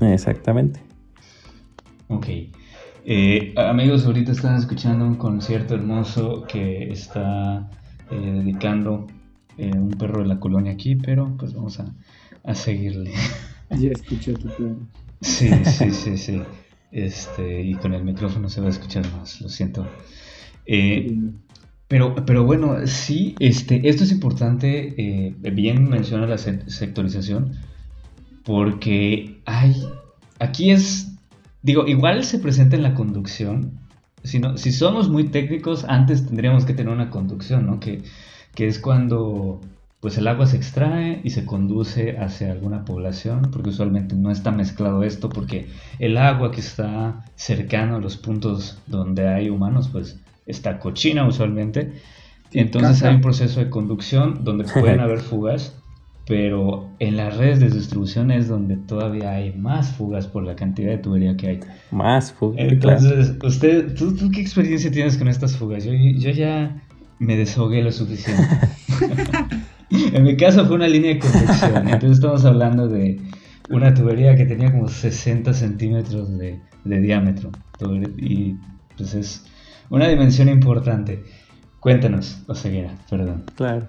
Exactamente. 0.00 0.80
Ok. 2.08 2.26
Eh, 3.06 3.54
amigos, 3.56 4.06
ahorita 4.06 4.32
están 4.32 4.56
escuchando 4.56 5.06
un 5.06 5.16
concierto 5.16 5.74
hermoso 5.74 6.46
que 6.46 6.90
está 6.90 7.68
eh, 8.10 8.32
dedicando 8.32 9.06
eh, 9.58 9.72
un 9.74 9.90
perro 9.90 10.22
de 10.22 10.28
la 10.28 10.40
colonia 10.40 10.72
aquí, 10.72 10.96
pero 10.96 11.36
pues 11.38 11.54
vamos 11.54 11.80
a, 11.80 12.54
seguirle. 12.54 13.12
Ya 13.70 13.90
escuché 13.90 14.34
tu 14.34 14.48
perro. 14.54 14.76
Sí, 15.20 15.48
sí, 15.64 15.90
sí, 15.90 16.16
sí. 16.18 16.42
Este, 16.94 17.60
y 17.60 17.74
con 17.74 17.92
el 17.92 18.04
micrófono 18.04 18.48
se 18.48 18.60
va 18.60 18.68
a 18.68 18.70
escuchar 18.70 19.04
más, 19.18 19.40
lo 19.40 19.48
siento. 19.48 19.84
Eh, 20.64 21.18
pero, 21.88 22.14
pero 22.24 22.44
bueno, 22.44 22.86
sí, 22.86 23.34
este, 23.40 23.88
esto 23.88 24.04
es 24.04 24.12
importante, 24.12 25.34
bien 25.52 25.90
menciona 25.90 26.26
la 26.26 26.38
sectorización, 26.38 27.58
porque 28.44 29.40
hay, 29.44 29.74
aquí 30.38 30.70
es, 30.70 31.12
digo, 31.62 31.86
igual 31.88 32.22
se 32.22 32.38
presenta 32.38 32.76
en 32.76 32.84
la 32.84 32.94
conducción, 32.94 33.80
si, 34.22 34.72
somos 34.72 35.10
muy 35.10 35.24
técnicos, 35.24 35.84
antes 35.84 36.24
tendríamos 36.26 36.64
que 36.64 36.74
tener 36.74 36.92
una 36.92 37.10
conducción, 37.10 37.66
¿no? 37.66 37.80
Que, 37.80 38.02
que 38.54 38.68
es 38.68 38.78
cuando 38.78 39.60
pues 40.04 40.18
el 40.18 40.28
agua 40.28 40.44
se 40.44 40.58
extrae 40.58 41.22
y 41.24 41.30
se 41.30 41.46
conduce 41.46 42.18
hacia 42.18 42.52
alguna 42.52 42.84
población, 42.84 43.48
porque 43.50 43.70
usualmente 43.70 44.14
no 44.14 44.30
está 44.30 44.50
mezclado 44.50 45.02
esto, 45.02 45.30
porque 45.30 45.68
el 45.98 46.18
agua 46.18 46.50
que 46.50 46.60
está 46.60 47.24
cercano 47.36 47.96
a 47.96 48.00
los 48.00 48.18
puntos 48.18 48.76
donde 48.86 49.26
hay 49.26 49.48
humanos, 49.48 49.88
pues 49.90 50.20
está 50.44 50.78
cochina 50.78 51.26
usualmente. 51.26 51.94
Entonces 52.52 53.02
hay 53.02 53.14
un 53.14 53.22
proceso 53.22 53.60
de 53.60 53.70
conducción 53.70 54.44
donde 54.44 54.64
pueden 54.64 55.00
haber 55.00 55.20
fugas 55.20 55.72
pero 56.26 56.90
en 56.98 57.16
las 57.16 57.38
redes 57.38 57.60
de 57.60 57.70
distribución 57.70 58.30
es 58.30 58.46
donde 58.46 58.76
todavía 58.76 59.30
hay 59.30 59.54
más 59.54 59.92
fugas 59.92 60.26
por 60.26 60.44
la 60.44 60.54
cantidad 60.54 60.90
de 60.90 60.98
tubería 60.98 61.34
que 61.34 61.48
hay. 61.48 61.60
Más 61.90 62.30
fugas. 62.30 62.60
Entonces, 62.60 63.36
usted, 63.42 63.94
¿tú, 63.94 64.30
qué 64.30 64.42
experiencia 64.42 64.90
tienes 64.90 65.16
con 65.16 65.28
estas 65.28 65.56
fugas? 65.56 65.82
Yo, 65.84 65.92
yo 65.94 66.30
ya 66.30 66.82
me 67.18 67.38
deshogué 67.38 67.82
lo 67.82 67.90
suficiente. 67.90 68.42
en 69.90 70.22
mi 70.22 70.36
caso 70.36 70.66
fue 70.66 70.76
una 70.76 70.88
línea 70.88 71.14
de 71.14 71.20
conducción, 71.20 71.76
entonces 71.88 72.18
estamos 72.18 72.44
hablando 72.44 72.88
de 72.88 73.20
una 73.70 73.94
tubería 73.94 74.34
que 74.36 74.46
tenía 74.46 74.70
como 74.70 74.88
60 74.88 75.52
centímetros 75.54 76.36
de, 76.38 76.60
de 76.84 77.00
diámetro. 77.00 77.50
Y 78.18 78.56
pues 78.96 79.14
es 79.14 79.46
una 79.90 80.08
dimensión 80.08 80.48
importante. 80.48 81.24
Cuéntanos, 81.80 82.42
Oseguera, 82.46 82.94
perdón. 83.10 83.44
Claro 83.56 83.88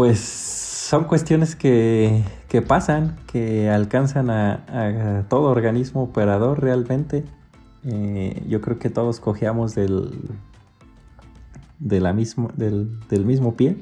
pues 0.00 0.18
son 0.18 1.04
cuestiones 1.04 1.54
que, 1.56 2.24
pasan, 2.66 3.18
que 3.30 3.68
alcanzan 3.68 4.30
a, 4.30 5.26
todo 5.28 5.50
organismo 5.50 6.02
operador 6.02 6.62
realmente. 6.62 7.22
Eh, 7.84 8.42
yo 8.48 8.62
creo 8.62 8.78
que 8.78 8.88
todos 8.88 9.20
cojeamos 9.20 9.74
del, 9.74 10.10
de 11.80 12.00
la 12.00 12.12
mismo, 12.12 12.50
del, 12.56 13.24
mismo 13.24 13.56
pie, 13.56 13.76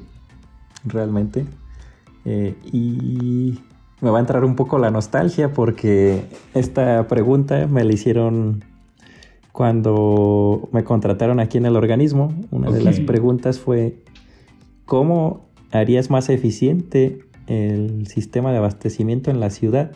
realmente. 0.85 1.45
Eh, 2.25 2.55
y 2.71 3.59
me 4.01 4.09
va 4.09 4.17
a 4.17 4.21
entrar 4.21 4.43
un 4.45 4.55
poco 4.55 4.79
la 4.79 4.91
nostalgia 4.91 5.53
porque 5.53 6.23
esta 6.53 7.07
pregunta 7.07 7.67
me 7.67 7.83
la 7.83 7.93
hicieron 7.93 8.63
cuando 9.51 10.69
me 10.71 10.83
contrataron 10.83 11.39
aquí 11.39 11.57
en 11.57 11.65
el 11.65 11.75
organismo. 11.75 12.33
Una 12.49 12.71
de 12.71 12.81
las 12.81 12.99
preguntas 13.01 13.59
fue, 13.59 14.03
¿cómo 14.85 15.49
harías 15.71 16.09
más 16.09 16.29
eficiente 16.29 17.19
el 17.47 18.07
sistema 18.07 18.51
de 18.51 18.57
abastecimiento 18.57 19.31
en 19.31 19.39
la 19.39 19.49
ciudad? 19.49 19.91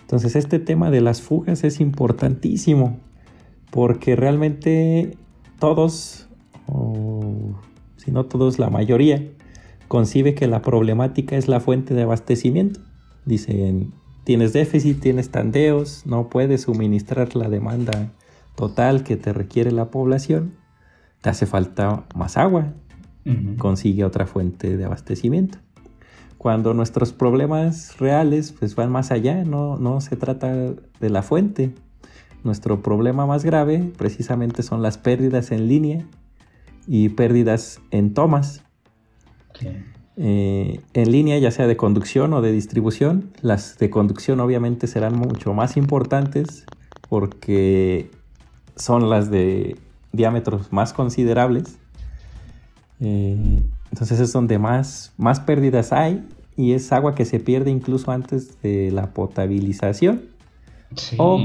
Entonces 0.00 0.36
este 0.36 0.58
tema 0.58 0.90
de 0.90 1.00
las 1.00 1.20
fugas 1.20 1.64
es 1.64 1.80
importantísimo 1.80 2.98
porque 3.70 4.16
realmente 4.16 5.18
todos, 5.58 6.25
o 6.66 7.54
si 7.96 8.12
no 8.12 8.26
todos, 8.26 8.58
la 8.58 8.70
mayoría, 8.70 9.22
concibe 9.88 10.34
que 10.34 10.46
la 10.46 10.62
problemática 10.62 11.36
es 11.36 11.48
la 11.48 11.60
fuente 11.60 11.94
de 11.94 12.02
abastecimiento. 12.02 12.80
Dicen, 13.24 13.92
tienes 14.24 14.52
déficit, 14.52 15.00
tienes 15.00 15.30
tandeos, 15.30 16.06
no 16.06 16.28
puedes 16.28 16.62
suministrar 16.62 17.34
la 17.34 17.48
demanda 17.48 18.12
total 18.54 19.02
que 19.02 19.16
te 19.16 19.32
requiere 19.32 19.72
la 19.72 19.90
población, 19.90 20.54
te 21.20 21.30
hace 21.30 21.46
falta 21.46 22.04
más 22.14 22.36
agua, 22.36 22.74
consigue 23.58 24.04
otra 24.04 24.26
fuente 24.26 24.76
de 24.76 24.84
abastecimiento. 24.84 25.58
Cuando 26.38 26.74
nuestros 26.74 27.12
problemas 27.12 27.98
reales 27.98 28.52
pues 28.52 28.76
van 28.76 28.92
más 28.92 29.10
allá, 29.10 29.44
no, 29.44 29.78
no 29.78 30.00
se 30.00 30.16
trata 30.16 30.52
de 30.52 31.10
la 31.10 31.22
fuente. 31.22 31.72
Nuestro 32.44 32.82
problema 32.82 33.26
más 33.26 33.44
grave 33.44 33.90
precisamente 33.96 34.62
son 34.62 34.80
las 34.80 34.96
pérdidas 34.96 35.50
en 35.50 35.66
línea 35.66 36.06
y 36.86 37.08
pérdidas 37.10 37.80
en 37.90 38.14
tomas. 38.14 38.62
Eh, 40.16 40.80
en 40.94 41.12
línea, 41.12 41.38
ya 41.38 41.50
sea 41.50 41.66
de 41.66 41.76
conducción 41.76 42.32
o 42.32 42.40
de 42.40 42.52
distribución, 42.52 43.32
las 43.42 43.78
de 43.78 43.90
conducción 43.90 44.40
obviamente 44.40 44.86
serán 44.86 45.16
mucho 45.16 45.52
más 45.52 45.76
importantes 45.76 46.64
porque 47.08 48.10
son 48.76 49.10
las 49.10 49.30
de 49.30 49.76
diámetros 50.12 50.72
más 50.72 50.92
considerables. 50.92 51.78
Eh, 53.00 53.62
entonces 53.90 54.20
es 54.20 54.32
donde 54.32 54.58
más, 54.58 55.12
más 55.16 55.40
pérdidas 55.40 55.92
hay 55.92 56.26
y 56.56 56.72
es 56.72 56.92
agua 56.92 57.14
que 57.14 57.24
se 57.24 57.38
pierde 57.38 57.70
incluso 57.70 58.10
antes 58.10 58.60
de 58.62 58.90
la 58.90 59.12
potabilización. 59.12 60.22
O 61.18 61.40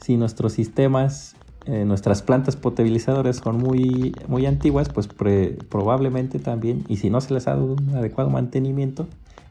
si 0.00 0.16
nuestros 0.16 0.52
sistemas 0.52 1.36
eh, 1.66 1.84
nuestras 1.84 2.22
plantas 2.22 2.56
potabilizadoras 2.56 3.36
son 3.36 3.58
muy, 3.58 4.14
muy 4.28 4.46
antiguas, 4.46 4.88
pues 4.88 5.08
probablemente 5.08 6.38
también, 6.38 6.84
y 6.88 6.96
si 6.98 7.10
no 7.10 7.20
se 7.20 7.32
les 7.32 7.46
ha 7.46 7.52
dado 7.52 7.74
un 7.74 7.94
adecuado 7.94 8.30
mantenimiento, 8.30 9.06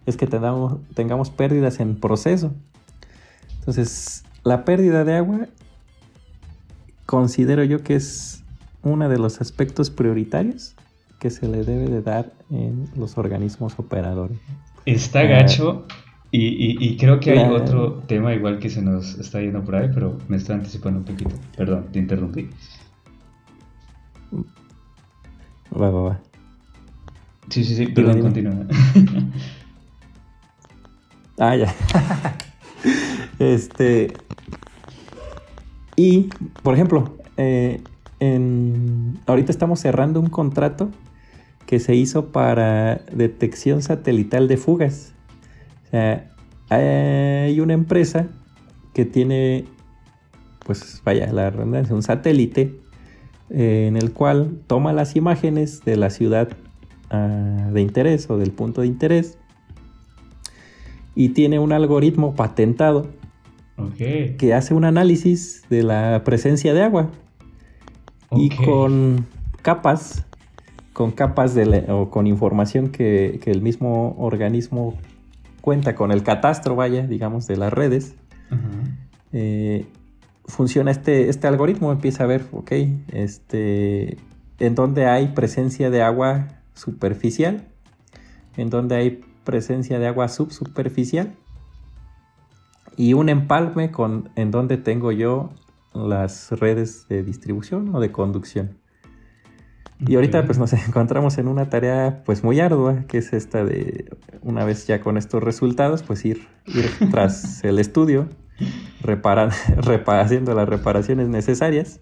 es 0.05 0.17
que 0.17 0.27
tengamos, 0.27 0.77
tengamos 0.93 1.29
pérdidas 1.29 1.79
en 1.79 1.95
proceso. 1.95 2.51
Entonces, 3.59 4.23
la 4.43 4.65
pérdida 4.65 5.03
de 5.05 5.15
agua 5.15 5.47
considero 7.05 7.63
yo 7.63 7.83
que 7.83 7.95
es 7.95 8.43
uno 8.83 9.09
de 9.09 9.17
los 9.17 9.41
aspectos 9.41 9.89
prioritarios 9.89 10.75
que 11.19 11.29
se 11.29 11.47
le 11.47 11.63
debe 11.63 11.87
de 11.87 12.01
dar 12.01 12.31
en 12.51 12.89
los 12.95 13.17
organismos 13.17 13.79
operadores. 13.79 14.37
Está 14.85 15.23
gacho 15.23 15.85
y, 16.35 16.97
creo 16.97 17.19
que 17.19 17.29
hay 17.29 17.47
otro 17.47 18.01
tema 18.07 18.33
igual 18.33 18.57
que 18.57 18.67
se 18.67 18.81
nos 18.81 19.19
está 19.19 19.39
yendo 19.39 19.63
por 19.63 19.75
ahí, 19.75 19.91
pero 19.93 20.17
me 20.27 20.37
estoy 20.37 20.55
anticipando 20.55 20.99
un 20.99 21.05
poquito. 21.05 21.35
Perdón, 21.55 21.89
te 21.91 21.99
interrumpí. 21.99 22.49
Va, 25.71 25.91
va, 25.91 26.01
va. 26.01 26.19
Sí, 27.49 27.63
sí, 27.63 27.75
sí, 27.75 27.85
perdón, 27.85 28.21
continúa. 28.21 28.55
ah, 31.37 31.55
ya. 31.55 31.71
este. 33.37 34.13
Y, 35.95 36.29
por 36.63 36.73
ejemplo, 36.73 37.15
eh, 37.37 37.83
en, 38.19 39.19
ahorita 39.27 39.51
estamos 39.51 39.81
cerrando 39.81 40.19
un 40.19 40.29
contrato 40.29 40.89
que 41.67 41.79
se 41.79 41.93
hizo 41.93 42.31
para 42.31 43.03
detección 43.11 43.83
satelital 43.83 44.47
de 44.47 44.57
fugas 44.57 45.12
hay 46.69 47.59
una 47.59 47.73
empresa 47.73 48.27
que 48.93 49.05
tiene, 49.05 49.65
pues 50.65 51.01
vaya, 51.03 51.31
la 51.31 51.49
redundancia, 51.49 51.95
un 51.95 52.03
satélite 52.03 52.75
eh, 53.49 53.85
en 53.87 53.97
el 53.97 54.11
cual 54.13 54.59
toma 54.67 54.93
las 54.93 55.15
imágenes 55.15 55.83
de 55.83 55.97
la 55.97 56.09
ciudad 56.09 56.49
ah, 57.09 57.69
de 57.71 57.81
interés 57.81 58.29
o 58.29 58.37
del 58.37 58.51
punto 58.51 58.81
de 58.81 58.87
interés 58.87 59.37
y 61.15 61.29
tiene 61.29 61.59
un 61.59 61.71
algoritmo 61.71 62.35
patentado 62.35 63.07
que 63.97 64.53
hace 64.53 64.73
un 64.73 64.85
análisis 64.85 65.63
de 65.69 65.83
la 65.83 66.23
presencia 66.23 66.73
de 66.73 66.83
agua 66.83 67.09
y 68.31 68.49
con 68.49 69.25
capas, 69.61 70.25
con 70.93 71.11
capas 71.11 71.53
de 71.55 71.85
o 71.89 72.09
con 72.09 72.27
información 72.27 72.89
que, 72.89 73.39
que 73.43 73.51
el 73.51 73.61
mismo 73.61 74.15
organismo 74.17 74.95
cuenta 75.63 75.95
con 75.95 76.11
el 76.11 76.23
catastro, 76.23 76.75
vaya, 76.75 77.07
digamos, 77.07 77.47
de 77.47 77.55
las 77.55 77.71
redes, 77.71 78.15
eh, 79.31 79.85
funciona 80.43 80.91
este, 80.91 81.29
este 81.29 81.47
algoritmo, 81.47 81.93
empieza 81.93 82.25
a 82.25 82.27
ver, 82.27 82.45
ok, 82.51 82.73
este, 83.13 84.17
en 84.59 84.75
donde 84.75 85.05
hay 85.05 85.29
presencia 85.29 85.89
de 85.89 86.01
agua 86.01 86.49
superficial, 86.73 87.65
en 88.57 88.69
donde 88.69 88.97
hay 88.97 89.21
presencia 89.45 89.99
de 89.99 90.07
agua 90.07 90.27
subsuperficial 90.27 91.33
y 92.97 93.13
un 93.13 93.29
empalme 93.29 93.89
con 93.89 94.31
en 94.35 94.51
donde 94.51 94.75
tengo 94.75 95.13
yo 95.13 95.51
las 95.93 96.51
redes 96.51 97.07
de 97.07 97.23
distribución 97.23 97.95
o 97.95 98.01
de 98.01 98.11
conducción. 98.11 98.82
Y 100.07 100.15
ahorita 100.15 100.45
pues 100.45 100.57
nos 100.57 100.73
encontramos 100.87 101.37
en 101.37 101.47
una 101.47 101.69
tarea 101.69 102.23
pues 102.25 102.43
muy 102.43 102.59
ardua, 102.59 103.05
que 103.07 103.17
es 103.17 103.33
esta 103.33 103.63
de 103.63 104.05
una 104.41 104.65
vez 104.65 104.87
ya 104.87 105.01
con 105.01 105.17
estos 105.17 105.43
resultados, 105.43 106.03
pues 106.03 106.25
ir, 106.25 106.47
ir 106.67 106.89
tras 107.11 107.63
el 107.63 107.79
estudio, 107.79 108.27
reparar, 109.01 109.51
haciendo 110.07 110.53
las 110.53 110.67
reparaciones 110.67 111.29
necesarias. 111.29 111.99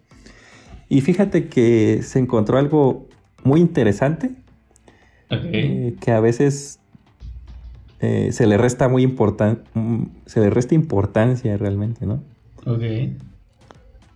Y 0.89 1.01
fíjate 1.01 1.47
que 1.47 2.01
se 2.03 2.19
encontró 2.19 2.57
algo 2.57 3.07
muy 3.43 3.61
interesante, 3.61 4.31
eh, 5.29 5.95
que 6.01 6.11
a 6.11 6.19
veces 6.19 6.79
eh, 8.01 8.31
se 8.33 8.45
le 8.45 8.57
resta 8.57 8.89
muy 8.89 9.03
importante, 9.03 9.63
se 10.25 10.41
le 10.41 10.49
resta 10.49 10.75
importancia 10.75 11.55
realmente, 11.55 12.05
¿no? 12.05 12.21
Ok. 12.65 12.81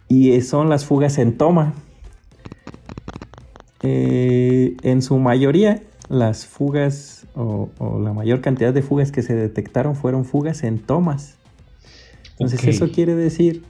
Y 0.10 0.42
son 0.42 0.70
las 0.70 0.86
fugas 0.86 1.18
en 1.18 1.38
toma. 1.38 1.74
Eh, 3.86 4.78
en 4.84 5.02
su 5.02 5.18
mayoría, 5.18 5.82
las 6.10 6.46
fugas 6.46 7.26
o, 7.36 7.70
la 8.02 8.14
mayor 8.14 8.42
cantidad 8.42 8.74
de 8.74 8.82
fugas 8.82 9.12
que 9.12 9.22
se 9.22 9.36
detectaron 9.36 9.96
fueron 9.96 10.26
fugas 10.26 10.64
en 10.64 10.80
tomas. 10.80 11.36
Entonces 12.32 12.64
eso 12.66 12.92
quiere 12.92 13.16
decir... 13.16 13.64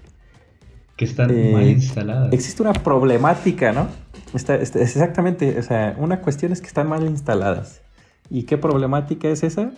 Que 0.96 1.06
están 1.06 1.30
eh, 1.32 1.52
mal 1.52 1.68
instaladas. 1.68 2.34
Existe 2.34 2.62
una 2.62 2.74
problemática, 2.74 3.74
¿no? 3.74 3.90
Está, 4.34 4.56
exactamente, 4.56 5.60
o 5.60 5.64
sea, 5.64 5.96
una 6.00 6.22
cuestión 6.22 6.52
es 6.52 6.62
que 6.62 6.68
están 6.68 6.88
mal 6.88 7.04
instaladas. 7.06 7.82
¿Y 8.30 8.44
qué 8.44 8.58
problemática 8.58 9.28
es 9.28 9.44
esa? 9.44 9.72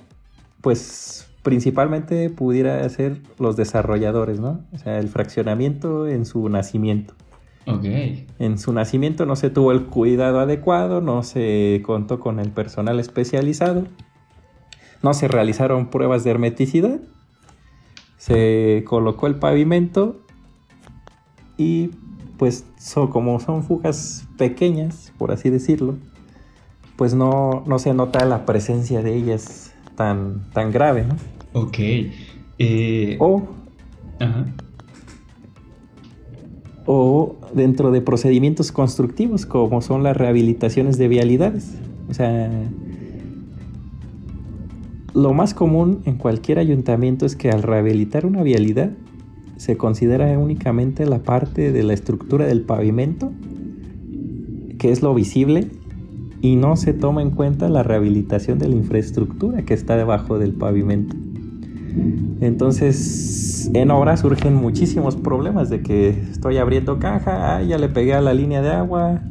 Pues 0.61 1.27
principalmente 1.41 2.29
pudiera 2.29 2.87
ser 2.89 3.21
los 3.39 3.55
desarrolladores, 3.55 4.39
¿no? 4.39 4.65
O 4.73 4.77
sea, 4.77 4.99
el 4.99 5.09
fraccionamiento 5.09 6.07
en 6.07 6.25
su 6.25 6.47
nacimiento. 6.49 7.13
En 8.39 8.57
su 8.57 8.71
nacimiento 8.71 9.25
no 9.25 9.35
se 9.35 9.49
tuvo 9.49 9.71
el 9.71 9.85
cuidado 9.85 10.39
adecuado, 10.39 11.01
no 11.01 11.23
se 11.23 11.81
contó 11.85 12.19
con 12.19 12.39
el 12.39 12.51
personal 12.51 12.99
especializado, 12.99 13.83
no 15.03 15.13
se 15.13 15.27
realizaron 15.27 15.89
pruebas 15.89 16.23
de 16.23 16.31
hermeticidad, 16.31 17.01
se 18.17 18.83
colocó 18.87 19.27
el 19.27 19.35
pavimento 19.35 20.21
y 21.57 21.89
pues 22.37 22.65
como 23.11 23.39
son 23.39 23.63
fugas 23.63 24.27
pequeñas, 24.37 25.11
por 25.17 25.31
así 25.31 25.49
decirlo, 25.49 25.97
pues 26.95 27.15
no, 27.15 27.63
no 27.67 27.79
se 27.79 27.93
nota 27.93 28.23
la 28.25 28.45
presencia 28.45 29.01
de 29.01 29.15
ellas 29.15 29.73
tan, 29.95 30.49
tan 30.51 30.71
grave, 30.71 31.05
¿no? 31.05 31.15
Ok. 31.53 31.77
Eh, 32.59 33.17
o 33.19 33.47
o 36.87 37.35
dentro 37.53 37.91
de 37.91 38.01
procedimientos 38.01 38.71
constructivos 38.71 39.45
como 39.45 39.81
son 39.81 40.01
las 40.01 40.17
rehabilitaciones 40.17 40.97
de 40.97 41.07
vialidades. 41.09 41.75
O 42.09 42.13
sea, 42.13 42.49
lo 45.13 45.33
más 45.33 45.53
común 45.53 46.01
en 46.05 46.15
cualquier 46.15 46.59
ayuntamiento 46.59 47.25
es 47.25 47.35
que 47.35 47.51
al 47.51 47.61
rehabilitar 47.61 48.25
una 48.25 48.41
vialidad 48.41 48.91
se 49.57 49.75
considera 49.75 50.37
únicamente 50.39 51.05
la 51.05 51.19
parte 51.19 51.71
de 51.71 51.83
la 51.83 51.93
estructura 51.93 52.45
del 52.45 52.61
pavimento, 52.61 53.31
que 54.77 54.91
es 54.91 55.01
lo 55.01 55.13
visible, 55.13 55.67
y 56.41 56.55
no 56.55 56.75
se 56.75 56.93
toma 56.93 57.21
en 57.21 57.31
cuenta 57.31 57.67
la 57.67 57.83
rehabilitación 57.83 58.59
de 58.59 58.69
la 58.69 58.75
infraestructura 58.75 59.63
que 59.63 59.73
está 59.73 59.97
debajo 59.97 60.39
del 60.39 60.53
pavimento. 60.53 61.15
Entonces, 62.41 63.69
en 63.73 63.91
obra 63.91 64.17
surgen 64.17 64.55
muchísimos 64.55 65.15
problemas 65.15 65.69
de 65.69 65.81
que 65.81 66.09
estoy 66.09 66.57
abriendo 66.57 66.99
caja, 66.99 67.55
ah, 67.55 67.63
ya 67.63 67.77
le 67.77 67.89
pegué 67.89 68.13
a 68.13 68.21
la 68.21 68.33
línea 68.33 68.61
de 68.61 68.71
agua, 68.71 69.21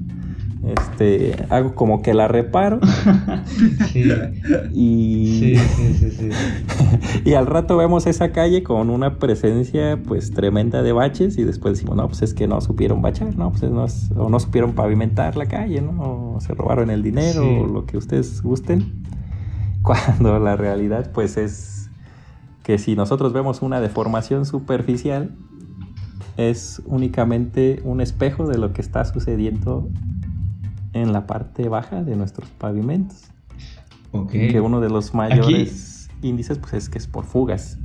este, 0.67 1.37
hago 1.49 1.75
como 1.77 2.03
que 2.03 2.13
la 2.13 2.27
reparo. 2.27 2.81
sí. 3.93 4.11
Y, 4.75 5.55
y 7.25 7.35
al 7.35 7.47
rato 7.47 7.77
vemos 7.77 8.07
esa 8.07 8.33
calle 8.33 8.65
con 8.65 8.91
una 8.91 9.19
presencia 9.19 10.01
pues 10.03 10.33
tremenda 10.33 10.83
de 10.83 10.93
baches 10.93 11.39
y 11.39 11.45
después 11.45 11.75
decimos, 11.75 11.97
no, 11.97 12.09
pues 12.09 12.23
es 12.23 12.35
que 12.35 12.49
no 12.49 12.61
supieron 12.61 13.01
bachar, 13.01 13.37
¿no? 13.37 13.53
Pues 13.53 13.71
no, 13.71 13.87
o 14.17 14.29
no 14.29 14.41
supieron 14.41 14.73
pavimentar 14.73 15.37
la 15.37 15.47
calle, 15.47 15.81
¿no? 15.81 16.35
O 16.35 16.41
se 16.41 16.53
robaron 16.55 16.91
el 16.91 17.03
dinero, 17.03 17.63
o 17.63 17.67
lo 17.67 17.87
que 17.87 17.97
ustedes 17.97 18.43
gusten. 18.43 19.05
Cuando 19.83 20.41
la 20.41 20.57
realidad 20.57 21.13
pues 21.13 21.37
es 21.37 21.76
que 22.67 22.79
si 22.79 22.97
nosotros 22.97 23.33
vemos 23.33 23.63
una 23.63 23.81
deformación 23.81 24.45
superficial, 24.45 25.31
es 26.37 26.83
únicamente 26.85 27.81
un 27.85 28.01
espejo 28.01 28.49
de 28.49 28.59
lo 28.59 28.73
que 28.73 28.81
está 28.81 29.05
sucediendo 29.05 29.89
en 30.93 31.13
la 31.13 31.29
parte 31.29 31.69
baja 31.69 32.03
de 32.03 32.17
nuestros 32.17 32.49
pavimentos. 32.51 33.31
Okay. 34.11 34.49
Que 34.49 34.61
uno 34.61 34.81
de 34.81 34.89
los 34.89 35.15
mayores 35.15 36.11
índices 36.23 36.59
pues 36.59 36.73
es 36.73 36.89
que 36.89 36.99
es 36.99 37.07
por 37.07 37.25
fugas. 37.25 37.79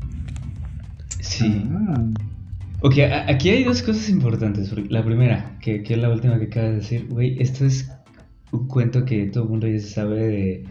Sí. 1.20 1.64
Ah. 1.72 2.04
Ok, 2.82 2.96
aquí 3.28 3.52
hay 3.52 3.64
dos 3.64 3.84
cosas 3.84 4.10
importantes. 4.10 4.74
La 4.90 5.06
primera, 5.06 5.60
que, 5.62 5.84
que 5.84 5.94
es 5.94 6.00
la 6.00 6.10
última 6.10 6.40
que 6.40 6.46
acabas 6.46 6.70
de 6.72 6.76
decir, 6.78 7.08
güey, 7.08 7.40
esto 7.40 7.66
es 7.66 7.88
un 8.52 8.68
cuento 8.68 9.06
que 9.06 9.28
todo 9.28 9.44
el 9.44 9.50
mundo 9.52 9.68
ya 9.68 9.80
sabe 9.80 10.28
de... 10.28 10.66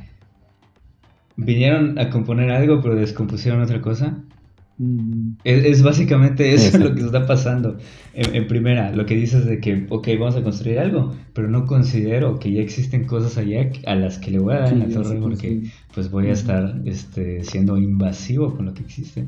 Vinieron 1.44 1.98
a 1.98 2.10
componer 2.10 2.50
algo 2.50 2.80
pero 2.80 2.94
descompusieron 2.94 3.62
otra 3.62 3.80
cosa. 3.80 4.18
Es, 5.44 5.82
básicamente 5.82 6.54
eso 6.54 6.78
lo 6.78 6.94
que 6.94 7.02
está 7.02 7.26
pasando. 7.26 7.76
En, 8.14 8.46
primera, 8.46 8.92
lo 8.92 9.04
que 9.04 9.14
dices 9.14 9.44
de 9.44 9.60
que, 9.60 9.86
ok, 9.90 10.08
vamos 10.18 10.36
a 10.36 10.42
construir 10.42 10.78
algo, 10.78 11.14
pero 11.34 11.48
no 11.48 11.66
considero 11.66 12.38
que 12.38 12.52
ya 12.52 12.62
existen 12.62 13.04
cosas 13.04 13.36
allá 13.36 13.70
a 13.86 13.94
las 13.94 14.18
que 14.18 14.30
le 14.30 14.38
voy 14.38 14.54
a 14.54 14.60
dar 14.60 14.72
en 14.72 14.80
la 14.80 14.88
torre 14.88 15.18
porque 15.20 15.64
pues 15.94 16.10
voy 16.10 16.28
a 16.28 16.32
estar 16.32 16.80
este, 16.86 17.44
siendo 17.44 17.76
invasivo 17.76 18.56
con 18.56 18.66
lo 18.66 18.74
que 18.74 18.80
existe. 18.80 19.26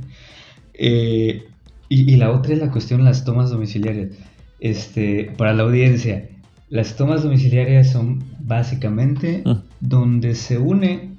Eh, 0.75 1.45
y, 1.89 2.17
la 2.17 2.31
otra 2.31 2.55
es 2.55 2.59
la 2.59 2.71
cuestión 2.71 3.01
de 3.01 3.05
las 3.05 3.25
tomas 3.25 3.51
domiciliarias. 3.51 4.13
Este, 4.61 5.33
para 5.37 5.53
la 5.53 5.65
audiencia, 5.65 6.31
las 6.71 6.97
tomas 6.97 7.23
domiciliarias 7.23 7.93
son 7.93 8.25
básicamente 8.41 9.43
mm. 9.45 9.57
donde 9.81 10.35
se 10.35 10.57
une 10.57 11.12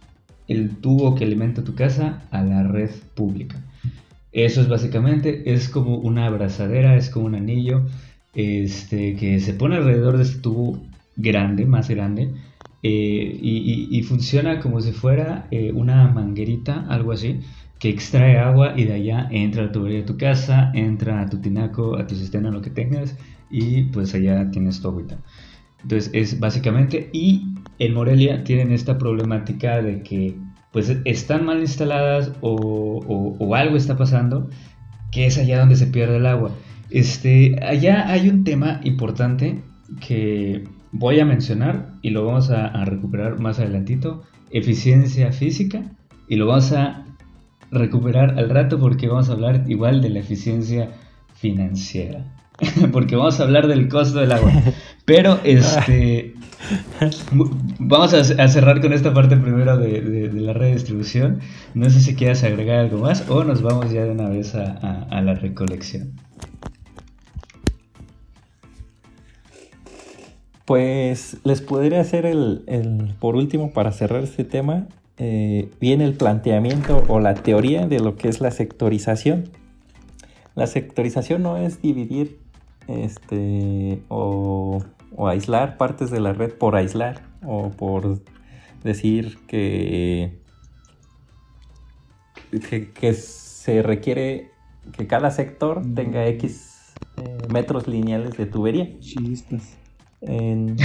el 0.53 0.77
tubo 0.77 1.15
que 1.15 1.25
alimenta 1.25 1.63
tu 1.63 1.75
casa 1.75 2.23
a 2.31 2.43
la 2.43 2.63
red 2.63 2.89
pública. 3.15 3.61
Eso 4.31 4.61
es 4.61 4.67
básicamente, 4.67 5.53
es 5.53 5.69
como 5.69 5.97
una 5.97 6.25
abrazadera, 6.25 6.95
es 6.95 7.09
como 7.09 7.27
un 7.27 7.35
anillo 7.35 7.85
este, 8.33 9.15
que 9.15 9.39
se 9.39 9.53
pone 9.53 9.75
alrededor 9.75 10.17
de 10.17 10.23
este 10.23 10.39
tubo 10.39 10.81
grande, 11.15 11.65
más 11.65 11.89
grande, 11.89 12.33
eh, 12.81 13.39
y, 13.41 14.03
funciona 14.03 14.59
como 14.59 14.81
si 14.81 14.91
fuera 14.91 15.47
eh, 15.51 15.71
una 15.73 16.07
manguerita, 16.07 16.85
algo 16.89 17.13
así, 17.13 17.39
que 17.79 17.89
extrae 17.89 18.37
agua 18.37 18.73
y 18.75 18.85
de 18.85 18.93
allá 18.93 19.27
entra 19.31 19.63
a 19.63 19.65
la 19.67 19.71
tubería 19.71 19.99
de 19.99 20.05
tu 20.05 20.17
casa, 20.17 20.71
entra 20.73 21.21
a 21.21 21.29
tu 21.29 21.37
tinaco, 21.39 21.95
a 21.95 22.07
tu 22.07 22.15
sistema, 22.15 22.49
lo 22.49 22.61
que 22.61 22.71
tengas, 22.71 23.15
y 23.49 23.83
pues 23.83 24.13
allá 24.15 24.49
tienes 24.51 24.81
tu 24.81 24.89
agüita. 24.89 25.17
Entonces 25.83 26.09
es 26.13 26.39
básicamente, 26.39 27.09
y 27.13 27.43
en 27.79 27.93
Morelia 27.93 28.43
tienen 28.43 28.71
esta 28.71 28.97
problemática 28.97 29.81
de 29.81 30.01
que 30.01 30.35
pues 30.73 30.91
están 31.05 31.45
mal 31.45 31.61
instaladas 31.61 32.33
o, 32.41 33.55
algo 33.55 33.77
está 33.77 33.95
pasando, 33.95 34.49
que 35.11 35.27
es 35.27 35.37
allá 35.37 35.59
donde 35.59 35.75
se 35.75 35.85
pierde 35.85 36.17
el 36.17 36.25
agua. 36.25 36.51
Este, 36.89 37.63
allá 37.63 38.09
hay 38.09 38.27
un 38.27 38.43
tema 38.43 38.81
importante 38.83 39.63
que 40.05 40.63
voy 40.91 41.19
a 41.19 41.25
mencionar 41.25 41.93
y 42.01 42.09
lo 42.09 42.25
vamos 42.25 42.49
a, 42.49 42.83
recuperar 42.85 43.39
más 43.39 43.59
adelantito, 43.59 44.23
eficiencia 44.49 45.31
física, 45.31 45.91
y 46.27 46.37
lo 46.37 46.47
vamos 46.47 46.71
a 46.71 47.05
recuperar 47.69 48.39
al 48.39 48.49
rato 48.49 48.79
porque 48.79 49.07
vamos 49.07 49.29
a 49.29 49.33
hablar 49.33 49.65
igual 49.67 50.01
de 50.01 50.09
la 50.09 50.19
eficiencia 50.19 50.89
financiera. 51.35 52.33
porque 52.91 53.15
vamos 53.15 53.39
a 53.39 53.43
hablar 53.43 53.67
del 53.67 53.87
costo 53.87 54.19
del 54.19 54.31
agua. 54.31 54.51
Pero 55.05 55.39
este 55.43 56.33
Vamos 57.79 58.13
a, 58.13 58.47
cerrar 58.47 58.81
con 58.81 58.93
esta 58.93 59.13
parte 59.13 59.35
primero 59.37 59.77
de, 59.77 60.31
la 60.33 60.53
redistribución. 60.53 61.39
No 61.73 61.89
sé 61.89 61.99
si 61.99 62.15
quieras 62.15 62.43
agregar 62.43 62.79
algo 62.79 62.99
más 62.99 63.29
o 63.29 63.43
nos 63.43 63.61
vamos 63.61 63.91
ya 63.91 64.03
de 64.03 64.11
una 64.11 64.29
vez 64.29 64.55
a, 64.55 65.21
la 65.21 65.33
recolección. 65.33 66.13
Pues 70.65 71.37
les 71.43 71.61
podría 71.61 71.99
hacer 71.99 72.25
el, 72.25 73.13
por 73.19 73.35
último, 73.35 73.73
para 73.73 73.91
cerrar 73.91 74.23
este 74.23 74.45
tema, 74.45 74.87
eh, 75.17 75.69
viene 75.81 76.05
el 76.05 76.13
planteamiento 76.13 77.03
o 77.09 77.19
la 77.19 77.33
teoría 77.33 77.85
de 77.87 77.99
lo 77.99 78.15
que 78.15 78.29
es 78.29 78.39
la 78.39 78.51
sectorización. 78.51 79.49
La 80.55 80.67
sectorización 80.67 81.43
no 81.43 81.57
es 81.57 81.81
dividir 81.81 82.39
este, 82.87 84.01
o 84.09 84.81
o 85.15 85.27
aislar 85.27 85.77
partes 85.77 86.11
de 86.11 86.19
la 86.19 86.33
red 86.33 86.51
por 86.53 86.75
aislar 86.75 87.21
o 87.45 87.69
por 87.69 88.19
decir 88.83 89.37
que, 89.47 90.39
que, 92.51 93.13
se 93.13 93.81
requiere 93.81 94.51
que 94.97 95.07
cada 95.07 95.31
sector 95.31 95.81
tenga 95.95 96.25
X 96.27 96.93
eh, 97.17 97.37
metros 97.49 97.87
lineales 97.87 98.35
de 98.37 98.45
tubería. 98.45 98.99
Chispas. 98.99 99.77
En, 100.21 100.77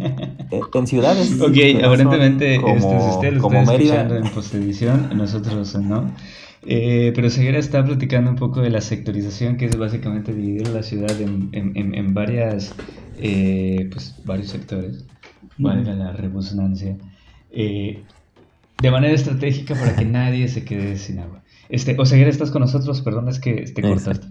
en, 0.50 0.86
ciudades. 0.86 1.40
Ok, 1.40 1.56
aparentemente 1.82 2.60
como, 2.60 3.22
este, 3.22 3.38
como 3.38 3.62
Mérida. 3.64 4.02
en 4.02 4.28
postedición, 4.30 5.10
nosotros 5.14 5.74
no. 5.76 6.10
Eh, 6.68 7.12
pero 7.14 7.30
Seguera 7.30 7.58
está 7.58 7.84
platicando 7.84 8.30
un 8.30 8.36
poco 8.36 8.60
de 8.60 8.70
la 8.70 8.80
sectorización, 8.80 9.56
que 9.56 9.66
es 9.66 9.76
básicamente 9.76 10.34
dividir 10.34 10.68
la 10.68 10.82
ciudad 10.82 11.20
en, 11.20 11.50
en, 11.52 11.94
en 11.94 12.14
varias 12.14 12.74
eh, 13.18 13.88
pues 13.90 14.14
varios 14.24 14.48
sectores, 14.48 15.04
valga 15.56 15.94
la 15.94 16.12
redundancia, 16.12 16.96
eh, 17.50 18.02
de 18.82 18.90
manera 18.90 19.14
estratégica 19.14 19.74
para 19.74 19.96
que 19.96 20.04
nadie 20.04 20.48
se 20.48 20.64
quede 20.64 20.96
sin 20.96 21.20
agua. 21.20 21.42
Este, 21.68 21.96
Oseguera, 21.98 22.30
¿estás 22.30 22.50
con 22.50 22.60
nosotros? 22.60 23.00
Perdón, 23.00 23.28
es 23.28 23.40
que 23.40 23.62
te 23.62 23.82
cortaste. 23.82 24.26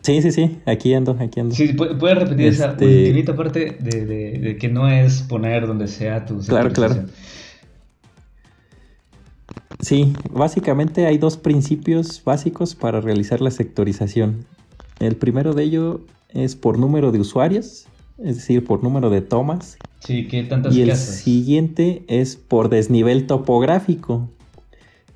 Sí, 0.00 0.22
sí, 0.22 0.32
sí, 0.32 0.58
aquí 0.64 0.94
ando, 0.94 1.16
aquí 1.20 1.40
ando. 1.40 1.54
Sí, 1.54 1.74
puedes 1.74 2.18
repetir 2.18 2.46
esa 2.46 2.70
este 2.70 3.12
última 3.12 3.36
parte 3.36 3.76
de, 3.78 4.06
de, 4.06 4.56
que 4.56 4.68
no 4.68 4.88
es 4.88 5.20
poner 5.20 5.66
donde 5.66 5.86
sea 5.86 6.24
tu 6.24 6.38
Claro, 6.38 6.72
claro. 6.72 7.04
Sí, 9.80 10.12
básicamente 10.30 11.06
hay 11.06 11.18
dos 11.18 11.36
principios 11.36 12.22
básicos 12.24 12.74
para 12.74 13.00
realizar 13.00 13.40
la 13.40 13.50
sectorización. 13.50 14.44
El 14.98 15.16
primero 15.16 15.54
de 15.54 15.62
ello 15.62 16.00
es 16.30 16.56
por 16.56 16.78
número 16.78 17.12
de 17.12 17.20
usuarios, 17.20 17.86
es 18.18 18.36
decir, 18.36 18.64
por 18.64 18.82
número 18.82 19.10
de 19.10 19.20
tomas. 19.20 19.78
Sí, 20.00 20.26
¿qué 20.26 20.42
tantas 20.42 20.74
Y 20.74 20.82
el 20.82 20.96
siguiente 20.96 22.02
es 22.08 22.36
por 22.36 22.68
desnivel 22.68 23.26
topográfico, 23.26 24.28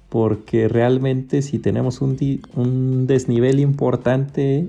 porque 0.09 0.69
realmente 0.69 1.43
si 1.43 1.59
tenemos 1.59 2.01
un, 2.01 2.17
un 2.55 3.07
desnivel 3.09 3.59
importante, 3.59 4.69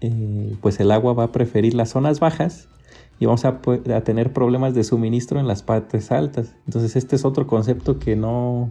eh, 0.00 0.56
pues 0.62 0.80
el 0.80 0.90
agua 0.90 1.12
va 1.12 1.24
a 1.24 1.32
preferir 1.32 1.74
las 1.74 1.90
zonas 1.90 2.20
bajas 2.20 2.68
y 3.18 3.26
vamos 3.26 3.44
a, 3.44 3.60
a, 3.94 4.00
tener 4.02 4.32
problemas 4.32 4.74
de 4.74 4.84
suministro 4.84 5.40
en 5.40 5.46
las 5.46 5.62
partes 5.62 6.10
altas. 6.10 6.54
Entonces 6.66 6.96
este 6.96 7.16
es 7.16 7.24
otro 7.24 7.46
concepto 7.46 7.98
que 7.98 8.16
no, 8.16 8.70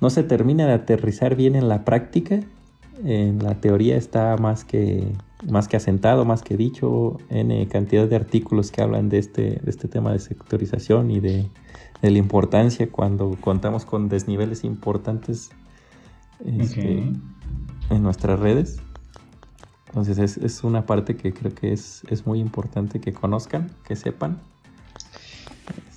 no 0.00 0.10
se 0.10 0.22
termina 0.22 0.66
de 0.66 0.72
aterrizar 0.72 1.36
bien 1.36 1.54
en 1.54 1.68
la 1.68 1.84
práctica. 1.84 2.40
En 3.04 3.42
la 3.42 3.60
teoría 3.60 3.96
está 3.96 4.36
más 4.36 4.64
que 4.64 5.12
más 5.50 5.68
que 5.68 5.76
asentado, 5.76 6.24
más 6.24 6.42
que 6.42 6.56
dicho, 6.56 7.18
en 7.28 7.66
cantidad 7.66 8.08
de 8.08 8.16
artículos 8.16 8.70
que 8.70 8.82
hablan 8.82 9.08
de 9.08 9.18
este, 9.18 9.60
de 9.62 9.70
este 9.70 9.88
tema 9.88 10.12
de 10.12 10.18
sectorización 10.18 11.10
y 11.10 11.20
de, 11.20 11.48
la 12.02 12.18
importancia 12.18 12.88
cuando 12.88 13.36
contamos 13.40 13.84
con 13.84 14.08
desniveles 14.08 14.62
importantes 14.64 15.50
este, 16.44 17.10
en 17.90 18.02
nuestras 18.02 18.38
redes. 18.38 18.80
Entonces 19.88 20.36
es, 20.36 20.62
una 20.62 20.86
parte 20.86 21.16
que 21.16 21.32
creo 21.32 21.54
que 21.54 21.72
es, 21.72 22.04
muy 22.26 22.38
importante 22.38 23.00
que 23.00 23.12
conozcan, 23.12 23.70
que 23.84 23.96
sepan. 23.96 24.38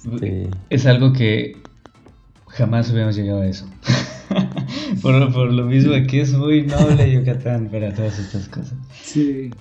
Este, 0.04 0.50
es 0.70 0.86
algo 0.86 1.14
que 1.14 1.62
jamás 2.50 2.90
hubiéramos 2.90 3.16
llegado 3.16 3.42
a 3.42 3.48
eso. 3.48 3.68
por, 5.02 5.34
por, 5.34 5.52
lo 5.52 5.66
mismo 5.66 5.94
que 6.08 6.22
es 6.22 6.34
muy 6.34 6.64
noble 6.64 7.12
Yucatán 7.12 7.70
para 7.70 7.94
todas 7.94 8.20
estas 8.20 8.48
cosas. 8.50 8.78
Sí. 9.02 9.52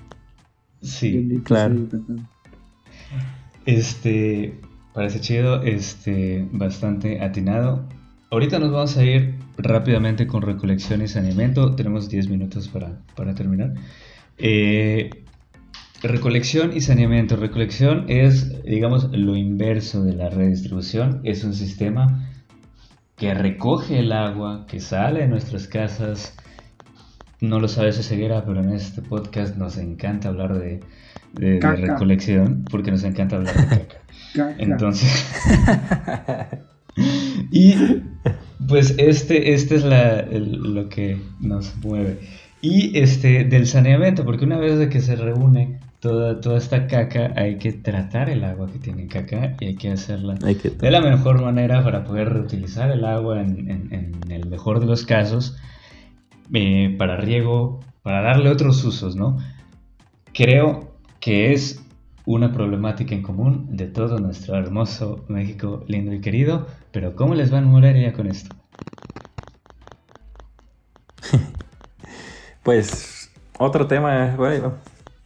Sí, 0.82 1.40
claro. 1.44 1.76
Este. 3.66 4.60
Parece 4.94 5.20
chido, 5.20 5.62
este, 5.62 6.48
bastante 6.50 7.20
atinado. 7.20 7.86
Ahorita 8.30 8.58
nos 8.58 8.72
vamos 8.72 8.96
a 8.96 9.04
ir 9.04 9.36
rápidamente 9.56 10.26
con 10.26 10.42
recolección 10.42 11.02
y 11.02 11.08
saneamiento. 11.08 11.74
Tenemos 11.76 12.08
10 12.08 12.28
minutos 12.28 12.68
para, 12.68 12.98
para 13.14 13.34
terminar. 13.34 13.74
Eh, 14.38 15.10
recolección 16.02 16.76
y 16.76 16.80
saneamiento. 16.80 17.36
Recolección 17.36 18.06
es, 18.08 18.62
digamos, 18.64 19.08
lo 19.12 19.36
inverso 19.36 20.02
de 20.02 20.14
la 20.14 20.30
redistribución. 20.30 21.20
Es 21.22 21.44
un 21.44 21.54
sistema 21.54 22.28
que 23.18 23.34
recoge 23.34 23.98
el 23.98 24.12
agua 24.12 24.64
que 24.66 24.80
sale 24.80 25.20
de 25.20 25.28
nuestras 25.28 25.66
casas. 25.66 26.36
No 27.40 27.60
lo 27.60 27.68
sabe 27.68 27.92
ceguera, 27.92 28.44
pero 28.44 28.60
en 28.60 28.72
este 28.72 29.02
podcast 29.02 29.56
nos 29.56 29.76
encanta 29.76 30.28
hablar 30.28 30.58
de, 30.58 30.80
de, 31.34 31.60
recolección 31.60 32.64
porque 32.70 32.90
nos 32.90 33.04
encanta 33.04 33.36
hablar 33.36 33.54
de 33.56 33.66
caca. 33.66 34.54
Entonces. 34.58 35.26
y 37.50 37.74
pues 38.68 38.94
este, 38.98 39.52
este 39.52 39.76
es 39.76 39.84
la, 39.84 40.22
lo 40.22 40.88
que 40.88 41.20
nos 41.40 41.76
mueve. 41.76 42.20
Y 42.60 42.98
este, 42.98 43.44
del 43.44 43.66
saneamiento, 43.66 44.24
porque 44.24 44.44
una 44.44 44.58
vez 44.58 44.78
de 44.78 44.88
que 44.88 45.00
se 45.00 45.14
reúne 45.14 45.78
toda, 46.00 46.40
toda 46.40 46.58
esta 46.58 46.86
caca, 46.86 47.32
hay 47.36 47.58
que 47.58 47.72
tratar 47.72 48.30
el 48.30 48.44
agua 48.44 48.68
que 48.70 48.78
tiene 48.78 49.06
caca 49.06 49.56
y 49.60 49.66
hay 49.66 49.76
que 49.76 49.90
hacerla 49.90 50.34
de 50.34 50.90
la 50.90 51.00
mejor 51.00 51.42
manera 51.42 51.82
para 51.82 52.04
poder 52.04 52.32
reutilizar 52.32 52.90
el 52.90 53.04
agua 53.04 53.40
en, 53.40 54.20
el 54.28 54.46
mejor 54.46 54.80
de 54.80 54.86
los 54.86 55.04
casos, 55.04 55.56
eh, 56.52 56.94
para 56.98 57.16
riego, 57.16 57.80
para 58.02 58.22
darle 58.22 58.50
otros 58.50 58.84
usos, 58.84 59.16
¿no? 59.16 59.38
Creo 60.32 60.92
que 61.20 61.52
es 61.52 61.84
una 62.26 62.52
problemática 62.52 63.14
en 63.14 63.22
común 63.22 63.76
de 63.76 63.86
todo 63.86 64.18
nuestro 64.18 64.56
hermoso 64.56 65.24
México 65.28 65.84
lindo 65.88 66.12
y 66.12 66.20
querido, 66.20 66.66
pero 66.92 67.16
¿cómo 67.16 67.34
les 67.34 67.52
va 67.52 67.58
a 67.58 67.62
morir 67.62 67.96
ya 67.96 68.12
con 68.12 68.26
esto? 68.26 68.54
Pues 72.62 73.30
otro 73.58 73.86
tema, 73.86 74.34
bueno, 74.36 74.74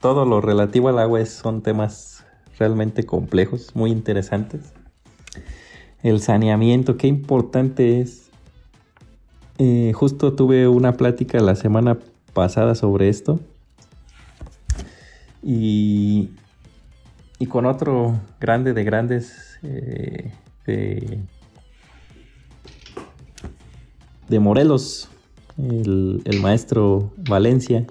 todo 0.02 0.26
lo 0.26 0.40
relativo 0.40 0.88
al 0.88 0.98
agua 0.98 1.24
son 1.24 1.62
temas 1.62 2.26
realmente 2.58 3.04
complejos, 3.04 3.74
muy 3.74 3.92
interesantes. 3.92 4.72
El 6.02 6.20
saneamiento, 6.20 6.96
qué 6.96 7.06
importante 7.06 8.00
es. 8.00 8.28
Eh, 9.58 9.92
justo 9.94 10.34
tuve 10.34 10.66
una 10.66 10.94
plática 10.94 11.38
la 11.40 11.54
semana 11.54 11.98
pasada 12.34 12.74
sobre 12.74 13.08
esto. 13.08 13.38
Y, 15.40 16.30
y 17.38 17.46
con 17.46 17.64
otro 17.64 18.18
grande 18.40 18.72
de 18.72 18.84
grandes 18.84 19.58
eh, 19.62 20.32
de, 20.66 21.20
de 24.28 24.40
Morelos, 24.40 25.08
el, 25.58 26.40
maestro 26.40 27.12
Valencia. 27.16 27.86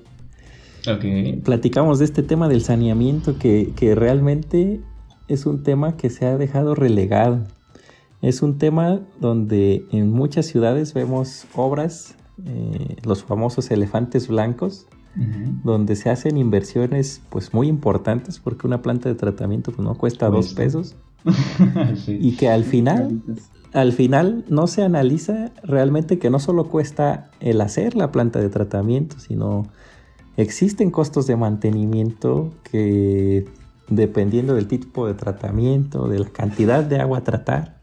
Platicamos 1.43 1.99
de 1.99 2.05
este 2.05 2.23
tema 2.23 2.47
del 2.47 2.61
saneamiento 2.61 3.37
que, 3.37 3.93
realmente 3.95 4.81
es 5.27 5.45
un 5.45 5.63
tema 5.63 5.95
que 5.97 6.09
se 6.09 6.25
ha 6.25 6.37
dejado 6.37 6.75
relegado. 6.75 7.39
Es 8.21 8.41
un 8.41 8.57
tema 8.57 9.01
donde 9.19 9.85
en 9.91 10.11
muchas 10.11 10.45
ciudades 10.45 10.93
vemos 10.93 11.45
obras, 11.55 12.15
eh, 12.45 12.97
los 13.03 13.23
famosos 13.23 13.71
elefantes 13.71 14.27
blancos, 14.27 14.87
donde 15.65 15.97
se 15.97 16.09
hacen 16.09 16.37
inversiones 16.37 17.21
pues 17.29 17.53
muy 17.53 17.67
importantes 17.67 18.39
porque 18.39 18.65
una 18.65 18.81
planta 18.81 19.09
de 19.09 19.15
tratamiento 19.15 19.71
pues, 19.71 19.85
no 19.85 19.95
cuesta 19.95 20.29
dos 20.29 20.53
pesos. 20.53 20.95
Y 22.07 22.35
que 22.35 22.49
al 22.49 22.63
final 22.63 23.21
al 23.73 23.93
final 23.93 24.43
no 24.49 24.67
se 24.67 24.83
analiza 24.83 25.51
realmente 25.63 26.19
que 26.19 26.29
no 26.29 26.39
solo 26.39 26.65
cuesta 26.65 27.29
el 27.39 27.61
hacer 27.61 27.95
la 27.95 28.11
planta 28.11 28.39
de 28.39 28.49
tratamiento, 28.49 29.19
sino 29.19 29.67
existen 30.37 30.91
costos 30.91 31.27
de 31.27 31.35
mantenimiento 31.35 32.51
que 32.63 33.45
dependiendo 33.87 34.55
del 34.55 34.67
tipo 34.67 35.05
de 35.07 35.13
tratamiento, 35.13 36.07
de 36.07 36.19
la 36.19 36.29
cantidad 36.29 36.83
de 36.83 36.99
agua 36.99 37.19
a 37.19 37.23
tratar, 37.23 37.79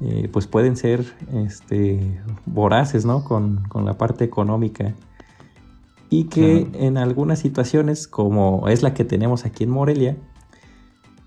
eh, 0.00 0.28
pues 0.32 0.46
pueden 0.46 0.76
ser 0.76 1.04
este, 1.34 2.22
voraces 2.46 3.04
¿no? 3.04 3.24
con, 3.24 3.62
la 3.84 3.98
parte 3.98 4.24
económica. 4.24 4.94
Y 6.08 6.24
que 6.24 6.68
en 6.74 6.96
algunas 6.96 7.38
situaciones, 7.38 8.08
como 8.08 8.66
es 8.68 8.82
la 8.82 8.94
que 8.94 9.04
tenemos 9.04 9.44
aquí 9.44 9.64
en 9.64 9.70
Morelia, 9.70 10.16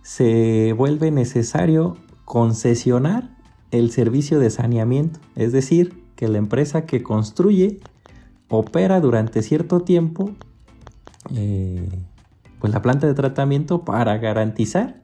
se 0.02 0.74
vuelve 0.74 1.10
necesario 1.10 1.96
concesionar 2.26 3.30
el 3.72 3.92
servicio 3.92 4.40
de 4.40 4.50
saneamiento, 4.50 5.20
es 5.36 5.54
decir, 5.54 6.04
que 6.16 6.28
la 6.28 6.38
empresa 6.38 6.86
que 6.86 7.02
construye 7.02 7.80
opera 8.58 9.00
durante 9.00 9.42
cierto 9.42 9.82
tiempo 9.82 10.32
eh, 11.36 11.90
pues 12.60 12.72
la 12.72 12.82
planta 12.82 13.08
de 13.08 13.14
tratamiento 13.14 13.84
para 13.84 14.18
garantizar 14.18 15.02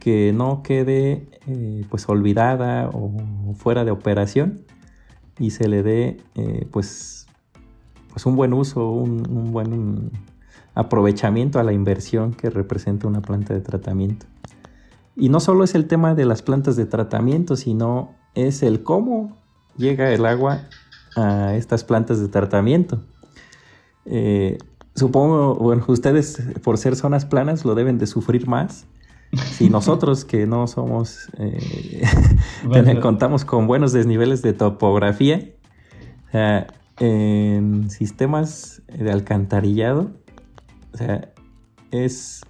que 0.00 0.32
no 0.32 0.62
quede 0.62 1.28
eh, 1.46 1.84
pues 1.90 2.08
olvidada 2.08 2.88
o 2.92 3.12
fuera 3.54 3.84
de 3.84 3.90
operación 3.90 4.64
y 5.38 5.50
se 5.50 5.68
le 5.68 5.82
dé 5.82 6.16
eh, 6.34 6.66
pues, 6.70 7.26
pues 8.10 8.26
un 8.26 8.36
buen 8.36 8.52
uso, 8.52 8.90
un, 8.90 9.28
un 9.30 9.52
buen 9.52 10.10
aprovechamiento 10.74 11.60
a 11.60 11.62
la 11.62 11.72
inversión 11.72 12.32
que 12.32 12.50
representa 12.50 13.06
una 13.06 13.22
planta 13.22 13.54
de 13.54 13.60
tratamiento. 13.60 14.26
Y 15.14 15.28
no 15.28 15.40
solo 15.40 15.64
es 15.64 15.74
el 15.74 15.86
tema 15.86 16.14
de 16.14 16.24
las 16.24 16.42
plantas 16.42 16.74
de 16.76 16.86
tratamiento, 16.86 17.54
sino 17.54 18.14
es 18.34 18.62
el 18.62 18.82
cómo 18.82 19.36
llega 19.76 20.10
el 20.10 20.26
agua 20.26 20.62
a 21.16 21.54
estas 21.54 21.84
plantas 21.84 22.20
de 22.20 22.28
tratamiento. 22.28 23.00
Eh, 24.04 24.58
supongo, 24.94 25.54
bueno, 25.54 25.84
ustedes 25.88 26.42
por 26.62 26.78
ser 26.78 26.96
zonas 26.96 27.24
planas 27.24 27.64
lo 27.64 27.74
deben 27.74 27.98
de 27.98 28.06
sufrir 28.06 28.46
más. 28.46 28.86
Si 29.52 29.70
nosotros 29.70 30.24
que 30.24 30.46
no 30.46 30.66
somos, 30.66 31.28
eh, 31.38 32.02
contamos 33.02 33.44
con 33.44 33.66
buenos 33.66 33.92
desniveles 33.92 34.42
de 34.42 34.52
topografía, 34.52 35.50
o 36.28 36.30
sea, 36.30 36.66
en 36.98 37.90
sistemas 37.90 38.82
de 38.86 39.10
alcantarillado, 39.10 40.10
o 40.92 40.96
sea, 40.96 41.32
es 41.90 42.42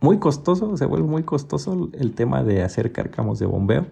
muy 0.00 0.18
costoso, 0.18 0.76
se 0.76 0.86
vuelve 0.86 1.06
muy 1.06 1.22
costoso 1.22 1.90
el 1.92 2.14
tema 2.14 2.42
de 2.42 2.62
hacer 2.62 2.92
cárcamos 2.92 3.38
de 3.38 3.46
bombeo. 3.46 3.86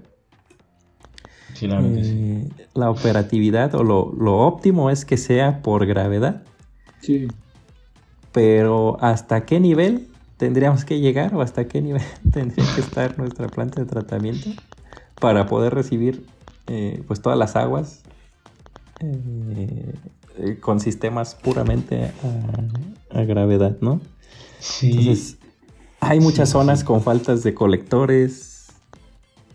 Eh, 1.63 2.49
la 2.75 2.91
operatividad 2.91 3.75
o 3.75 3.83
lo, 3.83 4.39
óptimo 4.39 4.91
es 4.91 5.05
que 5.05 5.17
sea 5.17 5.63
por 5.63 5.87
gravedad. 5.87 6.43
Sí. 7.01 7.29
Pero 8.33 8.97
¿hasta 9.01 9.45
qué 9.45 9.61
nivel 9.61 10.09
tendríamos 10.37 10.85
que 10.85 11.01
llegar 11.01 11.35
o 11.35 11.43
hasta 11.43 11.67
qué 11.67 11.83
nivel 11.83 12.03
tendría 12.33 12.65
que 12.75 12.81
estar 12.81 13.19
nuestra 13.19 13.49
planta 13.49 13.81
de 13.81 13.87
tratamiento 13.87 14.51
para 15.21 15.47
poder 15.47 15.75
recibir 15.75 16.25
eh, 16.67 17.03
pues 17.07 17.21
todas 17.21 17.39
las 17.39 17.57
aguas 17.57 18.03
eh, 19.01 19.95
con 20.61 20.81
sistemas 20.81 21.35
puramente 21.35 22.13
a, 23.11 23.23
gravedad, 23.23 23.77
¿no? 23.81 24.01
Sí. 24.61 25.37
Hay 26.01 26.21
muchas 26.21 26.51
zonas 26.51 26.85
con 26.85 27.03
faltas 27.03 27.43
de 27.43 27.53
colectores, 27.53 28.50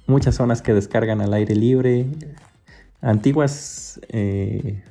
muchas 0.08 0.36
zonas 0.36 0.62
que 0.62 0.74
descargan 0.74 1.22
al 1.22 1.34
aire 1.34 1.56
libre, 1.56 2.06
antiguas 3.02 4.00
eh, 4.10 4.82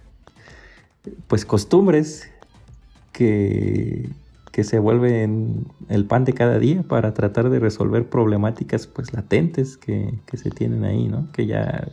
pues 1.26 1.44
costumbres 1.44 2.30
que, 3.12 4.08
que, 4.52 4.64
se 4.64 4.78
vuelven 4.78 5.66
el 5.88 6.04
pan 6.06 6.24
de 6.24 6.32
cada 6.32 6.58
día 6.58 6.82
para 6.82 7.14
tratar 7.14 7.50
de 7.50 7.58
resolver 7.58 8.08
problemáticas 8.08 8.86
pues 8.86 9.12
latentes 9.12 9.76
que, 9.76 10.18
se 10.32 10.50
tienen 10.50 10.84
ahí, 10.84 11.08
¿no? 11.08 11.30
Que 11.32 11.46
ya 11.46 11.88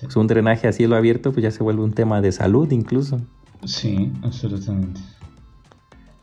pues, 0.00 0.16
un 0.16 0.26
drenaje 0.26 0.68
a 0.68 0.72
cielo 0.72 0.96
abierto 0.96 1.32
pues 1.32 1.42
ya 1.42 1.50
se 1.50 1.62
vuelve 1.62 1.82
un 1.82 1.92
tema 1.92 2.20
de 2.20 2.32
salud 2.32 2.70
incluso. 2.70 3.20
Sí, 3.64 4.12
absolutamente. 4.22 5.00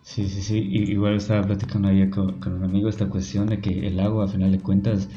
Sí, 0.04 0.28
sí, 0.28 0.42
sí. 0.42 0.58
igual 0.58 1.16
estaba 1.16 1.42
platicando 1.42 1.88
ayer 1.88 2.10
con, 2.10 2.36
un 2.46 2.64
amigo 2.64 2.90
esta 2.90 3.08
cuestión 3.10 3.48
de 3.48 3.60
que 3.60 3.88
el 3.88 4.00
agua, 4.00 4.26
a 4.26 4.28
final 4.28 4.52
de 4.52 4.60
cuentas, 4.60 5.10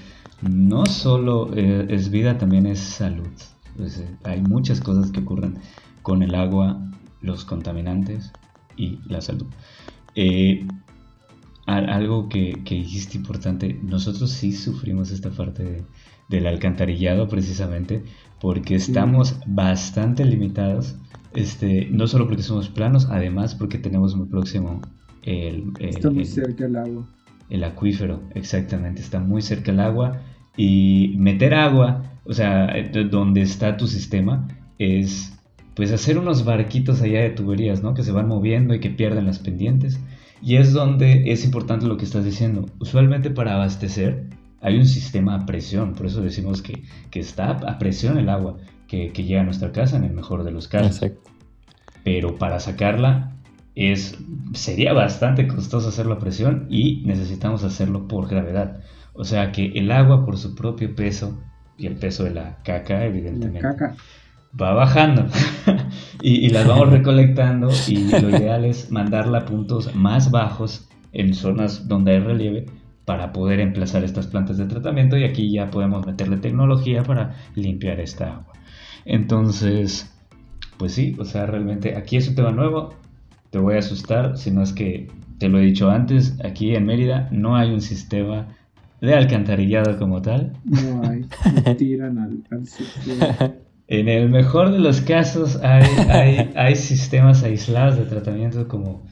no 0.43 0.87
solo 0.87 1.51
eh, 1.55 1.87
es 1.89 2.11
vida, 2.11 2.39
también 2.39 2.67
es 2.67 2.79
salud. 2.79 3.29
Pues, 3.77 3.99
eh, 3.99 4.09
hay 4.25 4.41
muchas 4.41 4.81
cosas 4.81 5.11
que 5.11 5.21
ocurren 5.21 5.59
con 6.03 6.23
el 6.23 6.35
agua, 6.35 6.81
los 7.21 7.45
contaminantes 7.45 8.33
y 8.77 9.01
la 9.07 9.21
salud. 9.21 9.47
Eh, 10.15 10.67
algo 11.67 12.29
que, 12.29 12.63
que, 12.65 12.77
dijiste 12.77 13.19
importante, 13.19 13.81
nosotros 13.83 14.31
sí 14.31 14.53
sufrimos 14.53 15.11
esta 15.11 15.31
parte 15.31 15.85
del 16.29 16.47
alcantarillado 16.47 17.27
precisamente 17.29 18.05
porque 18.41 18.77
estamos 18.77 19.37
bastante 19.47 20.25
limitados 20.25 20.97
este, 21.37 21.89
no 21.91 22.07
solo 22.07 22.27
porque 22.27 22.43
somos 22.43 22.71
planos, 22.71 23.09
además 23.11 23.55
porque 23.55 23.77
tenemos 23.79 24.17
muy 24.17 24.27
próximo 24.27 24.81
el... 25.23 25.73
Está 25.79 26.11
muy 26.11 26.25
cerca 26.25 26.65
el 26.65 26.77
agua. 26.77 27.07
El 27.49 27.65
acuífero, 27.65 28.23
exactamente, 28.35 29.01
está 29.01 29.21
muy 29.21 29.43
cerca 29.43 29.71
del 29.71 29.81
agua 29.81 30.21
y 30.57 31.15
meter 31.19 31.55
agua, 31.55 32.03
o 32.25 32.33
sea, 32.33 32.73
donde 33.11 33.43
está 33.43 33.77
tu 33.77 33.87
sistema, 33.87 34.49
es 34.79 35.33
pues 35.77 35.93
hacer 35.93 36.19
unos 36.19 36.45
barquitos 36.45 37.03
allá 37.03 37.21
de 37.21 37.31
tuberías, 37.31 37.83
¿no? 37.83 37.93
Que 37.93 38.03
se 38.03 38.11
van 38.11 38.29
moviendo 38.29 38.75
y 38.75 38.81
que 38.81 38.89
pierden 38.89 39.27
las 39.27 39.39
pendientes. 39.39 40.01
Y 40.41 40.57
es 40.57 40.73
donde 40.73 41.31
es 41.31 41.45
importante 41.45 41.87
lo 41.87 41.99
que 41.99 42.07
estás 42.07 42.25
diciendo. 42.25 42.67
Usualmente 42.79 43.31
para 43.31 43.55
abastecer 43.55 44.25
hay 44.63 44.79
un 44.79 44.87
sistema 44.87 45.35
a 45.35 45.47
presión, 45.47 45.93
por 45.95 46.07
eso 46.07 46.23
decimos 46.23 46.63
que, 46.63 46.83
está 47.13 47.51
a 47.51 47.79
presión 47.79 48.19
el 48.19 48.31
agua 48.31 48.57
que, 48.89 49.11
llega 49.11 49.43
a 49.43 49.45
nuestra 49.45 49.71
casa 49.71 49.97
en 49.97 50.05
el 50.05 50.13
mejor 50.13 50.45
de 50.45 50.51
los 50.51 50.67
casos. 50.67 51.03
Exacto. 51.03 51.31
Pero 52.05 52.37
para 52.37 52.59
sacarla 52.59 53.36
es, 53.77 54.19
sería 54.55 54.95
bastante 54.95 55.47
costoso 55.47 55.91
hacerlo 55.91 56.15
a 56.15 56.19
presión 56.19 56.67
y 56.71 57.03
necesitamos 57.05 57.63
hacerlo 57.63 58.09
por 58.09 58.27
gravedad. 58.27 58.81
O 59.13 59.25
sea 59.25 59.53
que 59.53 59.67
el 59.75 59.93
agua 59.93 60.25
por 60.25 60.39
su 60.39 60.55
propio 60.55 60.95
peso 60.97 61.39
y 61.77 61.87
el 61.87 61.97
peso 61.97 62.25
de 62.25 62.31
la 62.31 62.63
caca, 62.65 63.05
evidentemente, 63.05 63.69
va 64.59 64.73
bajando 64.73 65.27
y, 66.23 66.49
las 66.49 66.67
vamos 66.67 66.89
recolectando 66.91 67.69
y 67.87 68.09
lo 68.09 68.31
ideal 68.31 68.65
es 68.65 68.91
mandarla 68.91 69.39
a 69.39 69.45
puntos 69.45 69.95
más 69.95 70.31
bajos 70.31 70.89
en 71.13 71.35
zonas 71.35 71.87
donde 71.87 72.13
hay 72.13 72.21
relieve 72.21 72.67
para 73.05 73.33
poder 73.33 73.61
emplazar 73.61 74.05
estas 74.05 74.27
plantas 74.27 74.57
de 74.57 74.67
tratamiento 74.67 75.19
y 75.19 75.25
aquí 75.25 75.53
ya 75.53 75.71
podemos 75.71 76.07
meterle 76.07 76.39
tecnología 76.39 77.03
para 77.03 77.37
limpiar 77.55 78.01
esta 78.01 78.37
agua. 78.37 78.53
Entonces, 79.05 80.11
pues 80.79 80.93
sí, 80.93 81.15
o 81.19 81.25
sea, 81.25 81.45
realmente 81.45 81.95
aquí 81.95 82.17
es 82.17 82.27
un 82.29 82.35
tema 82.35 82.51
nuevo, 82.51 82.95
te 83.51 83.59
voy 83.59 83.77
a 83.77 83.79
asustar, 83.79 84.37
si 84.37 84.51
no 84.51 84.63
es 84.63 84.73
que 84.73 85.09
te 85.39 85.49
lo 85.49 85.59
he 85.59 85.63
dicho 85.63 85.91
antes, 85.91 86.39
aquí 86.45 86.75
en 86.75 86.87
Mérida 86.87 87.29
no 87.31 87.57
hay 87.57 87.71
un 87.71 87.81
sistema 87.81 88.49
de 89.01 89.15
alcantarillado 89.15 89.99
como 89.99 90.23
tal. 90.23 90.53
No 90.65 91.03
hay, 91.09 91.27
tiran 91.77 92.19
al, 92.19 92.43
En 93.89 94.09
el 94.09 94.31
mejor 94.31 94.73
de 94.73 94.81
los 94.81 95.01
casos 95.01 95.61
hay, 95.63 96.51
hay, 96.57 96.75
sistemas 96.75 97.45
aislados 97.45 97.97
de 97.97 98.05
tratamiento 98.05 98.67
como 98.67 99.03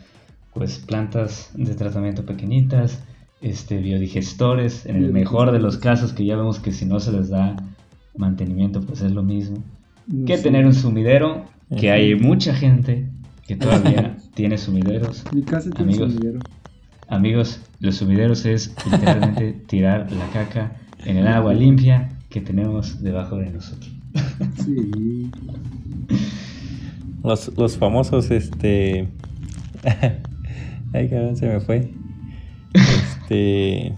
pues 0.53 0.78
plantas 0.78 1.51
de 1.55 1.74
tratamiento 1.74 2.26
pequeñitas, 2.26 3.01
este, 3.41 3.78
biodigestores, 3.78 4.87
en 4.87 4.97
el 4.97 5.12
mejor 5.12 5.53
de 5.53 5.61
los 5.61 5.76
casos 5.78 6.12
que 6.12 6.24
ya 6.24 6.37
vemos 6.37 6.59
que 6.59 6.72
si 6.72 6.87
no 6.87 6.99
se 6.99 7.12
les 7.12 7.28
da 7.28 7.55
mantenimiento 8.16 8.80
pues 8.80 9.01
es 9.01 9.12
lo 9.12 9.22
mismo. 9.22 9.62
Que 10.26 10.39
tener 10.39 10.66
un 10.66 10.74
sumidero, 10.74 11.45
que 11.78 11.93
hay 11.93 12.16
mucha 12.16 12.53
gente 12.53 13.07
que 13.47 13.57
todavía 13.57 14.16
tiene 14.34 14.59
sumideros. 14.59 15.24
Mi 15.32 15.42
casa 15.42 15.70
tiene 15.70 15.92
amigos, 15.92 16.12
sumidero. 16.12 16.40
Amigos, 17.09 17.61
los 17.80 17.97
sumideros 17.97 18.47
es 18.47 18.74
literalmente 18.90 19.53
tirar 19.68 20.11
la 20.12 20.26
caca 20.28 20.76
en 21.05 21.18
el 21.18 21.26
agua 21.26 21.53
limpia 21.55 22.11
que 22.30 22.40
tenemos 22.40 23.03
debajo 23.03 23.36
de 23.36 23.51
nosotros. 23.51 23.92
Sí. 24.64 25.30
Los, 27.22 27.57
los 27.57 27.78
famosos, 27.78 28.30
este. 28.30 29.09
Ay, 30.92 31.09
cabrón, 31.09 31.36
se 31.36 31.49
me 31.49 31.59
fue. 31.59 31.90
Este. 32.74 33.95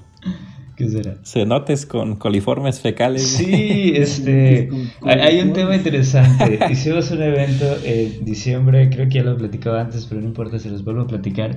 ¿Qué 0.76 0.90
será? 0.90 1.16
Cenotes 1.24 1.86
con 1.86 2.16
coliformes 2.16 2.80
fecales. 2.80 3.22
Sí, 3.22 3.92
este. 3.96 4.68
hay, 5.02 5.40
un 5.40 5.54
tema 5.54 5.74
interesante. 5.74 6.58
Hicimos 6.70 7.10
un 7.10 7.22
evento 7.22 7.64
en 7.82 8.24
diciembre, 8.26 8.90
creo 8.90 9.08
que 9.08 9.14
ya 9.14 9.22
lo 9.22 9.32
he 9.32 9.36
platicado 9.36 9.78
antes, 9.78 10.04
pero 10.04 10.20
no 10.20 10.26
importa 10.26 10.58
si 10.58 10.68
los 10.68 10.84
vuelvo 10.84 11.02
a 11.02 11.06
platicar. 11.06 11.56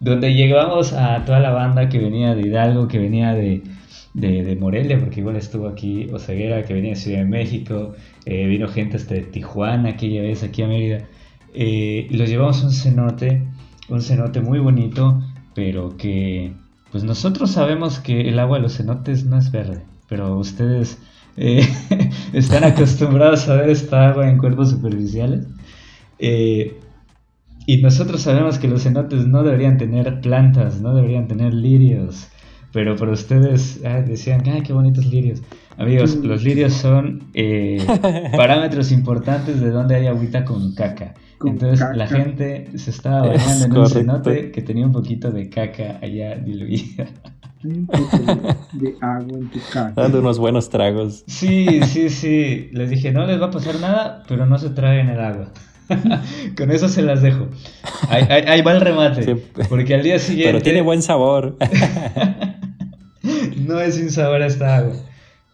Donde 0.00 0.34
llegamos 0.34 0.92
a 0.92 1.24
toda 1.24 1.38
la 1.38 1.50
banda 1.50 1.88
que 1.88 1.98
venía 1.98 2.34
de 2.34 2.42
Hidalgo, 2.42 2.88
que 2.88 2.98
venía 2.98 3.34
de, 3.34 3.62
de, 4.14 4.56
Morelia, 4.56 4.98
porque 4.98 5.20
igual 5.20 5.36
estuvo 5.36 5.68
aquí 5.68 6.08
Oseguera, 6.12 6.64
que 6.64 6.74
venía 6.74 6.90
de 6.90 6.96
Ciudad 6.96 7.18
de 7.18 7.24
México, 7.24 7.94
eh, 8.24 8.46
vino 8.46 8.68
gente 8.68 8.96
hasta 8.96 9.14
de 9.14 9.22
Tijuana 9.22 9.90
aquella 9.90 10.22
vez 10.22 10.42
aquí 10.42 10.62
a 10.62 10.68
Mérida. 10.68 11.08
Eh, 11.54 12.06
y 12.10 12.16
los 12.16 12.28
llevamos 12.28 12.62
a 12.62 12.66
un 12.66 12.72
cenote, 12.72 13.42
un 13.88 14.02
cenote 14.02 14.40
muy 14.40 14.58
bonito, 14.58 15.20
pero 15.54 15.96
que 15.96 16.52
pues 16.90 17.04
nosotros 17.04 17.50
sabemos 17.50 17.98
que 17.98 18.28
el 18.28 18.38
agua 18.38 18.58
de 18.58 18.62
los 18.62 18.76
cenotes 18.76 19.24
no 19.24 19.38
es 19.38 19.50
verde, 19.50 19.82
pero 20.08 20.38
ustedes 20.38 20.98
eh, 21.36 21.68
están 22.32 22.64
acostumbrados 22.64 23.48
a 23.48 23.56
ver 23.56 23.70
esta 23.70 24.08
agua 24.08 24.28
en 24.28 24.38
cuerpos 24.38 24.70
superficiales. 24.70 25.46
Eh, 26.18 26.78
y 27.66 27.82
nosotros 27.82 28.22
sabemos 28.22 28.58
que 28.58 28.66
los 28.66 28.82
cenotes 28.82 29.26
no 29.26 29.42
deberían 29.42 29.76
tener 29.76 30.20
plantas, 30.20 30.80
no 30.80 30.94
deberían 30.94 31.28
tener 31.28 31.52
lirios. 31.52 32.28
Pero 32.72 32.96
para 32.96 33.12
ustedes 33.12 33.80
ah, 33.84 34.00
decían, 34.00 34.42
¡ay, 34.48 34.62
qué 34.62 34.72
bonitos 34.72 35.06
lirios! 35.06 35.42
Amigos, 35.78 36.16
mm. 36.16 36.24
los 36.24 36.42
lirios 36.42 36.72
son 36.72 37.28
eh, 37.34 37.78
parámetros 38.36 38.90
importantes 38.90 39.60
de 39.60 39.70
donde 39.70 39.94
hay 39.94 40.06
agüita 40.08 40.44
con 40.44 40.74
caca. 40.74 41.14
Entonces 41.44 41.86
la 41.94 42.08
gente 42.08 42.68
se 42.76 42.90
estaba 42.90 43.28
bañando 43.28 43.64
en 43.64 43.76
un 43.76 43.88
cenote 43.88 44.50
que 44.50 44.60
tenía 44.60 44.84
un 44.84 44.90
poquito 44.90 45.30
de 45.30 45.48
caca 45.48 46.00
allá 46.02 46.34
diluida. 46.34 47.06
un 47.62 47.86
poco 47.86 48.16
de, 48.72 48.96
agua 49.00 49.38
en 49.38 49.50
tu 49.50 49.60
caca. 49.72 49.92
Dando 49.94 50.18
unos 50.18 50.40
buenos 50.40 50.68
tragos. 50.68 51.22
Sí, 51.28 51.80
sí, 51.84 52.10
sí. 52.10 52.70
Les 52.72 52.90
dije, 52.90 53.12
no 53.12 53.24
les 53.24 53.40
va 53.40 53.46
a 53.46 53.50
pasar 53.52 53.78
nada, 53.78 54.24
pero 54.26 54.46
no 54.46 54.58
se 54.58 54.70
traguen 54.70 55.10
el 55.10 55.20
agua. 55.20 55.52
Con 56.56 56.72
eso 56.72 56.88
se 56.88 57.02
las 57.02 57.22
dejo. 57.22 57.46
Ahí, 58.08 58.62
va 58.62 58.72
el 58.72 58.80
remate. 58.80 59.36
Porque 59.68 59.94
al 59.94 60.02
día 60.02 60.18
siguiente. 60.18 60.52
Pero 60.52 60.62
tiene 60.62 60.80
buen 60.82 61.02
sabor. 61.02 61.56
no 63.66 63.78
es 63.80 63.94
sin 63.94 64.10
sabor 64.10 64.42
esta 64.42 64.78
agua. 64.78 64.96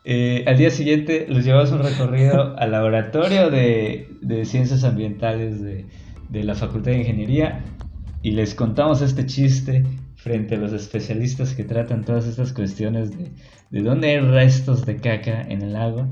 Eh, 0.04 0.44
al 0.46 0.58
día 0.58 0.70
siguiente 0.70 1.26
los 1.28 1.44
llevamos 1.44 1.72
un 1.72 1.82
recorrido 1.82 2.56
al 2.58 2.72
laboratorio 2.72 3.50
de, 3.50 4.08
ciencias 4.44 4.84
ambientales 4.84 5.62
de, 5.62 5.86
la 6.44 6.54
Facultad 6.54 6.92
de 6.92 6.98
Ingeniería 6.98 7.64
y 8.22 8.32
les 8.32 8.54
contamos 8.54 9.00
este 9.02 9.24
chiste 9.24 9.84
frente 10.16 10.56
a 10.56 10.58
los 10.58 10.72
especialistas 10.72 11.54
que 11.54 11.64
tratan 11.64 12.04
todas 12.04 12.26
estas 12.26 12.52
cuestiones 12.52 13.16
de, 13.16 13.30
de 13.70 13.82
dónde 13.82 14.10
hay 14.10 14.20
restos 14.20 14.84
de 14.84 14.96
caca 14.96 15.42
en 15.42 15.62
el 15.62 15.76
agua 15.76 16.08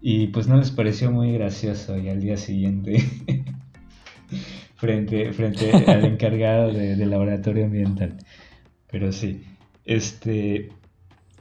y 0.00 0.28
pues 0.28 0.46
no 0.46 0.56
les 0.56 0.70
pareció 0.70 1.10
muy 1.10 1.32
gracioso 1.32 1.96
y 1.98 2.08
al 2.10 2.20
día 2.20 2.36
siguiente 2.36 3.02
frente, 4.76 5.32
frente 5.32 5.72
al 5.72 6.04
encargado 6.12 6.72
del 6.72 7.08
laboratorio 7.08 7.64
ambiental. 7.64 8.18
Pero 8.90 9.12
sí, 9.12 9.42
este, 9.86 10.68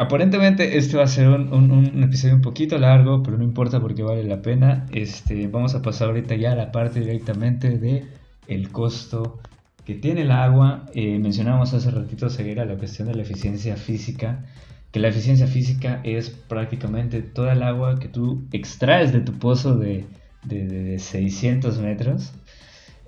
Aparentemente 0.03 0.77
este 0.77 0.97
va 0.97 1.03
a 1.03 1.07
ser 1.07 1.29
un, 1.29 2.03
episodio 2.03 2.35
un 2.35 2.41
poquito 2.41 2.77
largo, 2.77 3.23
pero 3.23 3.37
no 3.37 3.43
importa 3.45 3.79
porque 3.79 4.03
vale 4.03 4.25
la 4.25 4.41
pena. 4.41 4.85
Este, 4.91 5.47
vamos 5.47 5.75
a 5.75 5.81
pasar 5.81 6.09
ahorita 6.09 6.35
ya 6.35 6.51
a 6.51 6.55
la 6.55 6.73
parte 6.73 6.99
directamente 6.99 7.77
de 7.79 8.05
el 8.47 8.69
costo 8.69 9.39
que 9.85 9.95
tiene 9.95 10.23
el 10.23 10.31
agua. 10.31 10.87
Eh, 10.93 11.19
mencionamos 11.19 11.73
hace 11.73 11.89
ratito 11.89 12.29
Ceguera 12.29 12.65
la 12.65 12.75
cuestión 12.75 13.07
de 13.07 13.15
la 13.15 13.21
eficiencia 13.21 13.77
física, 13.77 14.45
que 14.91 14.99
la 14.99 15.07
eficiencia 15.07 15.47
física 15.47 16.01
es 16.03 16.31
prácticamente 16.31 17.21
toda 17.21 17.53
el 17.53 17.63
agua 17.63 17.97
que 17.97 18.09
tú 18.09 18.43
extraes 18.51 19.13
de 19.13 19.21
tu 19.21 19.31
pozo 19.39 19.77
de, 19.77 20.05
de, 20.43 20.99
600 20.99 21.79
metros. 21.79 22.33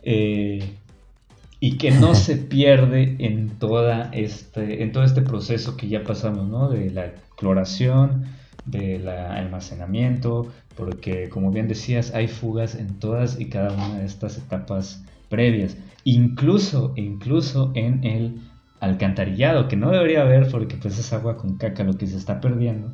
Eh, 0.01 0.63
y 1.65 1.77
que 1.77 1.89
no 1.89 2.13
se 2.13 2.35
pierde 2.35 3.15
en, 3.17 3.57
toda 3.57 4.11
este, 4.11 4.83
en 4.83 4.91
todo 4.91 5.03
este 5.03 5.23
proceso 5.23 5.75
que 5.75 5.87
ya 5.87 6.03
pasamos, 6.03 6.47
¿no? 6.47 6.69
De 6.69 6.91
la 6.91 7.13
cloración, 7.37 8.25
del 8.67 9.09
almacenamiento, 9.09 10.51
porque 10.77 11.27
como 11.27 11.49
bien 11.49 11.67
decías, 11.67 12.13
hay 12.13 12.27
fugas 12.27 12.75
en 12.75 12.99
todas 12.99 13.39
y 13.39 13.49
cada 13.49 13.73
una 13.73 13.97
de 13.97 14.05
estas 14.05 14.37
etapas 14.37 15.03
previas, 15.27 15.75
incluso, 16.03 16.93
incluso 16.97 17.71
en 17.73 18.03
el 18.03 18.41
alcantarillado, 18.79 19.67
que 19.67 19.75
no 19.75 19.89
debería 19.89 20.21
haber 20.21 20.51
porque 20.51 20.75
pues 20.75 20.99
es 20.99 21.13
agua 21.13 21.35
con 21.35 21.57
caca 21.57 21.83
lo 21.83 21.97
que 21.97 22.05
se 22.05 22.17
está 22.17 22.41
perdiendo, 22.41 22.93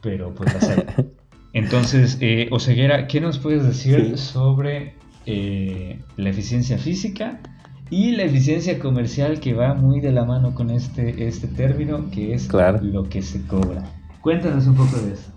pero 0.00 0.34
pues 0.34 0.54
la 0.54 1.10
Entonces, 1.52 2.16
eh, 2.22 2.48
Oseguera, 2.52 3.06
¿qué 3.06 3.20
nos 3.20 3.38
puedes 3.38 3.64
decir 3.64 4.16
sobre 4.16 4.94
eh, 5.26 6.00
la 6.16 6.30
eficiencia 6.30 6.78
física? 6.78 7.42
Y 7.90 8.12
la 8.12 8.24
eficiencia 8.24 8.78
comercial 8.78 9.40
que 9.40 9.54
va 9.54 9.74
muy 9.74 10.00
de 10.00 10.12
la 10.12 10.24
mano 10.24 10.54
con 10.54 10.70
este, 10.70 11.26
este 11.26 11.48
término, 11.48 12.10
que 12.10 12.34
es 12.34 12.48
lo 12.82 13.08
que 13.08 13.22
se 13.22 13.46
cobra. 13.46 13.82
Cuéntanos 14.20 14.66
un 14.66 14.74
poco 14.74 14.98
de 14.98 15.14
eso. 15.14 15.32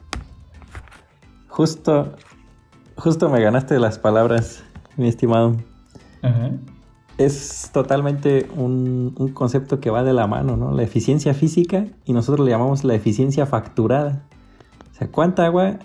Justo, 1.47 2.14
justo 2.97 3.30
me 3.30 3.41
ganaste 3.41 3.80
las 3.80 3.99
palabras, 3.99 4.64
mi 4.97 5.08
estimado. 5.08 5.56
Es 7.18 7.70
totalmente 7.72 8.47
un, 8.56 9.16
un, 9.18 9.30
concepto 9.30 9.80
que 9.80 9.89
va 9.89 10.04
de 10.04 10.14
la 10.14 10.28
mano, 10.28 10.58
¿no? 10.58 10.72
La 10.72 10.84
eficiencia 10.84 11.34
física 11.34 11.86
y 12.06 12.14
nosotros 12.14 12.45
le 12.45 12.52
llamamos 12.52 12.84
la 12.84 12.95
eficiencia 12.95 13.45
facturada. 13.45 14.24
O 14.91 14.95
sea, 14.95 15.10
¿cuánta 15.10 15.45
agua 15.45 15.80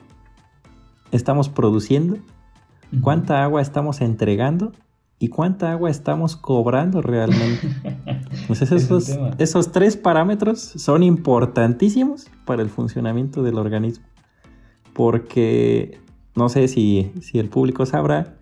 estamos 1.13 1.49
produciendo? 1.49 2.17
¿Cuánta 3.03 3.43
agua 3.43 3.61
estamos 3.61 4.01
entregando? 4.01 4.73
¿Y 5.19 5.29
cuánta 5.29 5.73
agua 5.73 5.91
estamos 5.91 6.37
cobrando 6.37 7.03
realmente? 7.03 7.69
Pues 8.47 8.63
esos, 8.63 9.19
esos 9.39 9.73
tres 9.73 9.97
parámetros 9.97 10.61
son 10.61 11.03
importantísimos 11.03 12.29
para 12.45 12.63
el 12.63 12.69
funcionamiento 12.69 13.43
del 13.43 13.59
organismo. 13.59 14.05
Porque 14.93 15.99
no 16.37 16.51
sé 16.51 16.69
si, 16.69 17.13
el 17.33 17.49
público 17.49 17.87
sabrá, 17.87 18.35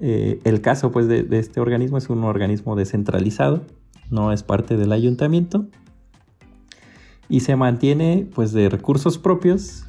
eh, 0.00 0.38
el 0.44 0.62
caso 0.62 0.90
pues, 0.92 1.08
de, 1.08 1.26
este 1.32 1.60
organismo 1.60 1.98
es 1.98 2.08
un 2.08 2.24
organismo 2.24 2.76
descentralizado, 2.76 3.62
no 4.10 4.32
es 4.32 4.42
parte 4.42 4.76
del 4.76 4.92
ayuntamiento 4.92 5.66
y 7.28 7.40
se 7.40 7.56
mantiene 7.56 8.28
pues 8.34 8.52
de 8.52 8.68
recursos 8.68 9.18
propios 9.18 9.86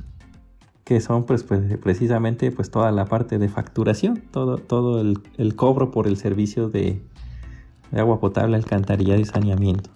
que 0.83 0.99
son 0.99 1.23
pues, 1.25 1.43
pues, 1.43 1.77
precisamente 1.77 2.51
pues 2.51 2.69
toda 2.69 2.91
la 2.91 3.05
parte 3.05 3.37
de 3.37 3.49
facturación, 3.49 4.21
todo, 4.31 4.57
todo 4.57 5.01
el, 5.01 5.55
cobro 5.55 5.91
por 5.91 6.07
el 6.07 6.17
servicio 6.17 6.69
de, 6.69 7.01
agua 7.95 8.19
potable, 8.19 8.57
alcantarillado 8.57 9.19
y 9.19 9.25
saneamiento. 9.25 9.89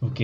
Ok, 0.00 0.20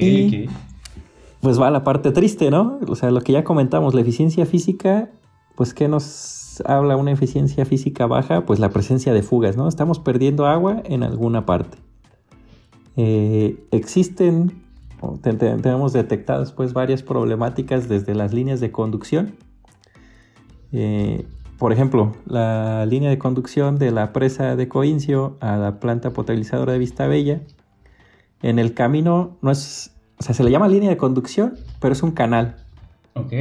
Pues 1.41 1.61
va 1.61 1.70
la 1.70 1.85
parte 1.85 2.11
triste, 2.11 2.51
¿no? 2.51 2.81
O 2.89 2.97
sea, 2.97 3.11
lo 3.11 3.20
que 3.20 3.33
ya 3.33 3.45
comentamos, 3.45 3.95
la 3.95 4.01
eficiencia 4.01 4.47
física, 4.47 5.11
pues 5.55 5.74
¿qué 5.74 5.87
nos 5.87 6.62
habla 6.64 6.97
una 6.97 7.12
eficiencia 7.12 7.64
física 7.66 8.07
baja? 8.07 8.47
Pues 8.47 8.59
la 8.59 8.70
presencia 8.70 9.12
de 9.12 9.22
fugas, 9.22 9.57
¿no? 9.57 9.68
Estamos 9.68 10.01
perdiendo 10.01 10.47
agua 10.47 10.83
en 10.85 11.03
alguna 11.03 11.45
parte. 11.45 11.79
Eh, 12.97 13.62
existen 13.70 14.66
tenemos 15.23 15.93
detectadas 15.93 16.53
pues 16.53 16.73
varias 16.73 17.03
problemáticas 17.03 17.89
desde 17.89 18.15
las 18.15 18.33
líneas 18.33 18.61
de 18.61 18.73
conducción. 18.73 19.35
Eh, 20.73 21.27
por 21.59 21.73
ejemplo, 21.73 22.13
la 22.27 22.85
línea 22.87 23.09
de 23.09 23.19
conducción 23.19 23.77
de 23.77 23.91
la 23.91 24.13
presa 24.13 24.57
de 24.57 24.69
Coincio 24.69 25.37
a 25.41 25.57
la 25.57 25.81
planta 25.81 26.11
potabilizadora 26.11 26.73
de 26.73 26.79
Vista 26.79 27.07
Bella. 27.07 27.41
En 28.43 28.59
el 28.59 28.75
camino 28.75 29.39
no 29.41 29.51
es, 29.51 29.95
o 30.19 30.23
sea, 30.23 30.35
se 30.35 30.45
le 30.45 30.51
llama 30.51 30.69
línea 30.69 30.91
de 30.91 30.97
conducción, 30.99 31.55
pero 31.81 31.93
es 31.93 32.03
un 32.03 32.11
canal. 32.11 32.57
Ok. 33.15 33.33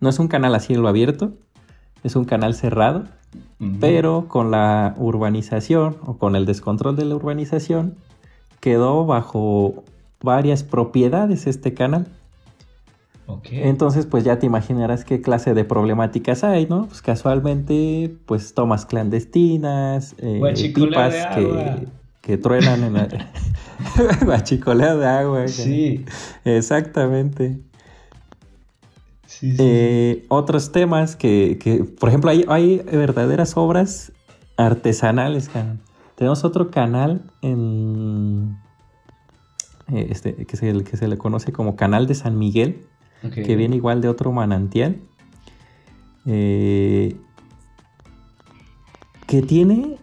No 0.00 0.10
es 0.10 0.18
un 0.18 0.28
canal 0.28 0.54
a 0.54 0.60
cielo 0.60 0.88
abierto, 0.88 1.32
es 2.04 2.16
un 2.16 2.24
canal 2.24 2.54
cerrado, 2.54 3.04
pero 3.80 4.26
con 4.28 4.50
la 4.50 4.94
urbanización 4.98 5.96
o 6.04 6.18
con 6.18 6.36
el 6.36 6.46
descontrol 6.46 6.96
de 6.96 7.04
la 7.04 7.16
urbanización 7.16 7.96
quedó 8.60 9.06
bajo 9.06 9.84
varias 10.20 10.62
propiedades 10.64 11.46
este 11.46 11.74
canal. 11.74 12.06
Entonces, 13.50 14.06
pues 14.06 14.24
ya 14.24 14.38
te 14.38 14.46
imaginarás 14.46 15.04
qué 15.04 15.20
clase 15.20 15.52
de 15.52 15.64
problemáticas 15.64 16.44
hay, 16.44 16.66
¿no? 16.66 16.86
Pues 16.86 17.02
casualmente, 17.02 18.16
pues 18.24 18.54
tomas 18.54 18.86
clandestinas, 18.86 20.14
eh, 20.18 20.40
pipas 20.74 21.14
que, 21.34 21.86
que, 22.22 22.38
truenan 22.38 22.84
en 22.84 22.96
el 22.96 23.08
guachicoleo 24.24 24.96
de 24.96 25.06
agua. 25.06 25.48
Sí. 25.48 26.06
Exactamente. 26.44 27.58
Eh, 29.42 30.24
otros 30.28 30.72
temas 30.72 31.14
que, 31.14 31.58
que, 31.60 31.84
por 31.84 32.08
ejemplo, 32.08 32.30
hay, 32.30 32.44
hay 32.48 32.78
verdaderas 32.78 33.56
obras 33.58 34.12
artesanales. 34.56 35.50
Tenemos 36.16 36.44
otro 36.44 36.70
canal 36.70 37.22
en 37.42 38.58
eh, 39.92 40.08
este, 40.10 40.34
que, 40.46 40.56
se, 40.56 40.84
que 40.84 40.96
se 40.96 41.08
le 41.08 41.18
conoce 41.18 41.52
como 41.52 41.76
Canal 41.76 42.06
de 42.06 42.14
San 42.14 42.38
Miguel, 42.38 42.86
que 43.32 43.56
viene 43.56 43.74
igual 43.74 44.00
de 44.00 44.08
otro 44.08 44.30
manantial, 44.30 45.00
eh, 46.24 47.16
que 49.26 49.42
tiene, 49.42 49.96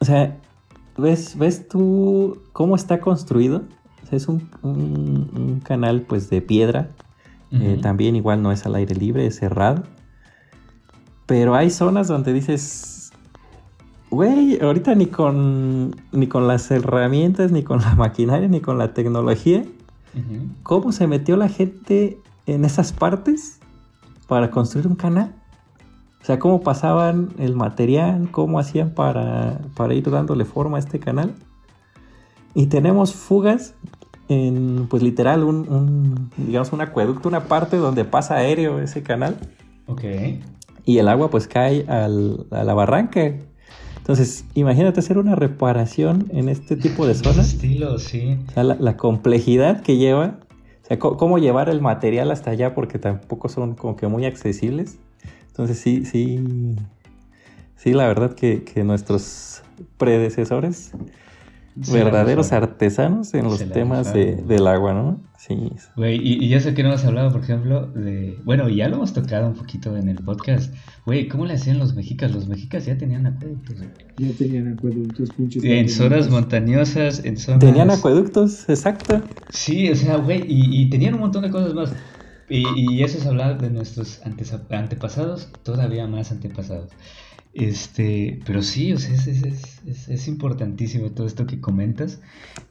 o 0.00 0.04
sea, 0.04 0.38
¿ves, 0.96 1.36
ves 1.36 1.68
tú 1.68 2.42
cómo 2.52 2.76
está 2.76 3.00
construido? 3.00 3.64
es 4.12 4.28
un, 4.28 5.60
canal 5.64 6.02
pues 6.02 6.30
de 6.30 6.40
piedra, 6.40 6.90
eh, 7.50 7.78
también 7.80 8.16
igual 8.16 8.42
no 8.42 8.52
es 8.52 8.66
al 8.66 8.74
aire 8.74 8.94
libre, 8.94 9.26
es 9.26 9.36
cerrado, 9.36 9.82
pero 11.26 11.54
hay 11.54 11.70
zonas 11.70 12.08
donde 12.08 12.32
dices, 12.32 12.95
Güey, 14.10 14.60
ahorita 14.60 14.94
ni 14.94 15.06
con, 15.06 15.96
ni 16.12 16.26
con 16.28 16.46
las 16.46 16.70
herramientas, 16.70 17.50
ni 17.50 17.62
con 17.62 17.80
la 17.80 17.94
maquinaria, 17.94 18.48
ni 18.48 18.60
con 18.60 18.78
la 18.78 18.94
tecnología. 18.94 19.64
¿Cómo 20.62 20.92
se 20.92 21.06
metió 21.06 21.36
la 21.36 21.48
gente 21.48 22.18
en 22.46 22.64
esas 22.64 22.92
partes 22.92 23.60
para 24.26 24.50
construir 24.50 24.86
un 24.86 24.94
canal? 24.94 25.34
O 26.22 26.24
sea, 26.24 26.38
cómo 26.38 26.62
pasaban 26.62 27.34
el 27.38 27.54
material, 27.54 28.30
cómo 28.30 28.58
hacían 28.58 28.90
para, 28.90 29.60
para 29.76 29.94
ir 29.94 30.10
dándole 30.10 30.44
forma 30.44 30.78
a 30.78 30.80
este 30.80 30.98
canal. 30.98 31.34
Y 32.54 32.66
tenemos 32.66 33.14
fugas 33.14 33.74
en, 34.28 34.86
pues 34.88 35.02
literal, 35.02 35.44
un, 35.44 36.30
digamos, 36.36 36.72
un 36.72 36.80
acueducto, 36.80 37.28
una 37.28 37.44
parte 37.44 37.76
donde 37.76 38.04
pasa 38.04 38.36
aéreo 38.36 38.80
ese 38.80 39.02
canal. 39.02 39.36
Ok. 39.86 40.02
Y 40.84 40.98
el 40.98 41.08
agua 41.08 41.30
pues 41.30 41.46
cae 41.46 41.84
a 41.88 42.08
la 42.08 42.74
barranca. 42.74 43.34
Entonces, 44.06 44.44
imagínate 44.54 45.00
hacer 45.00 45.18
una 45.18 45.34
reparación 45.34 46.28
en 46.32 46.48
este 46.48 46.76
tipo 46.76 47.08
de 47.08 47.16
zonas. 47.16 47.38
Estilo, 47.54 47.98
sí. 47.98 48.38
O 48.46 48.52
sea, 48.52 48.62
la, 48.62 48.96
complejidad 48.96 49.82
que 49.82 49.96
lleva. 49.96 50.38
O 50.84 50.86
sea, 50.86 50.96
cómo 51.00 51.38
llevar 51.38 51.68
el 51.68 51.80
material 51.80 52.30
hasta 52.30 52.52
allá 52.52 52.72
porque 52.72 53.00
tampoco 53.00 53.48
son 53.48 53.74
como 53.74 53.96
que 53.96 54.06
muy 54.06 54.24
accesibles. 54.24 55.00
Entonces, 55.48 55.80
sí, 55.80 56.04
sí. 56.04 56.76
Sí, 57.74 57.94
la 57.94 58.06
verdad 58.06 58.36
que, 58.36 58.62
que 58.62 58.84
nuestros 58.84 59.62
predecesores 59.98 60.92
verdaderos 61.76 62.52
artesanos 62.52 63.34
en 63.34 63.44
los 63.44 63.58
temas 63.70 64.12
del 64.12 64.66
agua, 64.66 64.94
¿no? 64.94 65.20
Sí. 65.38 65.70
Güey, 65.96 66.18
y, 66.22 66.48
ya 66.48 66.58
sé 66.60 66.74
que 66.74 66.82
no 66.82 66.90
has 66.90 67.04
hablado, 67.04 67.30
por 67.30 67.42
ejemplo, 67.42 67.86
de... 67.86 68.38
Bueno, 68.44 68.68
ya 68.68 68.88
lo 68.88 68.96
hemos 68.96 69.12
tocado 69.12 69.46
un 69.46 69.54
poquito 69.54 69.96
en 69.96 70.08
el 70.08 70.16
podcast. 70.16 70.74
Güey, 71.04 71.28
¿cómo 71.28 71.44
le 71.44 71.54
hacían 71.54 71.78
los 71.78 71.94
mexicas? 71.94 72.32
Los 72.32 72.48
mexicas 72.48 72.86
ya 72.86 72.96
tenían 72.96 73.26
acueductos. 73.26 73.76
Ya 74.16 74.28
tenían 74.36 74.72
acueductos, 74.72 75.30
pinches. 75.36 75.62
En 75.62 75.88
zonas 75.88 76.30
montañosas, 76.30 77.24
en 77.24 77.36
zonas... 77.36 77.60
Tenían 77.60 77.90
acueductos, 77.90 78.68
exacto. 78.68 79.22
Sí, 79.50 79.90
o 79.90 79.94
sea, 79.94 80.16
güey, 80.16 80.42
y, 80.48 80.88
tenían 80.90 81.14
un 81.14 81.20
montón 81.20 81.42
de 81.42 81.50
cosas 81.50 81.74
más. 81.74 81.92
Y, 82.48 82.64
y 82.76 83.02
eso 83.02 83.18
es 83.18 83.26
hablar 83.26 83.60
de 83.60 83.70
nuestros 83.70 84.20
antepasados, 84.70 85.48
todavía 85.62 86.06
más 86.06 86.32
antepasados. 86.32 86.90
Este, 87.56 88.38
pero 88.44 88.60
sí, 88.60 88.92
o 88.92 88.98
sea, 88.98 89.14
es, 89.14 90.28
importantísimo 90.28 91.12
todo 91.12 91.26
esto 91.26 91.46
que 91.46 91.58
comentas. 91.58 92.20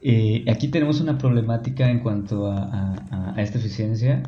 Eh, 0.00 0.44
aquí 0.48 0.68
tenemos 0.68 1.00
una 1.00 1.18
problemática 1.18 1.90
en 1.90 1.98
cuanto 1.98 2.52
a, 2.52 3.34
esta 3.36 3.58
eficiencia. 3.58 4.22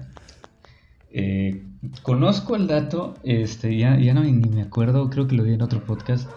Eh, 1.12 1.62
conozco 2.02 2.56
el 2.56 2.66
dato, 2.66 3.14
este, 3.22 3.78
ya, 3.78 4.00
ya 4.00 4.14
no 4.14 4.24
ni 4.24 4.32
me 4.32 4.62
acuerdo, 4.62 5.08
creo 5.10 5.28
que 5.28 5.36
lo 5.36 5.44
vi 5.44 5.52
en 5.52 5.62
otro 5.62 5.84
podcast, 5.84 6.28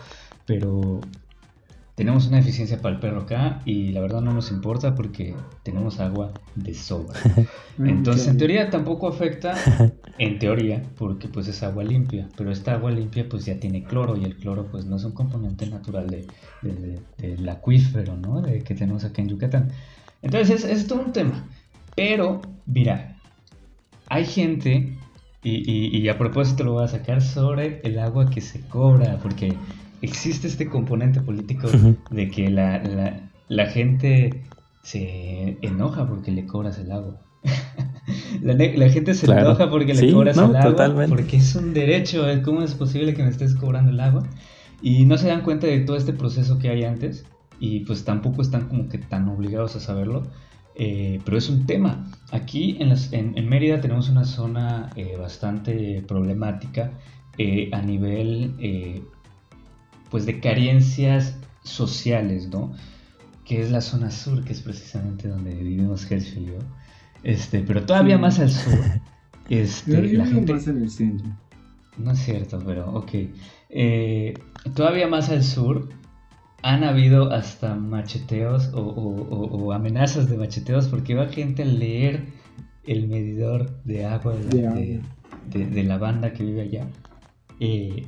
pero 0.45 1.01
tenemos 2.01 2.25
una 2.25 2.39
eficiencia 2.39 2.81
para 2.81 2.95
el 2.95 2.99
perro 2.99 3.21
acá 3.21 3.61
y 3.63 3.91
la 3.91 4.01
verdad 4.01 4.21
no 4.21 4.33
nos 4.33 4.49
importa 4.49 4.95
porque 4.95 5.35
tenemos 5.61 5.99
agua 5.99 6.31
de 6.55 6.73
sobra. 6.73 7.19
Entonces, 7.77 8.27
en 8.27 8.37
teoría 8.39 8.71
tampoco 8.71 9.07
afecta, 9.07 9.53
en 10.17 10.39
teoría, 10.39 10.81
porque 10.97 11.27
pues 11.27 11.47
es 11.47 11.61
agua 11.61 11.83
limpia, 11.83 12.27
pero 12.35 12.51
esta 12.51 12.73
agua 12.73 12.89
limpia 12.89 13.29
pues 13.29 13.45
ya 13.45 13.59
tiene 13.59 13.83
cloro 13.83 14.17
y 14.17 14.23
el 14.23 14.35
cloro 14.35 14.65
pues 14.71 14.85
no 14.85 14.95
es 14.95 15.03
un 15.03 15.11
componente 15.11 15.67
natural 15.67 16.07
de, 16.09 16.25
del 17.19 17.47
acuífero, 17.47 18.17
¿no? 18.17 18.41
De, 18.41 18.63
que 18.63 18.73
tenemos 18.73 19.03
acá 19.03 19.21
en 19.21 19.29
Yucatán. 19.29 19.71
Entonces, 20.23 20.63
es, 20.63 20.87
todo 20.87 21.01
un 21.01 21.13
tema. 21.13 21.45
Pero, 21.95 22.41
mira, 22.65 23.15
hay 24.07 24.25
gente, 24.25 24.97
y, 25.43 25.95
y 25.95 26.09
a 26.09 26.17
propósito 26.17 26.63
lo 26.63 26.73
voy 26.73 26.83
a 26.83 26.87
sacar, 26.87 27.21
sobre 27.21 27.79
el 27.83 27.99
agua 27.99 28.27
que 28.27 28.41
se 28.41 28.59
cobra, 28.61 29.19
porque 29.21 29.55
existe 30.01 30.47
este 30.47 30.67
componente 30.67 31.21
político 31.21 31.67
de 32.09 32.29
que 32.29 32.49
la, 32.49 33.65
gente 33.67 34.43
se 34.83 35.57
enoja 35.61 36.07
porque 36.07 36.31
le 36.31 36.45
cobras 36.45 36.79
el 36.79 36.91
agua. 36.91 37.21
la, 38.41 38.89
gente 38.89 39.13
se 39.13 39.31
enoja 39.31 39.69
porque 39.69 39.93
le 39.93 40.11
cobras 40.11 40.37
el 40.37 40.55
agua 40.55 41.05
porque 41.07 41.37
es 41.37 41.55
un 41.55 41.73
derecho. 41.73 42.25
¿Cómo 42.43 42.63
es 42.63 42.73
posible 42.73 43.13
que 43.13 43.23
me 43.23 43.29
estés 43.29 43.55
cobrando 43.55 43.91
el 43.91 43.99
agua? 43.99 44.23
Y 44.81 45.05
no 45.05 45.17
se 45.17 45.27
dan 45.27 45.41
cuenta 45.41 45.67
de 45.67 45.81
todo 45.81 45.95
este 45.95 46.13
proceso 46.13 46.57
que 46.57 46.69
hay 46.69 46.83
antes 46.83 47.25
y 47.59 47.81
pues 47.81 48.03
tampoco 48.03 48.41
están 48.41 48.67
como 48.67 48.89
que 48.89 48.97
tan 48.97 49.29
obligados 49.29 49.75
a 49.75 49.79
saberlo. 49.79 50.23
Eh, 50.75 51.19
pero 51.25 51.37
es 51.37 51.49
un 51.49 51.65
tema. 51.65 52.09
Aquí 52.31 52.77
en, 52.79 52.93
en, 53.11 53.49
Mérida 53.49 53.81
tenemos 53.81 54.09
una 54.09 54.23
zona 54.23 54.89
eh, 54.95 55.15
bastante 55.19 56.01
problemática 56.07 56.93
eh, 57.37 57.69
a 57.73 57.81
nivel 57.81 58.55
pues 60.11 60.25
de 60.25 60.39
carencias 60.39 61.35
sociales, 61.63 62.49
¿no? 62.49 62.73
Que 63.45 63.61
es 63.61 63.71
la 63.71 63.81
zona 63.81 64.11
sur, 64.11 64.43
que 64.43 64.53
es 64.53 64.61
precisamente 64.61 65.27
donde 65.27 65.55
vivimos 65.55 66.09
Herschel 66.11 66.43
y 66.43 66.45
yo. 66.47 66.59
Este, 67.23 67.61
pero 67.61 67.85
todavía 67.85 68.17
más 68.17 68.39
al 68.39 68.51
sur. 68.51 68.77
Este, 69.49 70.01
la 70.13 70.25
gente... 70.25 70.53
más 70.53 70.65
en 70.67 70.81
el 70.81 70.89
centro. 70.89 71.27
No 71.97 72.11
es 72.11 72.19
cierto, 72.19 72.61
pero 72.65 72.89
ok. 72.93 73.11
Eh, 73.69 74.33
todavía 74.75 75.07
más 75.07 75.29
al 75.29 75.43
sur 75.43 75.89
han 76.63 76.85
habido 76.85 77.31
hasta 77.33 77.75
macheteos 77.75 78.71
o, 78.73 79.73
amenazas 79.73 80.29
de 80.29 80.37
macheteos 80.37 80.87
porque 80.87 81.15
va 81.15 81.27
gente 81.27 81.63
a 81.63 81.65
leer 81.65 82.27
el 82.85 83.09
medidor 83.09 83.83
de 83.83 84.05
agua 84.05 84.35
de, 84.35 85.83
la 85.83 85.97
banda 85.97 86.31
que 86.31 86.45
vive 86.45 86.61
allá. 86.61 86.87
Eh, 87.59 88.05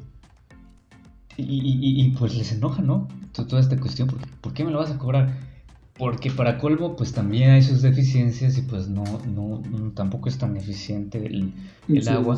y, 1.37 2.09
pues 2.17 2.35
les 2.35 2.51
enoja, 2.51 2.81
¿no? 2.81 3.07
Toda 3.31 3.59
esta 3.59 3.79
cuestión, 3.79 4.09
¿por 4.41 4.53
qué 4.53 4.63
me 4.63 4.71
lo 4.71 4.79
vas 4.79 4.91
a 4.91 4.97
cobrar? 4.97 5.37
Porque 5.97 6.31
para 6.31 6.57
colmo, 6.57 6.95
pues 6.95 7.13
también 7.13 7.51
hay 7.51 7.61
sus 7.61 7.81
deficiencias 7.81 8.57
y 8.57 8.63
pues 8.63 8.87
no, 8.87 9.03
no, 9.27 9.61
tampoco 9.93 10.29
es 10.29 10.37
tan 10.37 10.57
eficiente 10.57 11.25
el, 11.25 11.53
agua. 12.07 12.37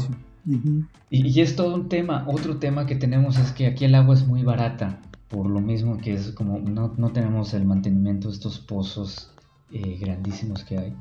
y, 1.09 1.39
es 1.39 1.55
todo 1.55 1.75
un 1.75 1.87
tema. 1.87 2.25
Otro 2.27 2.57
tema 2.57 2.85
que 2.85 2.95
tenemos 2.95 3.37
es 3.37 3.51
que 3.51 3.67
aquí 3.67 3.85
el 3.85 3.95
agua 3.95 4.15
es 4.15 4.27
muy 4.27 4.43
barata. 4.43 4.99
Por 5.29 5.49
lo 5.49 5.61
mismo 5.61 5.97
que 5.97 6.13
es 6.13 6.31
como 6.31 6.59
no, 6.59 6.93
no 6.97 7.11
tenemos 7.11 7.53
el 7.53 7.65
mantenimiento 7.65 8.27
de 8.27 8.35
estos 8.35 8.59
pozos 8.59 9.31
eh, 9.71 9.97
grandísimos 9.99 10.63
que 10.63 10.77
hay 10.77 10.93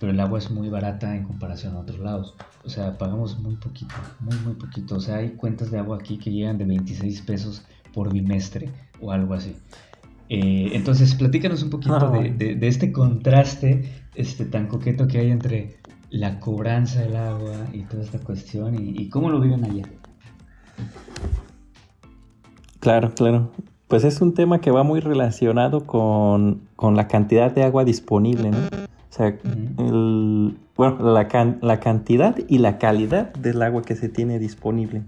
pero 0.00 0.12
el 0.12 0.20
agua 0.20 0.38
es 0.38 0.50
muy 0.50 0.68
barata 0.68 1.14
en 1.14 1.24
comparación 1.24 1.74
a 1.76 1.80
otros 1.80 1.98
lados. 2.00 2.34
O 2.64 2.68
sea, 2.68 2.98
pagamos 2.98 3.38
muy 3.38 3.56
poquito, 3.56 3.94
muy, 4.20 4.36
muy 4.38 4.54
poquito. 4.54 4.96
O 4.96 5.00
sea, 5.00 5.16
hay 5.16 5.30
cuentas 5.30 5.70
de 5.70 5.78
agua 5.78 5.98
aquí 6.00 6.18
que 6.18 6.30
llegan 6.30 6.58
de 6.58 6.64
26 6.64 7.22
pesos 7.22 7.64
por 7.92 8.12
bimestre 8.12 8.70
o 9.00 9.12
algo 9.12 9.34
así. 9.34 9.56
Eh, 10.28 10.70
entonces, 10.72 11.14
platícanos 11.14 11.62
un 11.62 11.70
poquito 11.70 11.94
ah, 11.96 12.10
de, 12.18 12.58
este 12.62 12.92
contraste 12.92 13.88
este, 14.14 14.46
tan 14.46 14.66
coqueto 14.66 15.06
que 15.06 15.18
hay 15.18 15.30
entre 15.30 15.76
la 16.10 16.40
cobranza 16.40 17.00
del 17.00 17.16
agua 17.16 17.66
y 17.72 17.82
toda 17.82 18.02
esta 18.02 18.18
cuestión 18.18 18.74
y, 18.78 19.08
cómo 19.08 19.30
lo 19.30 19.40
viven 19.40 19.64
allá. 19.64 19.84
Claro, 22.80 23.12
claro. 23.14 23.50
Pues 23.88 24.04
es 24.04 24.20
un 24.20 24.34
tema 24.34 24.60
que 24.60 24.70
va 24.70 24.82
muy 24.82 25.00
relacionado 25.00 25.86
con, 25.86 26.62
con 26.76 26.96
la 26.96 27.06
cantidad 27.06 27.52
de 27.52 27.64
agua 27.64 27.84
disponible, 27.84 28.50
¿no? 28.50 28.83
O 29.14 29.16
sea, 29.16 29.32
bueno, 30.76 31.12
la, 31.12 31.56
la, 31.60 31.78
cantidad 31.78 32.36
y 32.48 32.58
la 32.58 32.78
calidad 32.78 33.32
del 33.34 33.62
agua 33.62 33.82
que 33.82 33.94
se 33.94 34.08
tiene 34.08 34.40
disponible. 34.40 35.02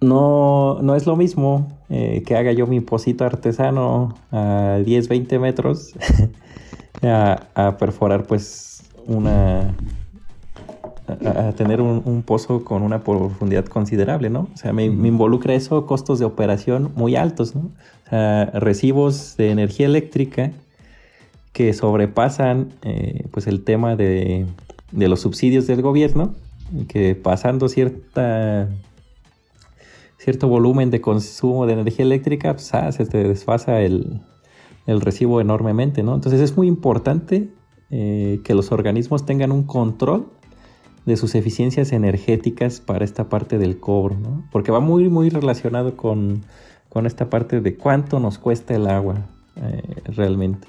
no, 0.00 0.78
no, 0.82 0.94
es 0.94 1.06
lo 1.06 1.16
mismo 1.16 1.66
eh, 1.88 2.22
que 2.24 2.36
haga 2.36 2.52
yo 2.52 2.68
mi 2.68 2.78
pocito 2.78 3.24
artesano 3.24 4.14
a 4.30 4.78
10, 4.84 5.08
20 5.08 5.38
metros 5.40 5.94
a, 7.02 7.76
perforar 7.76 8.24
pues 8.24 8.84
una... 9.08 9.74
A, 11.08 11.52
tener 11.54 11.80
un, 11.80 12.22
pozo 12.22 12.62
con 12.62 12.82
una 12.82 13.02
profundidad 13.02 13.64
considerable, 13.64 14.30
¿no? 14.30 14.48
O 14.54 14.56
sea, 14.56 14.72
me, 14.72 14.88
me, 14.90 15.08
involucra 15.08 15.54
eso 15.54 15.86
costos 15.86 16.20
de 16.20 16.24
operación 16.24 16.92
muy 16.94 17.16
altos, 17.16 17.56
¿no? 17.56 17.62
O 17.62 18.10
sea, 18.10 18.44
recibos 18.54 19.36
de 19.36 19.50
energía 19.50 19.86
eléctrica 19.86 20.52
que 21.52 21.72
sobrepasan 21.72 22.72
eh, 22.82 23.26
pues 23.30 23.46
el 23.46 23.64
tema 23.64 23.96
de, 23.96 24.46
los 24.92 25.20
subsidios 25.20 25.66
del 25.66 25.82
gobierno, 25.82 26.34
que 26.88 27.14
pasando 27.14 27.68
cierta 27.68 28.68
cierto 30.18 30.48
volumen 30.48 30.90
de 30.90 31.00
consumo 31.00 31.66
de 31.66 31.72
energía 31.72 32.04
eléctrica, 32.04 32.52
pues, 32.52 32.74
ah, 32.74 32.92
se 32.92 33.06
te 33.06 33.26
desfasa 33.26 33.80
el, 33.80 34.20
recibo 34.86 35.40
enormemente, 35.40 36.02
¿no? 36.02 36.14
Entonces 36.16 36.40
es 36.40 36.56
muy 36.56 36.66
importante 36.66 37.48
eh, 37.90 38.40
que 38.42 38.54
los 38.54 38.72
organismos 38.72 39.24
tengan 39.24 39.52
un 39.52 39.62
control 39.62 40.26
de 41.06 41.16
sus 41.16 41.36
eficiencias 41.36 41.92
energéticas 41.92 42.80
para 42.80 43.04
esta 43.04 43.28
parte 43.28 43.56
del 43.58 43.78
cobro, 43.78 44.16
¿no? 44.16 44.44
Porque 44.50 44.72
va 44.72 44.80
muy, 44.80 45.08
muy 45.08 45.30
relacionado 45.30 45.96
con, 45.96 46.44
esta 47.04 47.30
parte 47.30 47.60
de 47.60 47.76
cuánto 47.76 48.18
nos 48.18 48.38
cuesta 48.38 48.74
el 48.74 48.88
agua 48.88 49.26
eh, 49.56 49.82
realmente. 50.06 50.66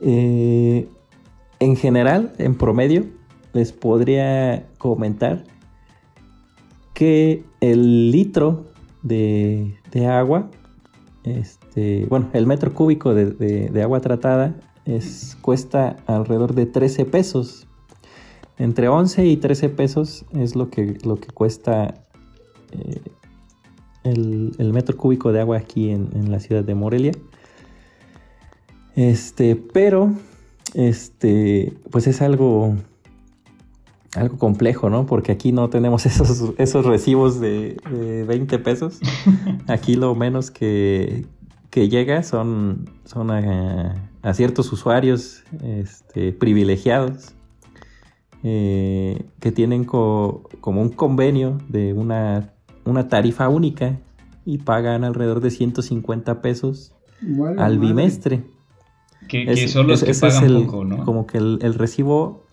Eh, 0.00 0.88
en 1.60 1.76
general, 1.76 2.32
en 2.38 2.56
promedio, 2.56 3.06
les 3.52 3.72
podría 3.72 4.68
comentar 4.78 5.44
que 6.94 7.44
el 7.60 8.10
litro 8.10 8.66
de, 9.02 9.74
agua, 10.08 10.50
este, 11.24 12.06
bueno, 12.06 12.28
el 12.32 12.46
metro 12.46 12.74
cúbico 12.74 13.14
de, 13.14 13.82
agua 13.82 14.00
tratada 14.00 14.56
es, 14.84 15.36
cuesta 15.40 15.96
alrededor 16.06 16.54
de 16.54 16.66
13 16.66 17.04
pesos. 17.04 17.66
Entre 18.58 18.88
11 18.88 19.26
y 19.26 19.36
13 19.36 19.68
pesos 19.68 20.24
es 20.32 20.56
lo 20.56 20.70
que, 20.70 20.96
cuesta 21.34 21.94
eh, 22.72 23.00
el, 24.04 24.72
metro 24.72 24.96
cúbico 24.96 25.32
de 25.32 25.40
agua 25.40 25.58
aquí 25.58 25.90
en 25.90 26.30
la 26.30 26.40
ciudad 26.40 26.64
de 26.64 26.74
Morelia. 26.74 27.12
Este, 28.98 29.54
pero, 29.54 30.12
este, 30.74 31.72
pues 31.92 32.08
es 32.08 32.20
algo, 32.20 32.74
algo 34.16 34.38
complejo, 34.38 34.90
¿no? 34.90 35.06
Porque 35.06 35.30
aquí 35.30 35.52
no 35.52 35.70
tenemos 35.70 36.04
esos, 36.06 36.52
esos 36.58 36.84
recibos 36.84 37.38
de, 37.38 37.76
20 38.26 38.58
pesos. 38.58 38.98
Aquí 39.68 39.94
lo 39.94 40.16
menos 40.16 40.50
que, 40.50 41.26
llega 41.72 42.24
son, 42.24 42.90
son 43.04 43.30
a, 43.30 43.94
ciertos 44.34 44.72
usuarios 44.72 45.44
este, 45.62 46.32
privilegiados 46.32 47.36
eh, 48.42 49.26
que 49.38 49.52
tienen 49.52 49.84
como 49.84 50.42
un 50.82 50.88
convenio 50.88 51.58
de 51.68 51.92
una, 51.92 52.50
tarifa 53.08 53.48
única 53.48 54.00
y 54.44 54.58
pagan 54.58 55.04
alrededor 55.04 55.38
de 55.40 55.52
150 55.52 56.42
pesos 56.42 56.96
al 57.58 57.78
bimestre. 57.78 58.57
Que, 59.28 59.68
son 59.68 59.86
los 59.86 60.02
que 60.02 60.14
pagan 60.14 60.64
poco, 60.64 60.84
¿no? 60.84 61.04
Como 61.04 61.26
que 61.26 61.38
el, 61.38 61.74
recibo, 61.74 62.44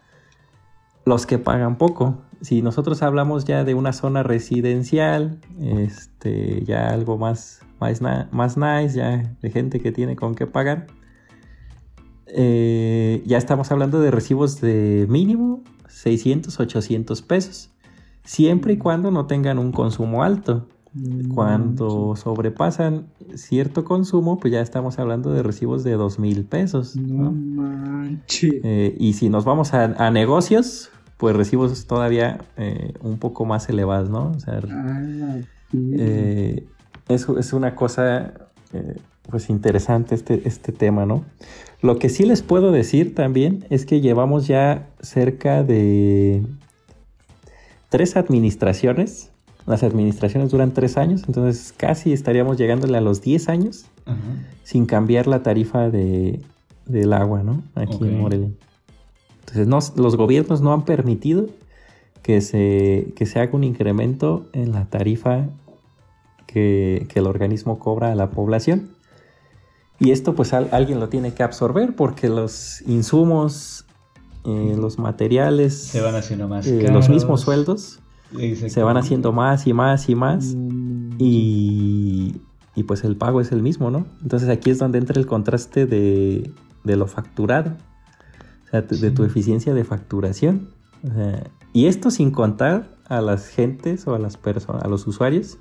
los 1.06 1.26
que 1.26 1.38
pagan 1.38 1.78
poco. 1.78 2.22
Si 2.42 2.62
nosotros 2.62 3.02
hablamos 3.02 3.46
ya 3.46 3.64
de 3.64 3.74
una 3.74 3.94
zona 3.94 4.24
residencial, 4.24 5.40
este, 5.62 6.64
ya 6.66 6.90
algo 6.90 7.18
más, 7.18 7.62
más, 7.80 8.02
más 8.32 8.58
nice, 8.58 8.98
ya 8.98 9.36
de 9.42 9.50
gente 9.50 9.80
que 9.80 9.92
tiene 9.92 10.16
con 10.16 10.36
qué 10.36 10.46
pagar, 10.46 10.88
eh, 12.28 13.24
ya 13.26 13.38
estamos 13.38 13.72
hablando 13.72 14.02
de 14.02 14.12
recibos 14.12 14.60
de 14.60 15.06
mínimo 15.10 15.64
600, 15.88 16.60
800 16.60 17.22
pesos, 17.22 17.72
siempre 18.24 18.74
y 18.74 18.78
cuando 18.78 19.12
no 19.12 19.28
tengan 19.28 19.60
un 19.60 19.72
consumo 19.72 20.24
alto. 20.24 20.68
Cuando 21.34 22.16
sobrepasan 22.16 23.08
cierto 23.36 23.84
consumo, 23.84 24.40
pues 24.40 24.54
ya 24.54 24.62
estamos 24.62 24.98
hablando 24.98 25.34
de 25.34 25.44
recibos 25.44 25.84
de 25.84 25.94
dos 25.94 26.20
mil 26.20 26.46
pesos. 26.46 26.96
No, 26.96 27.32
manches. 27.32 28.62
Eh, 28.64 28.96
y 28.98 29.14
si 29.14 29.28
nos 29.28 29.44
vamos 29.44 29.74
a, 29.74 30.10
negocios, 30.12 30.92
pues 31.18 31.36
recibos 31.36 31.86
todavía 31.86 32.40
eh, 32.56 32.94
un 33.02 33.18
poco 33.18 33.44
más 33.44 33.68
elevados, 33.68 34.10
¿no? 34.10 34.32
O 34.32 34.40
sea, 34.40 34.62
eh, 35.74 36.66
eso 37.10 37.40
es 37.40 37.52
una 37.52 37.76
cosa 37.76 38.34
pues 39.30 39.50
interesante 39.50 40.16
este, 40.16 40.48
este 40.48 40.72
tema, 40.72 41.06
¿no? 41.06 41.26
Lo 41.82 42.00
que 42.00 42.10
sí 42.10 42.26
les 42.26 42.42
puedo 42.42 42.72
decir 42.72 43.16
también 43.16 43.66
es 43.70 43.86
que 43.86 44.00
llevamos 44.00 44.48
ya 44.48 44.88
cerca 45.02 45.64
de 45.64 46.46
tres 47.90 48.16
administraciones 48.16 49.32
las 49.66 49.84
administraciones 49.84 50.52
duran 50.52 50.74
tres 50.74 50.98
años, 50.98 51.24
entonces 51.28 51.74
casi 51.76 52.14
estaríamos 52.14 52.58
llegándole 52.58 52.98
a 52.98 53.02
los 53.02 53.22
10 53.22 53.50
años 53.50 53.86
sin 54.64 54.86
cambiar 54.86 55.26
la 55.26 55.42
tarifa 55.42 55.90
de, 55.90 56.40
del 56.86 57.14
agua, 57.14 57.42
¿no? 57.42 57.64
Aquí 57.74 57.98
en 58.02 58.20
Morelia. 58.20 58.50
Entonces 59.40 59.98
los 59.98 60.16
gobiernos 60.16 60.62
no 60.62 60.74
han 60.74 60.86
permitido 60.86 61.48
que 62.22 62.42
se, 62.42 63.14
se 63.20 63.40
haga 63.40 63.52
un 63.54 63.64
incremento 63.64 64.46
en 64.54 64.72
la 64.72 64.86
tarifa 64.86 65.48
que, 66.48 67.08
el 67.14 67.28
organismo 67.28 67.80
cobra 67.80 68.12
a 68.12 68.16
la 68.16 68.30
población. 68.30 68.90
Y 70.00 70.12
esto 70.12 70.36
pues 70.36 70.54
alguien 70.54 71.00
lo 71.00 71.10
tiene 71.10 71.34
que 71.34 71.42
absorber 71.42 71.96
porque 71.96 72.28
los 72.28 72.82
insumos, 72.82 73.86
eh, 74.44 74.76
los 74.78 75.00
materiales, 75.00 75.76
se 75.76 76.02
van 76.02 76.16
haciendo 76.16 76.48
más 76.48 76.68
eh, 76.68 76.88
los 76.92 77.10
mismos 77.10 77.42
sueldos 77.42 78.00
se 78.70 78.84
van 78.84 78.98
haciendo 78.98 79.32
más 79.32 79.68
y 79.68 79.74
más 79.74 80.10
y 80.10 80.16
más 80.16 80.56
mm. 80.56 81.16
y, 81.20 82.42
pues 82.88 83.04
el 83.04 83.16
pago 83.16 83.42
es 83.42 83.52
el 83.52 83.62
mismo, 83.62 83.90
¿no? 83.90 84.06
Entonces 84.22 84.50
aquí 84.50 84.70
es 84.70 84.78
donde 84.78 85.00
entra 85.00 85.20
el 85.20 85.26
contraste 85.26 85.86
de, 85.86 86.52
lo 86.84 87.08
facturado, 87.08 87.72
o 88.66 88.70
sea, 88.70 88.82
de 88.82 89.12
tu 89.12 89.24
eficiencia 89.24 89.74
de 89.74 89.84
facturación. 89.84 90.70
y 91.74 91.88
esto 91.88 92.12
sin 92.12 92.32
contar 92.32 92.96
a 93.08 93.22
las 93.22 93.48
gentes 93.48 94.08
o 94.08 94.16
a 94.16 94.20
las 94.20 94.38
personas, 94.38 94.84
a 94.84 94.88
los 94.88 95.08
usuarios, 95.08 95.58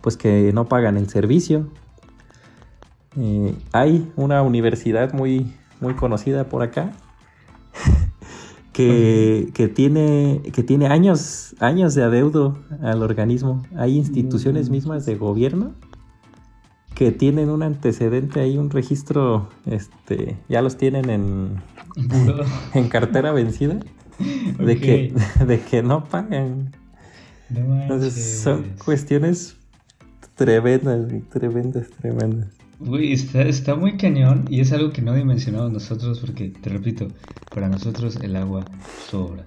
pues 0.00 0.16
que 0.16 0.52
no 0.52 0.66
pagan 0.66 0.96
el 0.96 1.08
servicio. 1.08 1.68
Eh, 3.16 3.54
hay 3.72 4.10
una 4.16 4.42
universidad 4.42 5.12
muy, 5.12 5.52
muy 5.80 5.94
conocida 5.94 6.44
por 6.44 6.62
acá 6.62 6.92
que, 8.72 9.50
que, 9.54 9.68
tiene, 9.68 10.40
que 10.52 10.62
tiene 10.62 10.86
años, 10.86 11.54
años 11.60 11.94
de 11.94 12.02
adeudo 12.02 12.58
al 12.82 13.02
organismo. 13.02 13.62
Hay 13.76 13.96
instituciones 13.96 14.70
mismas 14.70 15.04
de 15.06 15.16
gobierno 15.16 15.74
que 16.94 17.12
tienen 17.12 17.50
un 17.50 17.62
antecedente 17.62 18.40
ahí, 18.40 18.58
un 18.58 18.70
registro, 18.70 19.48
este, 19.66 20.36
ya 20.48 20.62
los 20.62 20.76
tienen 20.76 21.10
en, 21.10 21.62
en 22.74 22.88
cartera 22.88 23.32
vencida, 23.32 23.80
de, 24.58 24.80
que, 24.80 25.14
de 25.46 25.60
que 25.60 25.82
no 25.82 26.04
pagan. 26.04 26.72
Entonces 27.50 28.40
son 28.42 28.64
cuestiones 28.82 29.56
tremendas, 30.34 31.06
tremendas, 31.30 31.88
tremendas. 31.90 32.61
Está, 33.00 33.42
está 33.42 33.74
muy 33.74 33.96
cañón 33.96 34.44
y 34.48 34.60
es 34.60 34.72
algo 34.72 34.90
que 34.92 35.02
no 35.02 35.14
dimensionamos 35.14 35.72
nosotros 35.72 36.20
porque, 36.20 36.48
te 36.48 36.70
repito, 36.70 37.08
para 37.54 37.68
nosotros 37.68 38.16
el 38.22 38.36
agua 38.36 38.64
sobra. 39.10 39.44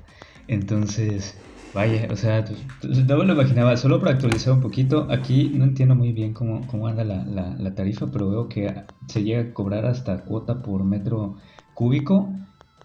Entonces, 0.48 1.36
vaya, 1.74 2.08
o 2.12 2.16
sea, 2.16 2.46
pues, 2.46 3.06
no 3.06 3.18
me 3.18 3.26
lo 3.26 3.34
imaginaba. 3.34 3.76
Solo 3.78 4.00
para 4.00 4.14
actualizar 4.14 4.54
un 4.54 4.62
poquito, 4.62 5.08
aquí 5.10 5.52
no 5.54 5.66
entiendo 5.66 5.96
muy 5.96 6.12
bien 6.12 6.34
cómo, 6.34 6.66
cómo 6.68 6.88
anda 6.88 7.04
la, 7.04 7.24
la, 7.26 7.76
tarifa, 7.76 8.12
pero 8.12 8.30
veo 8.30 8.50
que 8.50 8.74
se 9.08 9.24
llega 9.24 9.42
a 9.42 9.54
cobrar 9.54 9.86
hasta 9.86 10.24
cuota 10.24 10.62
por 10.62 10.84
metro 10.84 11.38
cúbico 11.74 12.30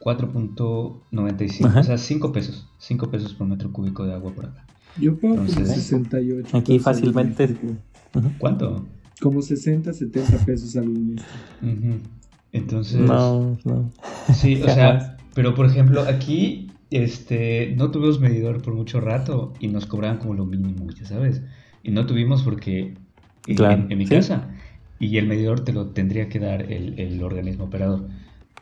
4.95, 0.01 1.79
o 1.79 1.83
sea, 1.83 1.99
5 1.99 2.33
pesos, 2.33 2.67
5 2.79 3.11
pesos 3.11 3.35
por 3.35 3.47
metro 3.47 3.71
cúbico 3.73 4.07
de 4.07 4.15
agua 4.15 4.33
por 4.33 4.47
acá. 4.47 4.65
Yo 4.99 5.17
pago 5.19 5.47
68. 5.47 6.57
Aquí 6.57 6.79
fácilmente. 6.79 7.57
¿Cuánto? 8.39 8.87
Como 9.21 9.43
60, 9.43 9.93
70 9.93 10.45
pesos 10.45 10.77
al 10.77 10.89
mes. 10.89 11.23
Entonces. 12.53 13.01
No, 13.01 13.59
no. 13.65 13.91
Sí, 14.35 14.61
o 14.63 14.69
sea, 14.69 15.17
pero 15.35 15.55
por 15.55 15.67
ejemplo, 15.67 16.03
aquí 16.03 16.71
este, 16.91 17.75
no 17.77 17.91
tuvimos 17.91 18.21
medidor 18.21 18.63
por 18.63 18.75
mucho 18.75 19.01
rato 19.01 19.53
y 19.61 19.69
nos 19.69 19.87
cobraban 19.87 20.19
como 20.19 20.35
lo 20.35 20.45
mínimo, 20.45 20.91
ya 20.91 21.07
sabes. 21.07 21.43
Y 21.83 21.93
no 21.93 22.07
tuvimos 22.07 22.43
porque 22.43 22.95
en, 23.47 23.99
mi 23.99 24.07
casa. 24.07 24.49
Y 24.99 25.17
el 25.17 25.27
medidor 25.27 25.65
te 25.65 25.73
lo 25.73 25.87
tendría 25.89 26.29
que 26.29 26.41
dar 26.41 26.71
el, 26.71 27.23
organismo 27.23 27.65
operador. 27.65 28.09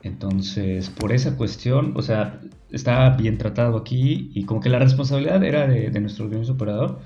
Entonces, 0.03 0.91
por 0.91 1.13
esa 1.13 1.37
cuestión, 1.37 1.93
o 1.97 2.03
sea, 2.03 2.41
estaba 2.71 3.17
bien 3.17 3.39
tratado 3.39 3.77
aquí 3.77 4.31
y 4.35 4.45
como 4.45 4.61
que 4.61 4.69
la 4.69 4.79
responsabilidad 4.79 5.43
era 5.43 5.67
de, 5.67 5.91
de 5.91 6.01
nuestro 6.01 6.27
organismo 6.27 6.55
operador 6.55 7.01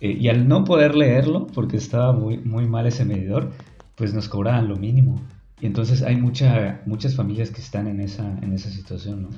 eh, 0.00 0.16
y 0.18 0.28
al 0.28 0.48
no 0.48 0.64
poder 0.64 0.94
leerlo, 0.94 1.46
porque 1.48 1.76
estaba 1.76 2.12
muy, 2.12 2.38
muy 2.38 2.66
mal 2.66 2.86
ese 2.86 3.04
medidor, 3.04 3.52
pues 3.96 4.14
nos 4.14 4.28
cobraban 4.28 4.68
lo 4.68 4.76
mínimo. 4.76 5.20
Y 5.60 5.66
entonces 5.66 6.02
hay 6.02 6.16
mucha, 6.16 6.80
muchas 6.86 7.14
familias 7.14 7.50
que 7.50 7.60
están 7.60 7.86
en 7.86 8.00
esa, 8.00 8.38
en 8.40 8.52
esa 8.52 8.70
situación, 8.70 9.22
¿no? 9.22 9.28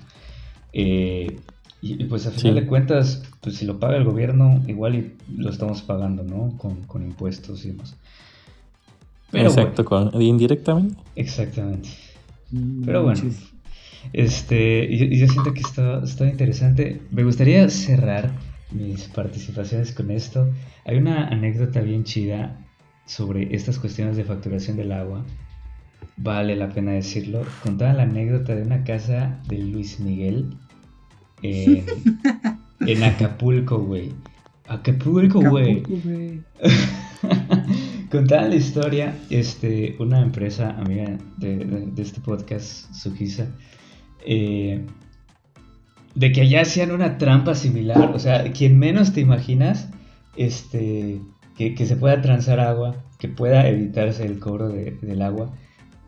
Eh, 0.72 1.40
y, 1.80 2.04
pues 2.04 2.26
a 2.28 2.30
final 2.30 2.54
de 2.54 2.66
cuentas, 2.66 3.24
pues 3.40 3.56
si 3.56 3.66
lo 3.66 3.80
paga 3.80 3.96
el 3.96 4.04
gobierno, 4.04 4.62
igual 4.68 4.94
y 4.94 5.14
lo 5.36 5.50
estamos 5.50 5.82
pagando, 5.82 6.22
¿no? 6.22 6.56
Con, 6.56 6.82
con 6.82 7.02
impuestos 7.02 7.64
y 7.64 7.68
demás. 7.72 7.96
Exacto, 9.32 9.84
con, 9.84 10.22
indirectamente. 10.22 11.02
Exactamente. 11.16 11.88
Mm, 12.52 12.84
Pero 12.84 13.02
bueno, 13.02 13.20
este, 14.12 14.84
y, 14.84 15.18
yo 15.18 15.26
siento 15.26 15.52
que 15.54 15.60
está, 15.60 16.02
está 16.04 16.28
interesante. 16.28 17.00
Me 17.10 17.24
gustaría 17.24 17.68
cerrar 17.68 18.30
mis 18.74 19.08
participaciones 19.08 19.92
con 19.92 20.10
esto. 20.10 20.50
Hay 20.84 20.96
una 20.96 21.28
anécdota 21.28 21.80
bien 21.80 22.04
chida 22.04 22.58
sobre 23.06 23.54
estas 23.54 23.78
cuestiones 23.78 24.16
de 24.16 24.24
facturación 24.24 24.76
del 24.76 24.92
agua. 24.92 25.24
Vale 26.16 26.56
la 26.56 26.68
pena 26.68 26.92
decirlo. 26.92 27.44
Contaba 27.62 27.94
la 27.94 28.02
anécdota 28.04 28.54
de 28.54 28.62
una 28.62 28.84
casa 28.84 29.40
de 29.48 29.58
Luis 29.58 30.00
Miguel 30.00 30.56
en, 31.42 33.02
Acapulco, 33.02 33.78
güey. 33.78 34.12
Acapulco, 34.68 35.40
güey. 35.40 35.82
Contaba 38.10 38.48
la 38.48 38.56
historia, 38.56 39.16
este, 39.30 39.96
una 39.98 40.20
empresa 40.20 40.76
amiga 40.78 41.16
de, 41.38 41.90
este 41.96 42.20
podcast, 42.20 42.92
Sujisa, 42.92 43.48
eh, 44.26 44.84
de 46.14 46.32
que 46.32 46.42
allá 46.42 46.62
hacían 46.62 46.90
una 46.92 47.18
trampa 47.18 47.54
similar. 47.54 48.12
O 48.14 48.18
sea, 48.18 48.50
quien 48.52 48.78
menos 48.78 49.12
te 49.12 49.20
imaginas, 49.20 49.88
este, 50.36 51.20
que, 51.56 51.86
se 51.86 51.96
pueda 51.96 52.20
transar 52.20 52.60
agua, 52.60 52.96
que 53.18 53.28
pueda 53.28 53.68
evitarse 53.68 54.24
el 54.24 54.38
cobro 54.38 54.68
del 54.68 55.22
agua, 55.22 55.54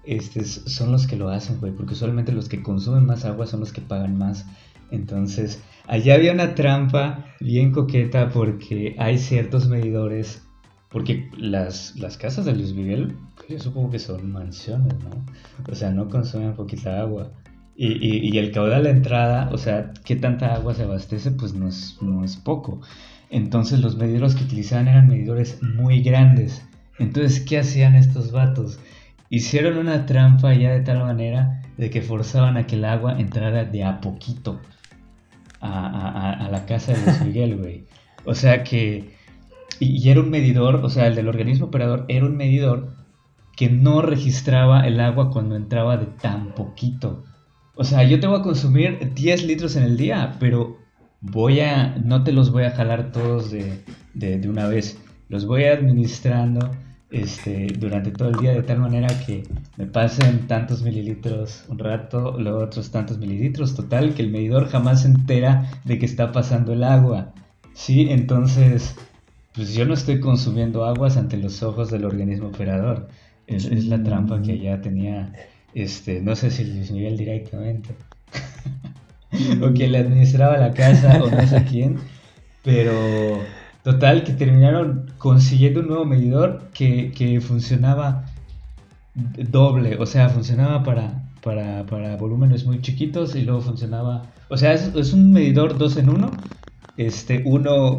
este, 0.05 0.45
son 0.45 0.93
los 0.93 1.07
que 1.07 1.17
lo 1.17 1.31
hacen, 1.31 1.61
güey. 1.61 1.73
Porque 1.73 1.95
usualmente 1.95 2.33
los 2.33 2.49
que 2.49 2.63
consumen 2.63 3.07
más 3.07 3.25
agua 3.25 3.47
son 3.47 3.61
los 3.61 3.73
que 3.73 3.81
pagan 3.81 4.19
más. 4.19 4.47
Entonces, 4.91 5.63
allá 5.87 6.15
había 6.15 6.33
una 6.33 6.55
trampa 6.55 7.25
bien 7.41 7.73
coqueta 7.73 8.31
porque 8.31 8.95
hay 8.99 9.19
ciertos 9.19 9.69
medidores. 9.69 10.43
Porque 10.91 11.29
las, 11.37 11.97
las 11.97 12.17
casas 12.17 12.45
de 12.45 12.55
Luis 12.55 12.73
Miguel, 12.73 13.17
yo 13.49 13.59
supongo 13.59 13.91
que 13.91 13.99
son 13.99 14.31
mansiones, 14.31 14.95
¿no? 15.01 15.11
O 15.69 15.75
sea, 15.75 15.91
no 15.91 16.09
consumen 16.09 16.55
poquita 16.55 17.01
agua. 17.01 17.33
Y, 17.77 18.39
el 18.39 18.53
caudal 18.53 18.85
de 18.85 18.91
entrada, 18.91 19.51
o 19.53 19.59
sea, 19.59 19.93
qué 20.05 20.15
tanta 20.15 20.55
agua 20.55 20.75
se 20.75 20.85
abastece, 20.85 21.33
pues 21.33 21.55
no 21.55 21.69
es, 21.69 21.99
no 22.01 22.25
es 22.25 22.37
poco. 22.37 22.81
Entonces 23.31 23.81
los 23.81 23.97
medidores 23.97 24.37
que 24.37 24.45
utilizaban 24.45 24.87
eran 24.87 25.09
medidores 25.09 25.61
muy 25.63 26.03
grandes. 26.03 26.65
Entonces, 26.99 27.41
¿qué 27.41 27.59
hacían 27.59 27.97
estos 27.97 28.31
vatos? 28.31 28.79
Hicieron 29.29 29.79
una 29.79 30.07
trampa 30.07 30.55
ya 30.55 30.71
de 30.71 30.81
tal 30.81 31.01
manera 31.01 31.63
de 31.77 31.91
que 31.91 32.03
forzaban 32.03 32.57
a 32.57 32.67
que 32.67 32.77
el 32.77 32.85
agua 32.85 33.19
entrara 33.19 33.65
de 33.65 33.83
a 33.83 34.01
poquito 34.01 34.61
a, 35.61 36.49
la 36.51 36.67
casa 36.67 36.93
de 36.93 37.03
Luis 37.03 37.21
Miguel, 37.23 37.57
güey. 37.61 37.85
O 38.25 38.35
sea 38.35 38.63
que... 38.63 39.15
Y, 39.81 39.97
y 40.01 40.11
era 40.11 40.21
un 40.21 40.31
medidor, 40.31 40.77
o 40.77 40.89
sea, 40.89 41.09
el 41.09 41.17
del 41.17 41.27
organismo 41.27 41.67
operador 41.67 42.05
era 42.07 42.27
un 42.27 42.37
medidor 42.37 42.95
que 43.57 43.69
no 43.69 44.03
registraba 44.03 44.87
el 44.87 45.01
agua 45.01 45.31
cuando 45.31 45.57
entraba 45.57 45.97
de 45.97 46.07
tan 46.07 46.55
poquito. 46.55 47.25
O 47.77 47.85
sea, 47.85 48.05
yo 48.05 48.21
te 48.21 48.27
voy 48.27 48.39
a 48.39 48.43
consumir 48.43 49.13
10 49.15 49.47
litros 49.47 49.75
en 49.77 49.83
el 49.83 49.97
día, 49.97 50.37
pero 50.39 50.79
voy 51.21 51.61
a, 51.61 51.97
no 52.05 52.23
te 52.23 52.33
los 52.33 52.53
voy 52.53 52.65
a 52.65 52.71
jalar 52.71 53.11
todos 53.11 53.51
de, 53.51 53.83
de, 54.15 54.49
una 54.49 54.69
vez. 54.69 54.99
Los 55.29 55.47
voy 55.47 55.65
administrando 55.65 56.71
este, 57.11 57.67
durante 57.79 58.13
todo 58.13 58.29
el 58.29 58.37
día 58.37 58.53
de 58.53 58.63
tal 58.63 58.79
manera 58.79 59.09
que 59.27 59.43
me 59.77 59.87
pasen 59.87 60.47
tantos 60.47 60.83
mililitros 60.83 61.65
un 61.69 61.79
rato, 61.79 62.37
luego 62.39 62.59
otros 62.59 62.91
tantos 62.93 63.19
mililitros. 63.19 63.75
Total, 63.75 64.15
que 64.15 64.23
el 64.23 64.31
medidor 64.31 64.69
jamás 64.69 65.03
se 65.03 65.09
entera 65.09 65.69
de 65.85 65.99
que 65.99 66.07
está 66.07 66.31
pasando 66.31 66.73
el 66.73 66.85
agua. 66.85 67.33
Sí, 67.73 68.07
entonces, 68.11 68.95
pues 69.53 69.75
yo 69.75 69.85
no 69.85 69.95
estoy 69.95 70.21
consumiendo 70.21 70.85
aguas 70.85 71.17
ante 71.17 71.39
los 71.39 71.63
ojos 71.65 71.91
del 71.91 72.05
organismo 72.05 72.49
operador. 72.49 73.09
Es, 73.49 73.65
es 73.65 73.87
la 73.87 74.03
trampa 74.03 74.41
que 74.41 74.59
ya 74.61 74.81
tenía 74.81 75.33
este, 75.75 76.21
no 76.21 76.37
sé 76.37 76.51
si 76.51 76.65
Luis 76.65 76.91
Miguel 76.91 77.17
directamente, 77.17 77.91
o 79.63 79.73
quien 79.73 79.93
le 79.93 79.99
administraba 79.99 80.57
la 80.57 80.73
casa, 80.73 81.23
o 81.23 81.31
no 81.31 81.47
sé 81.47 81.65
quién, 81.69 81.99
pero 82.63 83.41
total 83.83 84.25
que 84.25 84.33
terminaron 84.33 85.13
consiguiendo 85.19 85.81
un 85.81 85.89
nuevo 85.89 86.05
medidor 86.05 86.71
que, 86.73 87.41
funcionaba 87.47 88.25
doble, 89.15 89.97
o 89.99 90.07
sea, 90.07 90.29
funcionaba 90.29 90.83
para, 90.83 91.23
para, 91.43 91.85
para, 91.87 92.17
volúmenes 92.17 92.65
muy 92.65 92.81
chiquitos 92.81 93.35
y 93.35 93.43
luego 93.43 93.61
funcionaba, 93.61 94.23
o 94.49 94.57
sea, 94.57 94.73
es, 94.73 95.13
un 95.13 95.33
medidor 95.33 95.77
dos 95.77 95.97
en 95.97 96.09
uno, 96.09 96.31
este, 96.97 97.43
uno 97.45 97.99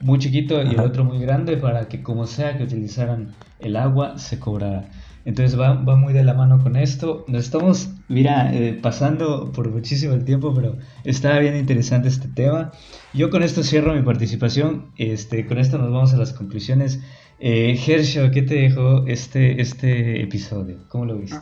muy 0.00 0.18
chiquito 0.18 0.62
y 0.62 0.70
el 0.70 0.80
otro 0.80 1.04
muy 1.04 1.18
grande 1.18 1.58
para 1.58 1.86
que 1.88 2.02
como 2.02 2.26
sea 2.26 2.56
que 2.56 2.64
utilizaran 2.64 3.34
el 3.58 3.76
agua 3.76 4.18
se 4.18 4.38
cobrara. 4.38 4.88
Entonces 5.24 5.58
va, 5.58 5.74
va, 5.74 5.96
muy 5.96 6.12
de 6.12 6.24
la 6.24 6.34
mano 6.34 6.62
con 6.62 6.76
esto. 6.76 7.24
Nos 7.28 7.44
estamos, 7.44 7.90
mira, 8.08 8.54
eh, 8.54 8.78
pasando 8.80 9.52
por 9.52 9.70
muchísimo 9.70 10.14
el 10.14 10.24
tiempo, 10.24 10.54
pero 10.54 10.78
está 11.04 11.38
bien 11.38 11.56
interesante 11.56 12.08
este 12.08 12.28
tema. 12.28 12.72
Yo 13.12 13.28
con 13.30 13.42
esto 13.42 13.62
cierro 13.62 13.94
mi 13.94 14.02
participación. 14.02 14.86
Este, 14.96 15.46
con 15.46 15.58
esto 15.58 15.78
nos 15.78 15.92
vamos 15.92 16.14
a 16.14 16.16
las 16.16 16.32
conclusiones. 16.32 17.00
Eh, 17.38 17.78
¿qué 17.84 18.42
te 18.42 18.54
dejó 18.54 19.06
este, 19.06 19.60
este 19.60 20.22
episodio? 20.22 20.78
¿Cómo 20.88 21.06
lo 21.06 21.18
viste? 21.18 21.38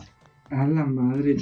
A, 0.49 0.65
la 0.67 0.85
madre, 0.85 1.35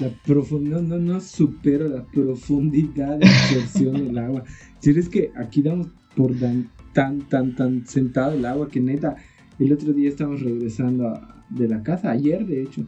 la 0.00 0.08
profundidad, 0.26 0.80
no, 0.80 0.96
no, 0.96 1.20
supero 1.20 1.88
la 1.88 2.04
profundidad 2.04 3.18
de 3.18 3.26
absorción 3.26 4.06
del 4.06 4.18
agua. 4.18 4.44
Si 4.80 4.90
es 4.90 5.08
que 5.08 5.30
aquí 5.36 5.62
damos 5.62 5.88
por 6.16 6.34
tan, 6.38 6.68
tan, 6.92 7.20
tan, 7.28 7.54
tan 7.54 7.86
sentado 7.86 8.32
el 8.32 8.44
agua 8.44 8.68
que 8.68 8.80
neta, 8.80 9.16
el 9.64 9.72
otro 9.72 9.92
día 9.92 10.08
estamos 10.08 10.42
regresando 10.42 11.08
a 11.08 11.44
de 11.50 11.68
la 11.68 11.82
casa, 11.82 12.10
ayer 12.10 12.46
de 12.46 12.62
hecho. 12.62 12.86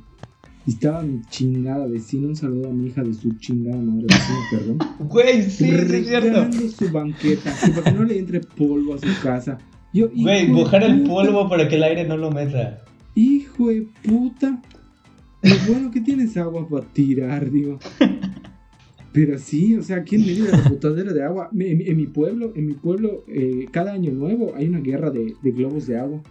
Y 0.65 0.71
estaba 0.71 1.03
mi 1.03 1.21
chingada 1.23 1.87
vecina, 1.87 2.29
un 2.29 2.37
saludo 2.37 2.69
a 2.69 2.73
mi 2.73 2.87
hija 2.87 3.03
de 3.03 3.13
su 3.15 3.33
chingada 3.39 3.83
madre 3.83 4.07
vecina, 4.09 4.39
perdón. 4.51 4.79
Güey, 5.01 5.43
sí, 5.43 5.69
es 5.69 6.07
cierto. 6.07 6.53
su 6.53 6.93
banqueta, 6.93 7.53
para 7.75 7.91
que 7.91 7.99
no 7.99 8.05
le 8.05 8.19
entre 8.19 8.41
polvo 8.41 8.95
a 8.95 8.99
su 8.99 9.09
casa. 9.23 9.59
Yo, 9.93 10.09
Güey, 10.15 10.49
mojar 10.49 10.85
el 10.85 11.03
polvo 11.03 11.49
para 11.49 11.69
que 11.69 11.77
el 11.77 11.83
aire 11.83 12.07
no 12.07 12.17
lo 12.17 12.31
meta. 12.31 12.85
Hijo 13.15 13.69
de 13.69 13.89
puta. 14.05 14.63
Lo 15.43 15.55
bueno 15.67 15.91
que 15.91 16.01
tienes 16.01 16.37
agua 16.37 16.69
para 16.69 16.87
tirar, 16.93 17.51
digo. 17.51 17.79
Pero 19.13 19.39
sí, 19.39 19.77
o 19.77 19.83
sea, 19.83 19.99
aquí 19.99 20.17
en 20.17 20.23
medio 20.23 20.45
de 20.45 20.53
la 20.53 20.69
botadera 20.69 21.13
de 21.13 21.23
agua, 21.23 21.51
en, 21.53 21.97
mi 21.97 22.07
pueblo, 22.07 22.53
en 22.55 22.67
mi 22.67 22.73
pueblo, 22.73 23.25
eh, 23.29 23.67
cada 23.71 23.93
año 23.93 24.11
nuevo 24.13 24.55
hay 24.57 24.69
una 24.69 24.81
guerra 24.81 25.11
de, 25.11 25.35
globos 25.43 25.87
de 25.87 25.99
agua. 25.99 26.23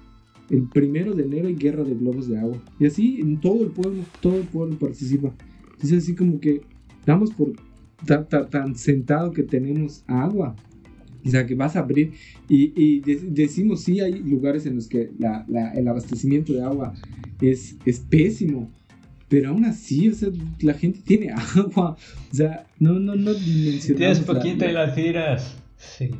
El 0.51 0.67
primero 0.67 1.13
de 1.13 1.23
enero 1.23 1.47
hay 1.47 1.55
guerra 1.55 1.83
de 1.83 1.95
globos 1.95 2.27
de 2.27 2.37
agua. 2.37 2.61
Y 2.79 2.85
así 2.85 3.19
en 3.21 3.39
todo 3.39 3.63
el 3.63 3.71
pueblo, 3.71 4.03
todo 4.19 4.37
el 4.37 4.47
pueblo 4.47 4.77
participa. 4.77 5.33
Es 5.81 5.91
así 5.93 6.13
como 6.13 6.39
que 6.39 6.61
damos 7.05 7.31
por 7.31 7.53
tan, 8.05 8.75
sentado 8.75 9.31
que 9.31 9.43
tenemos 9.43 10.03
agua. 10.07 10.55
O 11.25 11.29
sea, 11.29 11.45
que 11.45 11.55
vas 11.55 11.75
a 11.75 11.79
abrir 11.79 12.13
y, 12.49 12.99
decimos, 12.99 13.81
sí, 13.81 13.99
hay 13.99 14.19
lugares 14.19 14.65
en 14.65 14.75
los 14.75 14.87
que 14.87 15.11
el 15.75 15.87
abastecimiento 15.87 16.51
de 16.53 16.63
agua 16.63 16.93
es, 17.39 17.77
es 17.85 17.99
pésimo 17.99 18.69
pero 19.31 19.51
aún 19.51 19.63
así, 19.63 20.09
o 20.09 20.13
sea, 20.13 20.27
la 20.59 20.73
gente 20.73 20.99
tiene 21.05 21.31
agua. 21.55 21.95
O 22.29 22.35
sea, 22.35 22.67
no, 22.79 22.99
no, 22.99 23.15
no 23.15 23.33
dimensionamos. 23.33 23.97
Tienes 23.97 24.19
poquito 24.19 24.65
y 24.65 24.73
la 24.73 24.93
tiras. 24.93 25.55
Sí. 25.81 26.11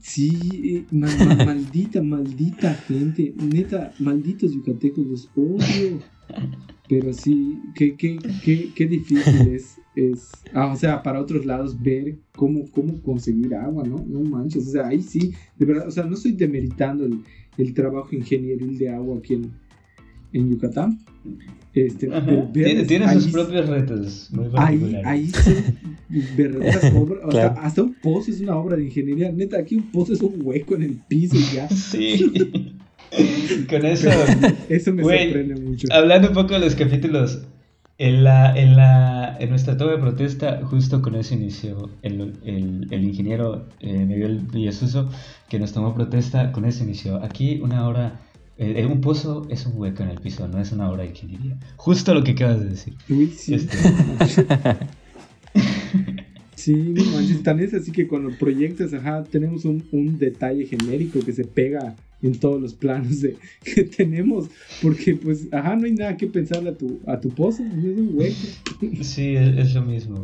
Sí, 0.00 0.86
maldita, 0.90 2.02
maldita 2.02 2.74
gente. 2.74 3.34
Neta, 3.36 3.92
malditos 3.98 4.52
yucatecos, 4.52 5.06
los 5.06 5.30
odio. 5.34 6.00
Pero 6.88 7.12
sí, 7.12 7.58
qué, 7.74 7.96
qué, 7.96 8.18
qué, 8.44 8.70
qué 8.74 8.86
difícil 8.86 9.48
es, 9.48 9.78
es 9.96 10.32
ah, 10.52 10.72
o 10.72 10.76
sea, 10.76 11.02
para 11.02 11.20
otros 11.20 11.46
lados 11.46 11.80
ver 11.80 12.18
cómo, 12.36 12.70
cómo 12.70 13.00
conseguir 13.02 13.54
agua, 13.54 13.84
¿no? 13.84 14.04
No 14.06 14.20
manches, 14.20 14.68
o 14.68 14.70
sea, 14.70 14.88
ahí 14.88 15.00
sí, 15.00 15.32
de 15.58 15.66
verdad, 15.66 15.88
o 15.88 15.90
sea, 15.90 16.04
no 16.04 16.14
estoy 16.14 16.32
demeritando 16.32 17.06
el, 17.06 17.20
el 17.56 17.72
trabajo 17.72 18.14
ingenieril 18.14 18.76
de 18.78 18.90
agua 18.90 19.18
aquí 19.18 19.34
en, 19.34 19.52
en 20.34 20.50
Yucatán, 20.50 20.98
este, 21.74 22.08
tiene, 22.86 23.14
sus 23.14 23.28
propios 23.28 23.68
retos. 23.68 24.28
Muy 24.30 24.46
ahí, 24.54 25.00
ahí 25.04 25.26
son 25.28 25.54
verdaderas 26.36 26.92
obras. 26.94 27.20
O 27.24 27.32
sea, 27.32 27.46
hasta 27.46 27.82
un 27.82 27.94
pozo 27.94 28.30
es 28.30 28.40
una 28.40 28.56
obra 28.56 28.76
de 28.76 28.84
ingeniería. 28.84 29.32
Neta, 29.32 29.58
aquí 29.58 29.74
un 29.74 29.90
pozo 29.90 30.12
es 30.12 30.20
un 30.20 30.34
hueco 30.40 30.76
en 30.76 30.82
el 30.82 30.92
piso 31.08 31.36
y 31.36 31.54
ya. 31.54 31.68
Sí. 31.74 32.76
Con 33.68 33.86
eso. 33.86 34.08
eso 34.68 34.92
me 34.92 35.02
sorprende 35.02 35.56
mucho. 35.56 35.86
Hablando 35.92 36.28
un 36.28 36.34
poco 36.34 36.54
de 36.54 36.60
los 36.60 36.74
capítulos. 36.74 37.42
En, 37.96 38.24
la, 38.24 38.52
en, 38.56 38.74
la, 38.74 39.36
en 39.38 39.50
nuestra 39.50 39.76
toma 39.76 39.92
de 39.92 39.98
protesta, 39.98 40.62
justo 40.64 41.00
con 41.00 41.14
eso 41.14 41.34
inició 41.34 41.90
el, 42.02 42.32
el, 42.44 42.88
el 42.90 43.04
ingeniero 43.04 43.68
eh, 43.78 44.04
Miguel 44.04 44.40
Villasuso, 44.52 45.08
que 45.48 45.60
nos 45.60 45.72
tomó 45.72 45.94
protesta, 45.94 46.50
con 46.50 46.64
eso 46.64 46.82
inició. 46.82 47.22
Aquí 47.22 47.60
una 47.62 47.86
hora 47.86 48.20
eh, 48.56 48.86
un 48.86 49.00
pozo 49.00 49.46
es 49.50 49.66
un 49.66 49.78
hueco 49.80 50.02
en 50.04 50.10
el 50.10 50.20
piso, 50.20 50.46
no 50.46 50.60
es 50.60 50.70
una 50.70 50.88
obra 50.90 51.02
de 51.02 51.10
ingeniería. 51.10 51.58
Justo 51.76 52.14
lo 52.14 52.22
que 52.22 52.32
acabas 52.32 52.60
de 52.60 52.70
decir. 52.70 52.94
sí. 53.36 53.54
Este... 53.54 53.76
sí, 56.54 56.94
tan 57.42 57.58
es 57.60 57.74
así 57.74 57.90
que 57.90 58.06
con 58.06 58.22
los 58.22 58.36
proyectos, 58.36 58.94
ajá, 58.94 59.24
tenemos 59.24 59.64
un, 59.64 59.84
un, 59.90 60.18
detalle 60.18 60.66
genérico 60.66 61.20
que 61.20 61.32
se 61.32 61.44
pega 61.44 61.96
en 62.22 62.38
todos 62.38 62.60
los 62.60 62.74
planos 62.74 63.20
de, 63.20 63.36
que 63.64 63.84
tenemos, 63.84 64.48
porque 64.80 65.16
pues, 65.16 65.48
ajá, 65.52 65.74
no 65.74 65.86
hay 65.86 65.92
nada 65.92 66.16
que 66.16 66.28
pensarle 66.28 66.70
a 66.70 66.74
tu, 66.74 67.00
a 67.06 67.20
tu 67.20 67.30
pozo, 67.30 67.64
es 67.64 67.72
un 67.72 68.10
hueco. 68.14 68.36
Sí, 69.02 69.34
es, 69.34 69.74
lo 69.74 69.82
mismo. 69.82 70.22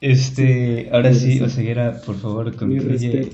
Este, 0.00 0.88
ahora 0.92 1.12
sí, 1.14 1.40
Oseguera, 1.40 2.00
por 2.02 2.16
favor, 2.16 2.54
concluye. 2.56 3.30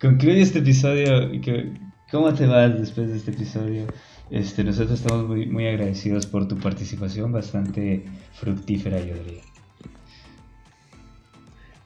Concluye 0.00 0.40
este 0.40 0.58
episodio 0.58 1.40
que, 1.40 1.72
¿Cómo 2.14 2.32
te 2.32 2.46
vas 2.46 2.78
después 2.78 3.10
de 3.10 3.16
este 3.16 3.32
episodio? 3.32 3.88
Este, 4.30 4.62
nosotros 4.62 5.00
estamos 5.00 5.26
muy, 5.26 5.46
muy 5.46 5.66
agradecidos 5.66 6.26
por 6.26 6.46
tu 6.46 6.56
participación, 6.56 7.32
bastante 7.32 8.04
fructífera, 8.34 9.00
yo 9.00 9.14
diría. 9.14 9.42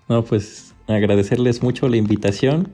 No, 0.07 0.23
pues 0.23 0.75
agradecerles 0.87 1.63
mucho 1.63 1.89
la 1.89 1.97
invitación 1.97 2.69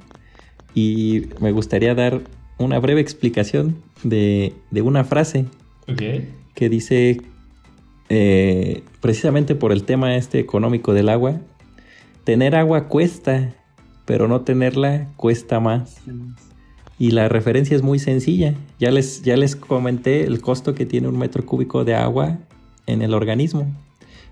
y 0.74 1.28
me 1.40 1.52
gustaría 1.52 1.94
dar 1.94 2.22
una 2.58 2.80
breve 2.80 3.00
explicación 3.00 3.76
de, 4.02 4.52
una 4.72 5.04
frase 5.04 5.44
que 6.56 6.68
dice, 6.68 7.22
eh, 8.08 8.82
precisamente 9.00 9.54
por 9.54 9.70
el 9.70 9.84
tema 9.84 10.16
este 10.16 10.40
económico 10.40 10.92
del 10.92 11.08
agua, 11.08 11.40
tener 12.24 12.56
agua 12.56 12.88
cuesta, 12.88 13.54
pero 14.06 14.26
no 14.26 14.40
tenerla 14.40 15.06
cuesta 15.14 15.60
más. 15.60 16.00
Y 16.98 17.10
la 17.10 17.28
referencia 17.28 17.76
es 17.76 17.82
muy 17.82 17.98
sencilla. 17.98 18.54
Ya 18.78 18.90
les, 18.90 19.22
ya 19.22 19.36
les 19.36 19.56
comenté 19.56 20.24
el 20.24 20.40
costo 20.40 20.74
que 20.74 20.86
tiene 20.86 21.08
un 21.08 21.18
metro 21.18 21.44
cúbico 21.44 21.84
de 21.84 21.94
agua 21.94 22.38
en 22.86 23.02
el 23.02 23.14
organismo. 23.14 23.66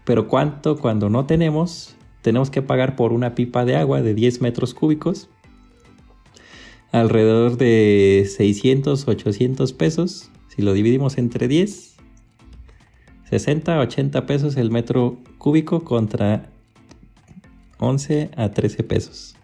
Pero 0.05 0.29
cuánto 0.29 0.77
cuando 0.77 1.09
no 1.09 1.27
tenemos, 1.27 1.97
tenemos 2.23 2.51
que 2.51 2.63
pagar 2.63 2.97
por 2.97 3.13
una 3.13 3.35
pipa 3.35 3.65
de 3.65 3.77
agua 3.77 4.03
de 4.03 4.15
10 4.15 4.41
metros 4.41 4.75
cúbicos. 4.75 5.29
Alrededor 6.93 7.57
de 7.57 8.29
600, 8.37 9.09
800 9.09 9.73
pesos. 9.73 10.31
Si 10.49 10.63
lo 10.63 10.73
dividimos 10.73 11.19
entre 11.19 11.49
10, 11.49 11.97
60, 13.31 13.79
80 13.79 14.27
pesos 14.27 14.57
el 14.57 14.71
metro 14.71 15.19
cúbico 15.39 15.85
contra 15.85 16.51
11 17.79 18.31
a 18.37 18.51
13 18.51 18.83
pesos. 18.85 19.37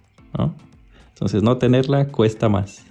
Entonces 1.09 1.43
no 1.43 1.57
tenerla 1.57 2.09
cuesta 2.09 2.49
más. 2.49 2.88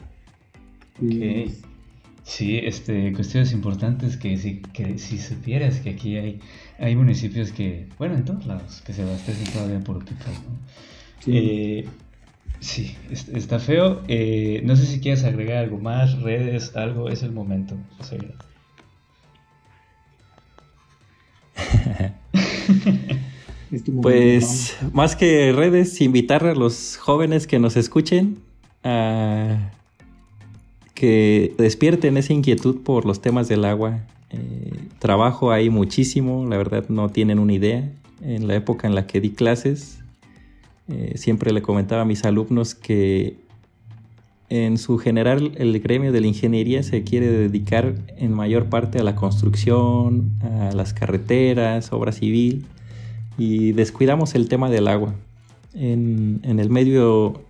Sí, 2.27 2.59
este, 2.61 3.11
cuestiones 3.13 3.53
importantes 3.53 4.17
que 4.17 4.35
si, 4.35 4.61
que 4.73 4.97
si 4.97 5.17
supieras 5.17 5.79
que 5.79 5.91
aquí 5.91 6.17
hay, 6.17 6.41
hay 6.77 6.93
municipios 6.93 7.53
que, 7.53 7.87
bueno, 7.97 8.15
en 8.15 8.25
todos 8.25 8.45
lados, 8.45 8.83
que 8.85 8.91
se 8.91 9.03
abastecen 9.03 9.45
todavía 9.53 9.79
por 9.79 10.03
pipas, 10.03 10.43
¿no? 10.43 10.49
Sí, 11.23 11.37
eh, 11.37 11.85
sí 12.59 12.97
está 13.33 13.59
feo. 13.59 14.03
Eh, 14.09 14.61
no 14.65 14.75
sé 14.75 14.87
si 14.87 14.99
quieres 14.99 15.23
agregar 15.23 15.59
algo 15.59 15.77
más, 15.77 16.21
redes, 16.21 16.75
algo, 16.75 17.07
es 17.07 17.23
el 17.23 17.31
momento. 17.31 17.77
pues 24.01 24.75
más 24.91 25.15
que 25.15 25.53
redes, 25.53 26.01
invitar 26.01 26.45
a 26.45 26.53
los 26.53 26.97
jóvenes 26.97 27.47
que 27.47 27.57
nos 27.57 27.77
escuchen 27.77 28.39
a 28.83 29.71
que 30.97 31.53
despierten 31.59 32.17
esa 32.17 32.33
inquietud 32.33 32.81
por 32.81 33.05
los 33.05 33.21
temas 33.21 33.47
del 33.47 33.65
agua. 33.65 33.99
Eh, 34.31 34.71
trabajo 34.97 35.51
ahí 35.51 35.69
muchísimo, 35.69 36.47
la 36.49 36.57
verdad 36.57 36.89
no 36.89 37.09
tienen 37.09 37.37
una 37.37 37.53
idea. 37.53 37.87
En 38.21 38.47
la 38.47 38.55
época 38.55 38.87
en 38.87 38.95
la 38.95 39.05
que 39.05 39.21
di 39.21 39.29
clases, 39.29 39.99
eh, 40.87 41.13
siempre 41.15 41.53
le 41.53 41.61
comentaba 41.61 42.01
a 42.01 42.05
mis 42.05 42.25
alumnos 42.25 42.73
que 42.73 43.37
en 44.49 44.79
su 44.79 44.97
general 44.97 45.51
el 45.57 45.79
gremio 45.81 46.11
de 46.11 46.19
la 46.19 46.25
ingeniería 46.25 46.81
se 46.81 47.03
quiere 47.03 47.27
dedicar 47.27 47.93
en 48.17 48.33
mayor 48.33 48.65
parte 48.65 48.97
a 48.97 49.03
la 49.03 49.13
construcción, 49.13 50.31
a 50.41 50.73
las 50.73 50.93
carreteras, 50.95 51.93
obra 51.93 52.11
civil, 52.11 52.65
y 53.37 53.73
descuidamos 53.73 54.33
el 54.33 54.49
tema 54.49 54.71
del 54.71 54.87
agua. 54.87 55.13
En, 55.75 56.39
en 56.41 56.59
el 56.59 56.71
medio 56.71 57.43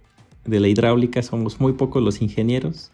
de 0.43 0.59
la 0.59 0.67
hidráulica 0.67 1.23
somos 1.23 1.61
muy 1.61 1.73
pocos 1.73 2.03
los 2.03 2.21
ingenieros 2.21 2.91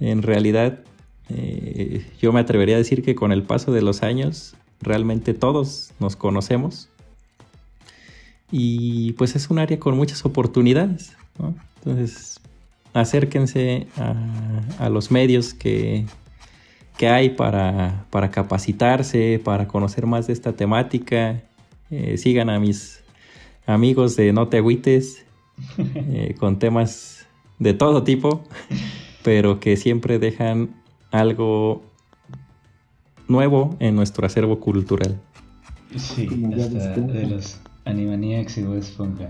en 0.00 0.22
realidad, 0.22 0.80
eh, 1.28 2.04
yo 2.20 2.32
me 2.32 2.40
atrevería 2.40 2.76
a 2.76 2.78
decir 2.78 3.02
que 3.02 3.14
con 3.14 3.32
el 3.32 3.42
paso 3.42 3.72
de 3.72 3.82
los 3.82 4.02
años, 4.02 4.54
realmente 4.80 5.34
todos 5.34 5.92
nos 5.98 6.16
conocemos. 6.16 6.88
Y 8.50 9.12
pues 9.12 9.36
es 9.36 9.50
un 9.50 9.58
área 9.58 9.78
con 9.78 9.96
muchas 9.96 10.24
oportunidades. 10.24 11.16
Entonces, 11.78 12.40
acérquense 12.94 13.86
a, 14.78 14.88
los 14.88 15.10
medios 15.10 15.52
que, 15.54 16.06
hay 17.00 17.30
para, 17.30 18.06
capacitarse, 18.30 19.40
para 19.42 19.68
conocer 19.68 20.06
más 20.06 20.26
de 20.26 20.32
esta 20.32 20.52
temática. 20.54 21.42
Eh, 21.90 22.16
sigan 22.18 22.50
a 22.50 22.58
mis 22.58 23.02
amigos 23.66 24.16
de 24.16 24.32
No 24.32 24.48
Te 24.48 24.58
Agüites 24.58 25.24
eh, 25.78 26.34
con 26.38 26.58
temas 26.58 27.26
de 27.58 27.74
todo 27.74 28.04
tipo 28.04 28.44
pero 29.28 29.60
que 29.60 29.76
siempre 29.76 30.18
dejan 30.18 30.70
algo 31.10 31.82
nuevo 33.26 33.76
en 33.78 33.94
nuestro 33.94 34.24
acervo 34.24 34.58
cultural. 34.58 35.20
Sí, 35.96 36.26
hasta 36.56 36.92
de 36.92 37.26
los 37.26 37.60
Animaniacs 37.84 38.56
y 38.56 38.62
Bob 38.62 38.78
Esponja. 38.78 39.28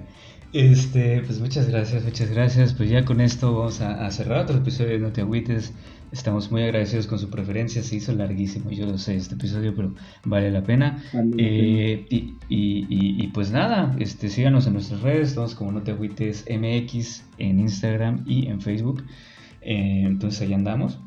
Este, 0.52 1.20
pues 1.26 1.40
muchas 1.40 1.68
gracias, 1.68 2.04
muchas 2.04 2.30
gracias. 2.30 2.74
Pues 2.74 2.90
ya 2.90 3.04
con 3.04 3.20
esto 3.20 3.52
vamos 3.52 3.80
a, 3.80 4.08
cerrar 4.12 4.44
otro 4.44 4.58
episodio 4.58 4.92
de 4.92 4.98
No 5.00 5.08
Te 5.10 5.22
Agüites. 5.22 5.72
Estamos 6.12 6.52
muy 6.52 6.62
agradecidos 6.62 7.08
con 7.08 7.18
su 7.18 7.28
preferencia. 7.28 7.82
Se 7.82 7.96
hizo 7.96 8.12
larguísimo, 8.12 8.70
yo 8.70 8.86
lo 8.86 8.98
sé, 8.98 9.16
este 9.16 9.34
episodio, 9.34 9.74
pero 9.74 9.96
vale 10.22 10.52
la 10.52 10.62
pena. 10.62 11.02
Eh, 11.38 12.06
y, 12.08 12.36
y, 12.48 12.86
y, 12.88 13.26
pues 13.34 13.50
nada, 13.50 13.96
este, 13.98 14.28
síganos 14.28 14.68
en 14.68 14.74
nuestras 14.74 15.02
redes. 15.02 15.30
Estamos 15.30 15.56
como 15.56 15.72
No 15.72 15.82
Te 15.82 15.90
Agüites 15.90 16.44
MX 16.48 17.24
en 17.38 17.58
Instagram 17.58 18.22
y 18.28 18.46
en 18.46 18.60
Facebook. 18.60 19.02
Eh, 19.68 20.04
entonces 20.06 20.40
ahí 20.40 20.54
andamos. 20.54 20.98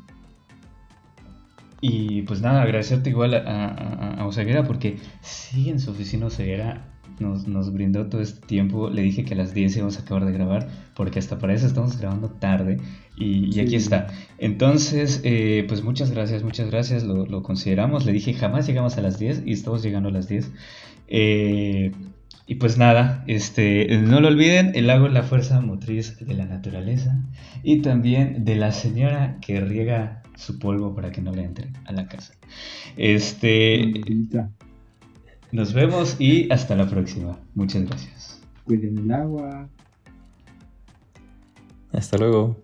Y 1.80 2.22
pues 2.22 2.40
nada, 2.40 2.62
agradecerte 2.62 3.10
igual 3.10 3.34
a, 3.34 3.38
a, 3.40 4.14
a 4.20 4.26
Oseguera 4.26 4.62
porque 4.62 4.98
sí 5.20 5.68
en 5.68 5.80
su 5.80 5.90
oficina 5.90 6.26
Oseguera 6.26 6.86
nos, 7.18 7.48
nos, 7.48 7.72
brindó 7.72 8.06
todo 8.06 8.20
este 8.20 8.46
tiempo. 8.46 8.88
Le 8.88 9.02
dije 9.02 9.24
que 9.24 9.34
a 9.34 9.36
las 9.36 9.52
10 9.52 9.78
íbamos 9.78 9.98
a 9.98 10.02
acabar 10.02 10.26
de 10.26 10.32
grabar 10.32 10.68
porque 10.94 11.18
hasta 11.18 11.40
para 11.40 11.54
eso 11.54 11.66
estamos 11.66 11.98
grabando 11.98 12.30
tarde 12.30 12.78
y, 13.16 13.52
y 13.52 13.58
aquí 13.58 13.74
está. 13.74 14.06
Entonces, 14.38 15.22
eh, 15.24 15.64
pues 15.66 15.82
muchas 15.82 16.12
gracias, 16.12 16.44
muchas 16.44 16.70
gracias, 16.70 17.02
lo, 17.02 17.26
lo, 17.26 17.42
consideramos. 17.42 18.06
Le 18.06 18.12
dije 18.12 18.32
jamás 18.32 18.68
llegamos 18.68 18.96
a 18.96 19.02
las 19.02 19.18
10 19.18 19.42
y 19.44 19.52
estamos 19.54 19.82
llegando 19.82 20.08
a 20.08 20.12
las 20.12 20.28
10. 20.28 20.52
Eh, 21.08 21.90
y 22.52 22.56
pues 22.56 22.76
nada, 22.76 23.24
este, 23.28 23.86
no 24.02 24.20
lo 24.20 24.28
olviden, 24.28 24.72
el 24.74 24.90
agua 24.90 25.08
es 25.08 25.14
la 25.14 25.22
fuerza 25.22 25.62
motriz 25.62 26.18
de 26.18 26.34
la 26.34 26.44
naturaleza 26.44 27.18
y 27.62 27.80
también 27.80 28.44
de 28.44 28.56
la 28.56 28.72
señora 28.72 29.38
que 29.40 29.58
riega 29.62 30.22
su 30.36 30.58
polvo 30.58 30.94
para 30.94 31.10
que 31.12 31.22
no 31.22 31.32
le 31.32 31.44
entre 31.44 31.70
a 31.86 31.92
la 31.92 32.06
casa. 32.08 32.34
Este, 32.98 33.90
nos 35.50 35.72
vemos 35.72 36.20
y 36.20 36.52
hasta 36.52 36.76
la 36.76 36.86
próxima. 36.86 37.38
Muchas 37.54 37.86
gracias. 37.86 38.42
Cuiden 38.64 38.98
el 38.98 39.12
agua. 39.12 39.70
Hasta 41.90 42.18
luego. 42.18 42.62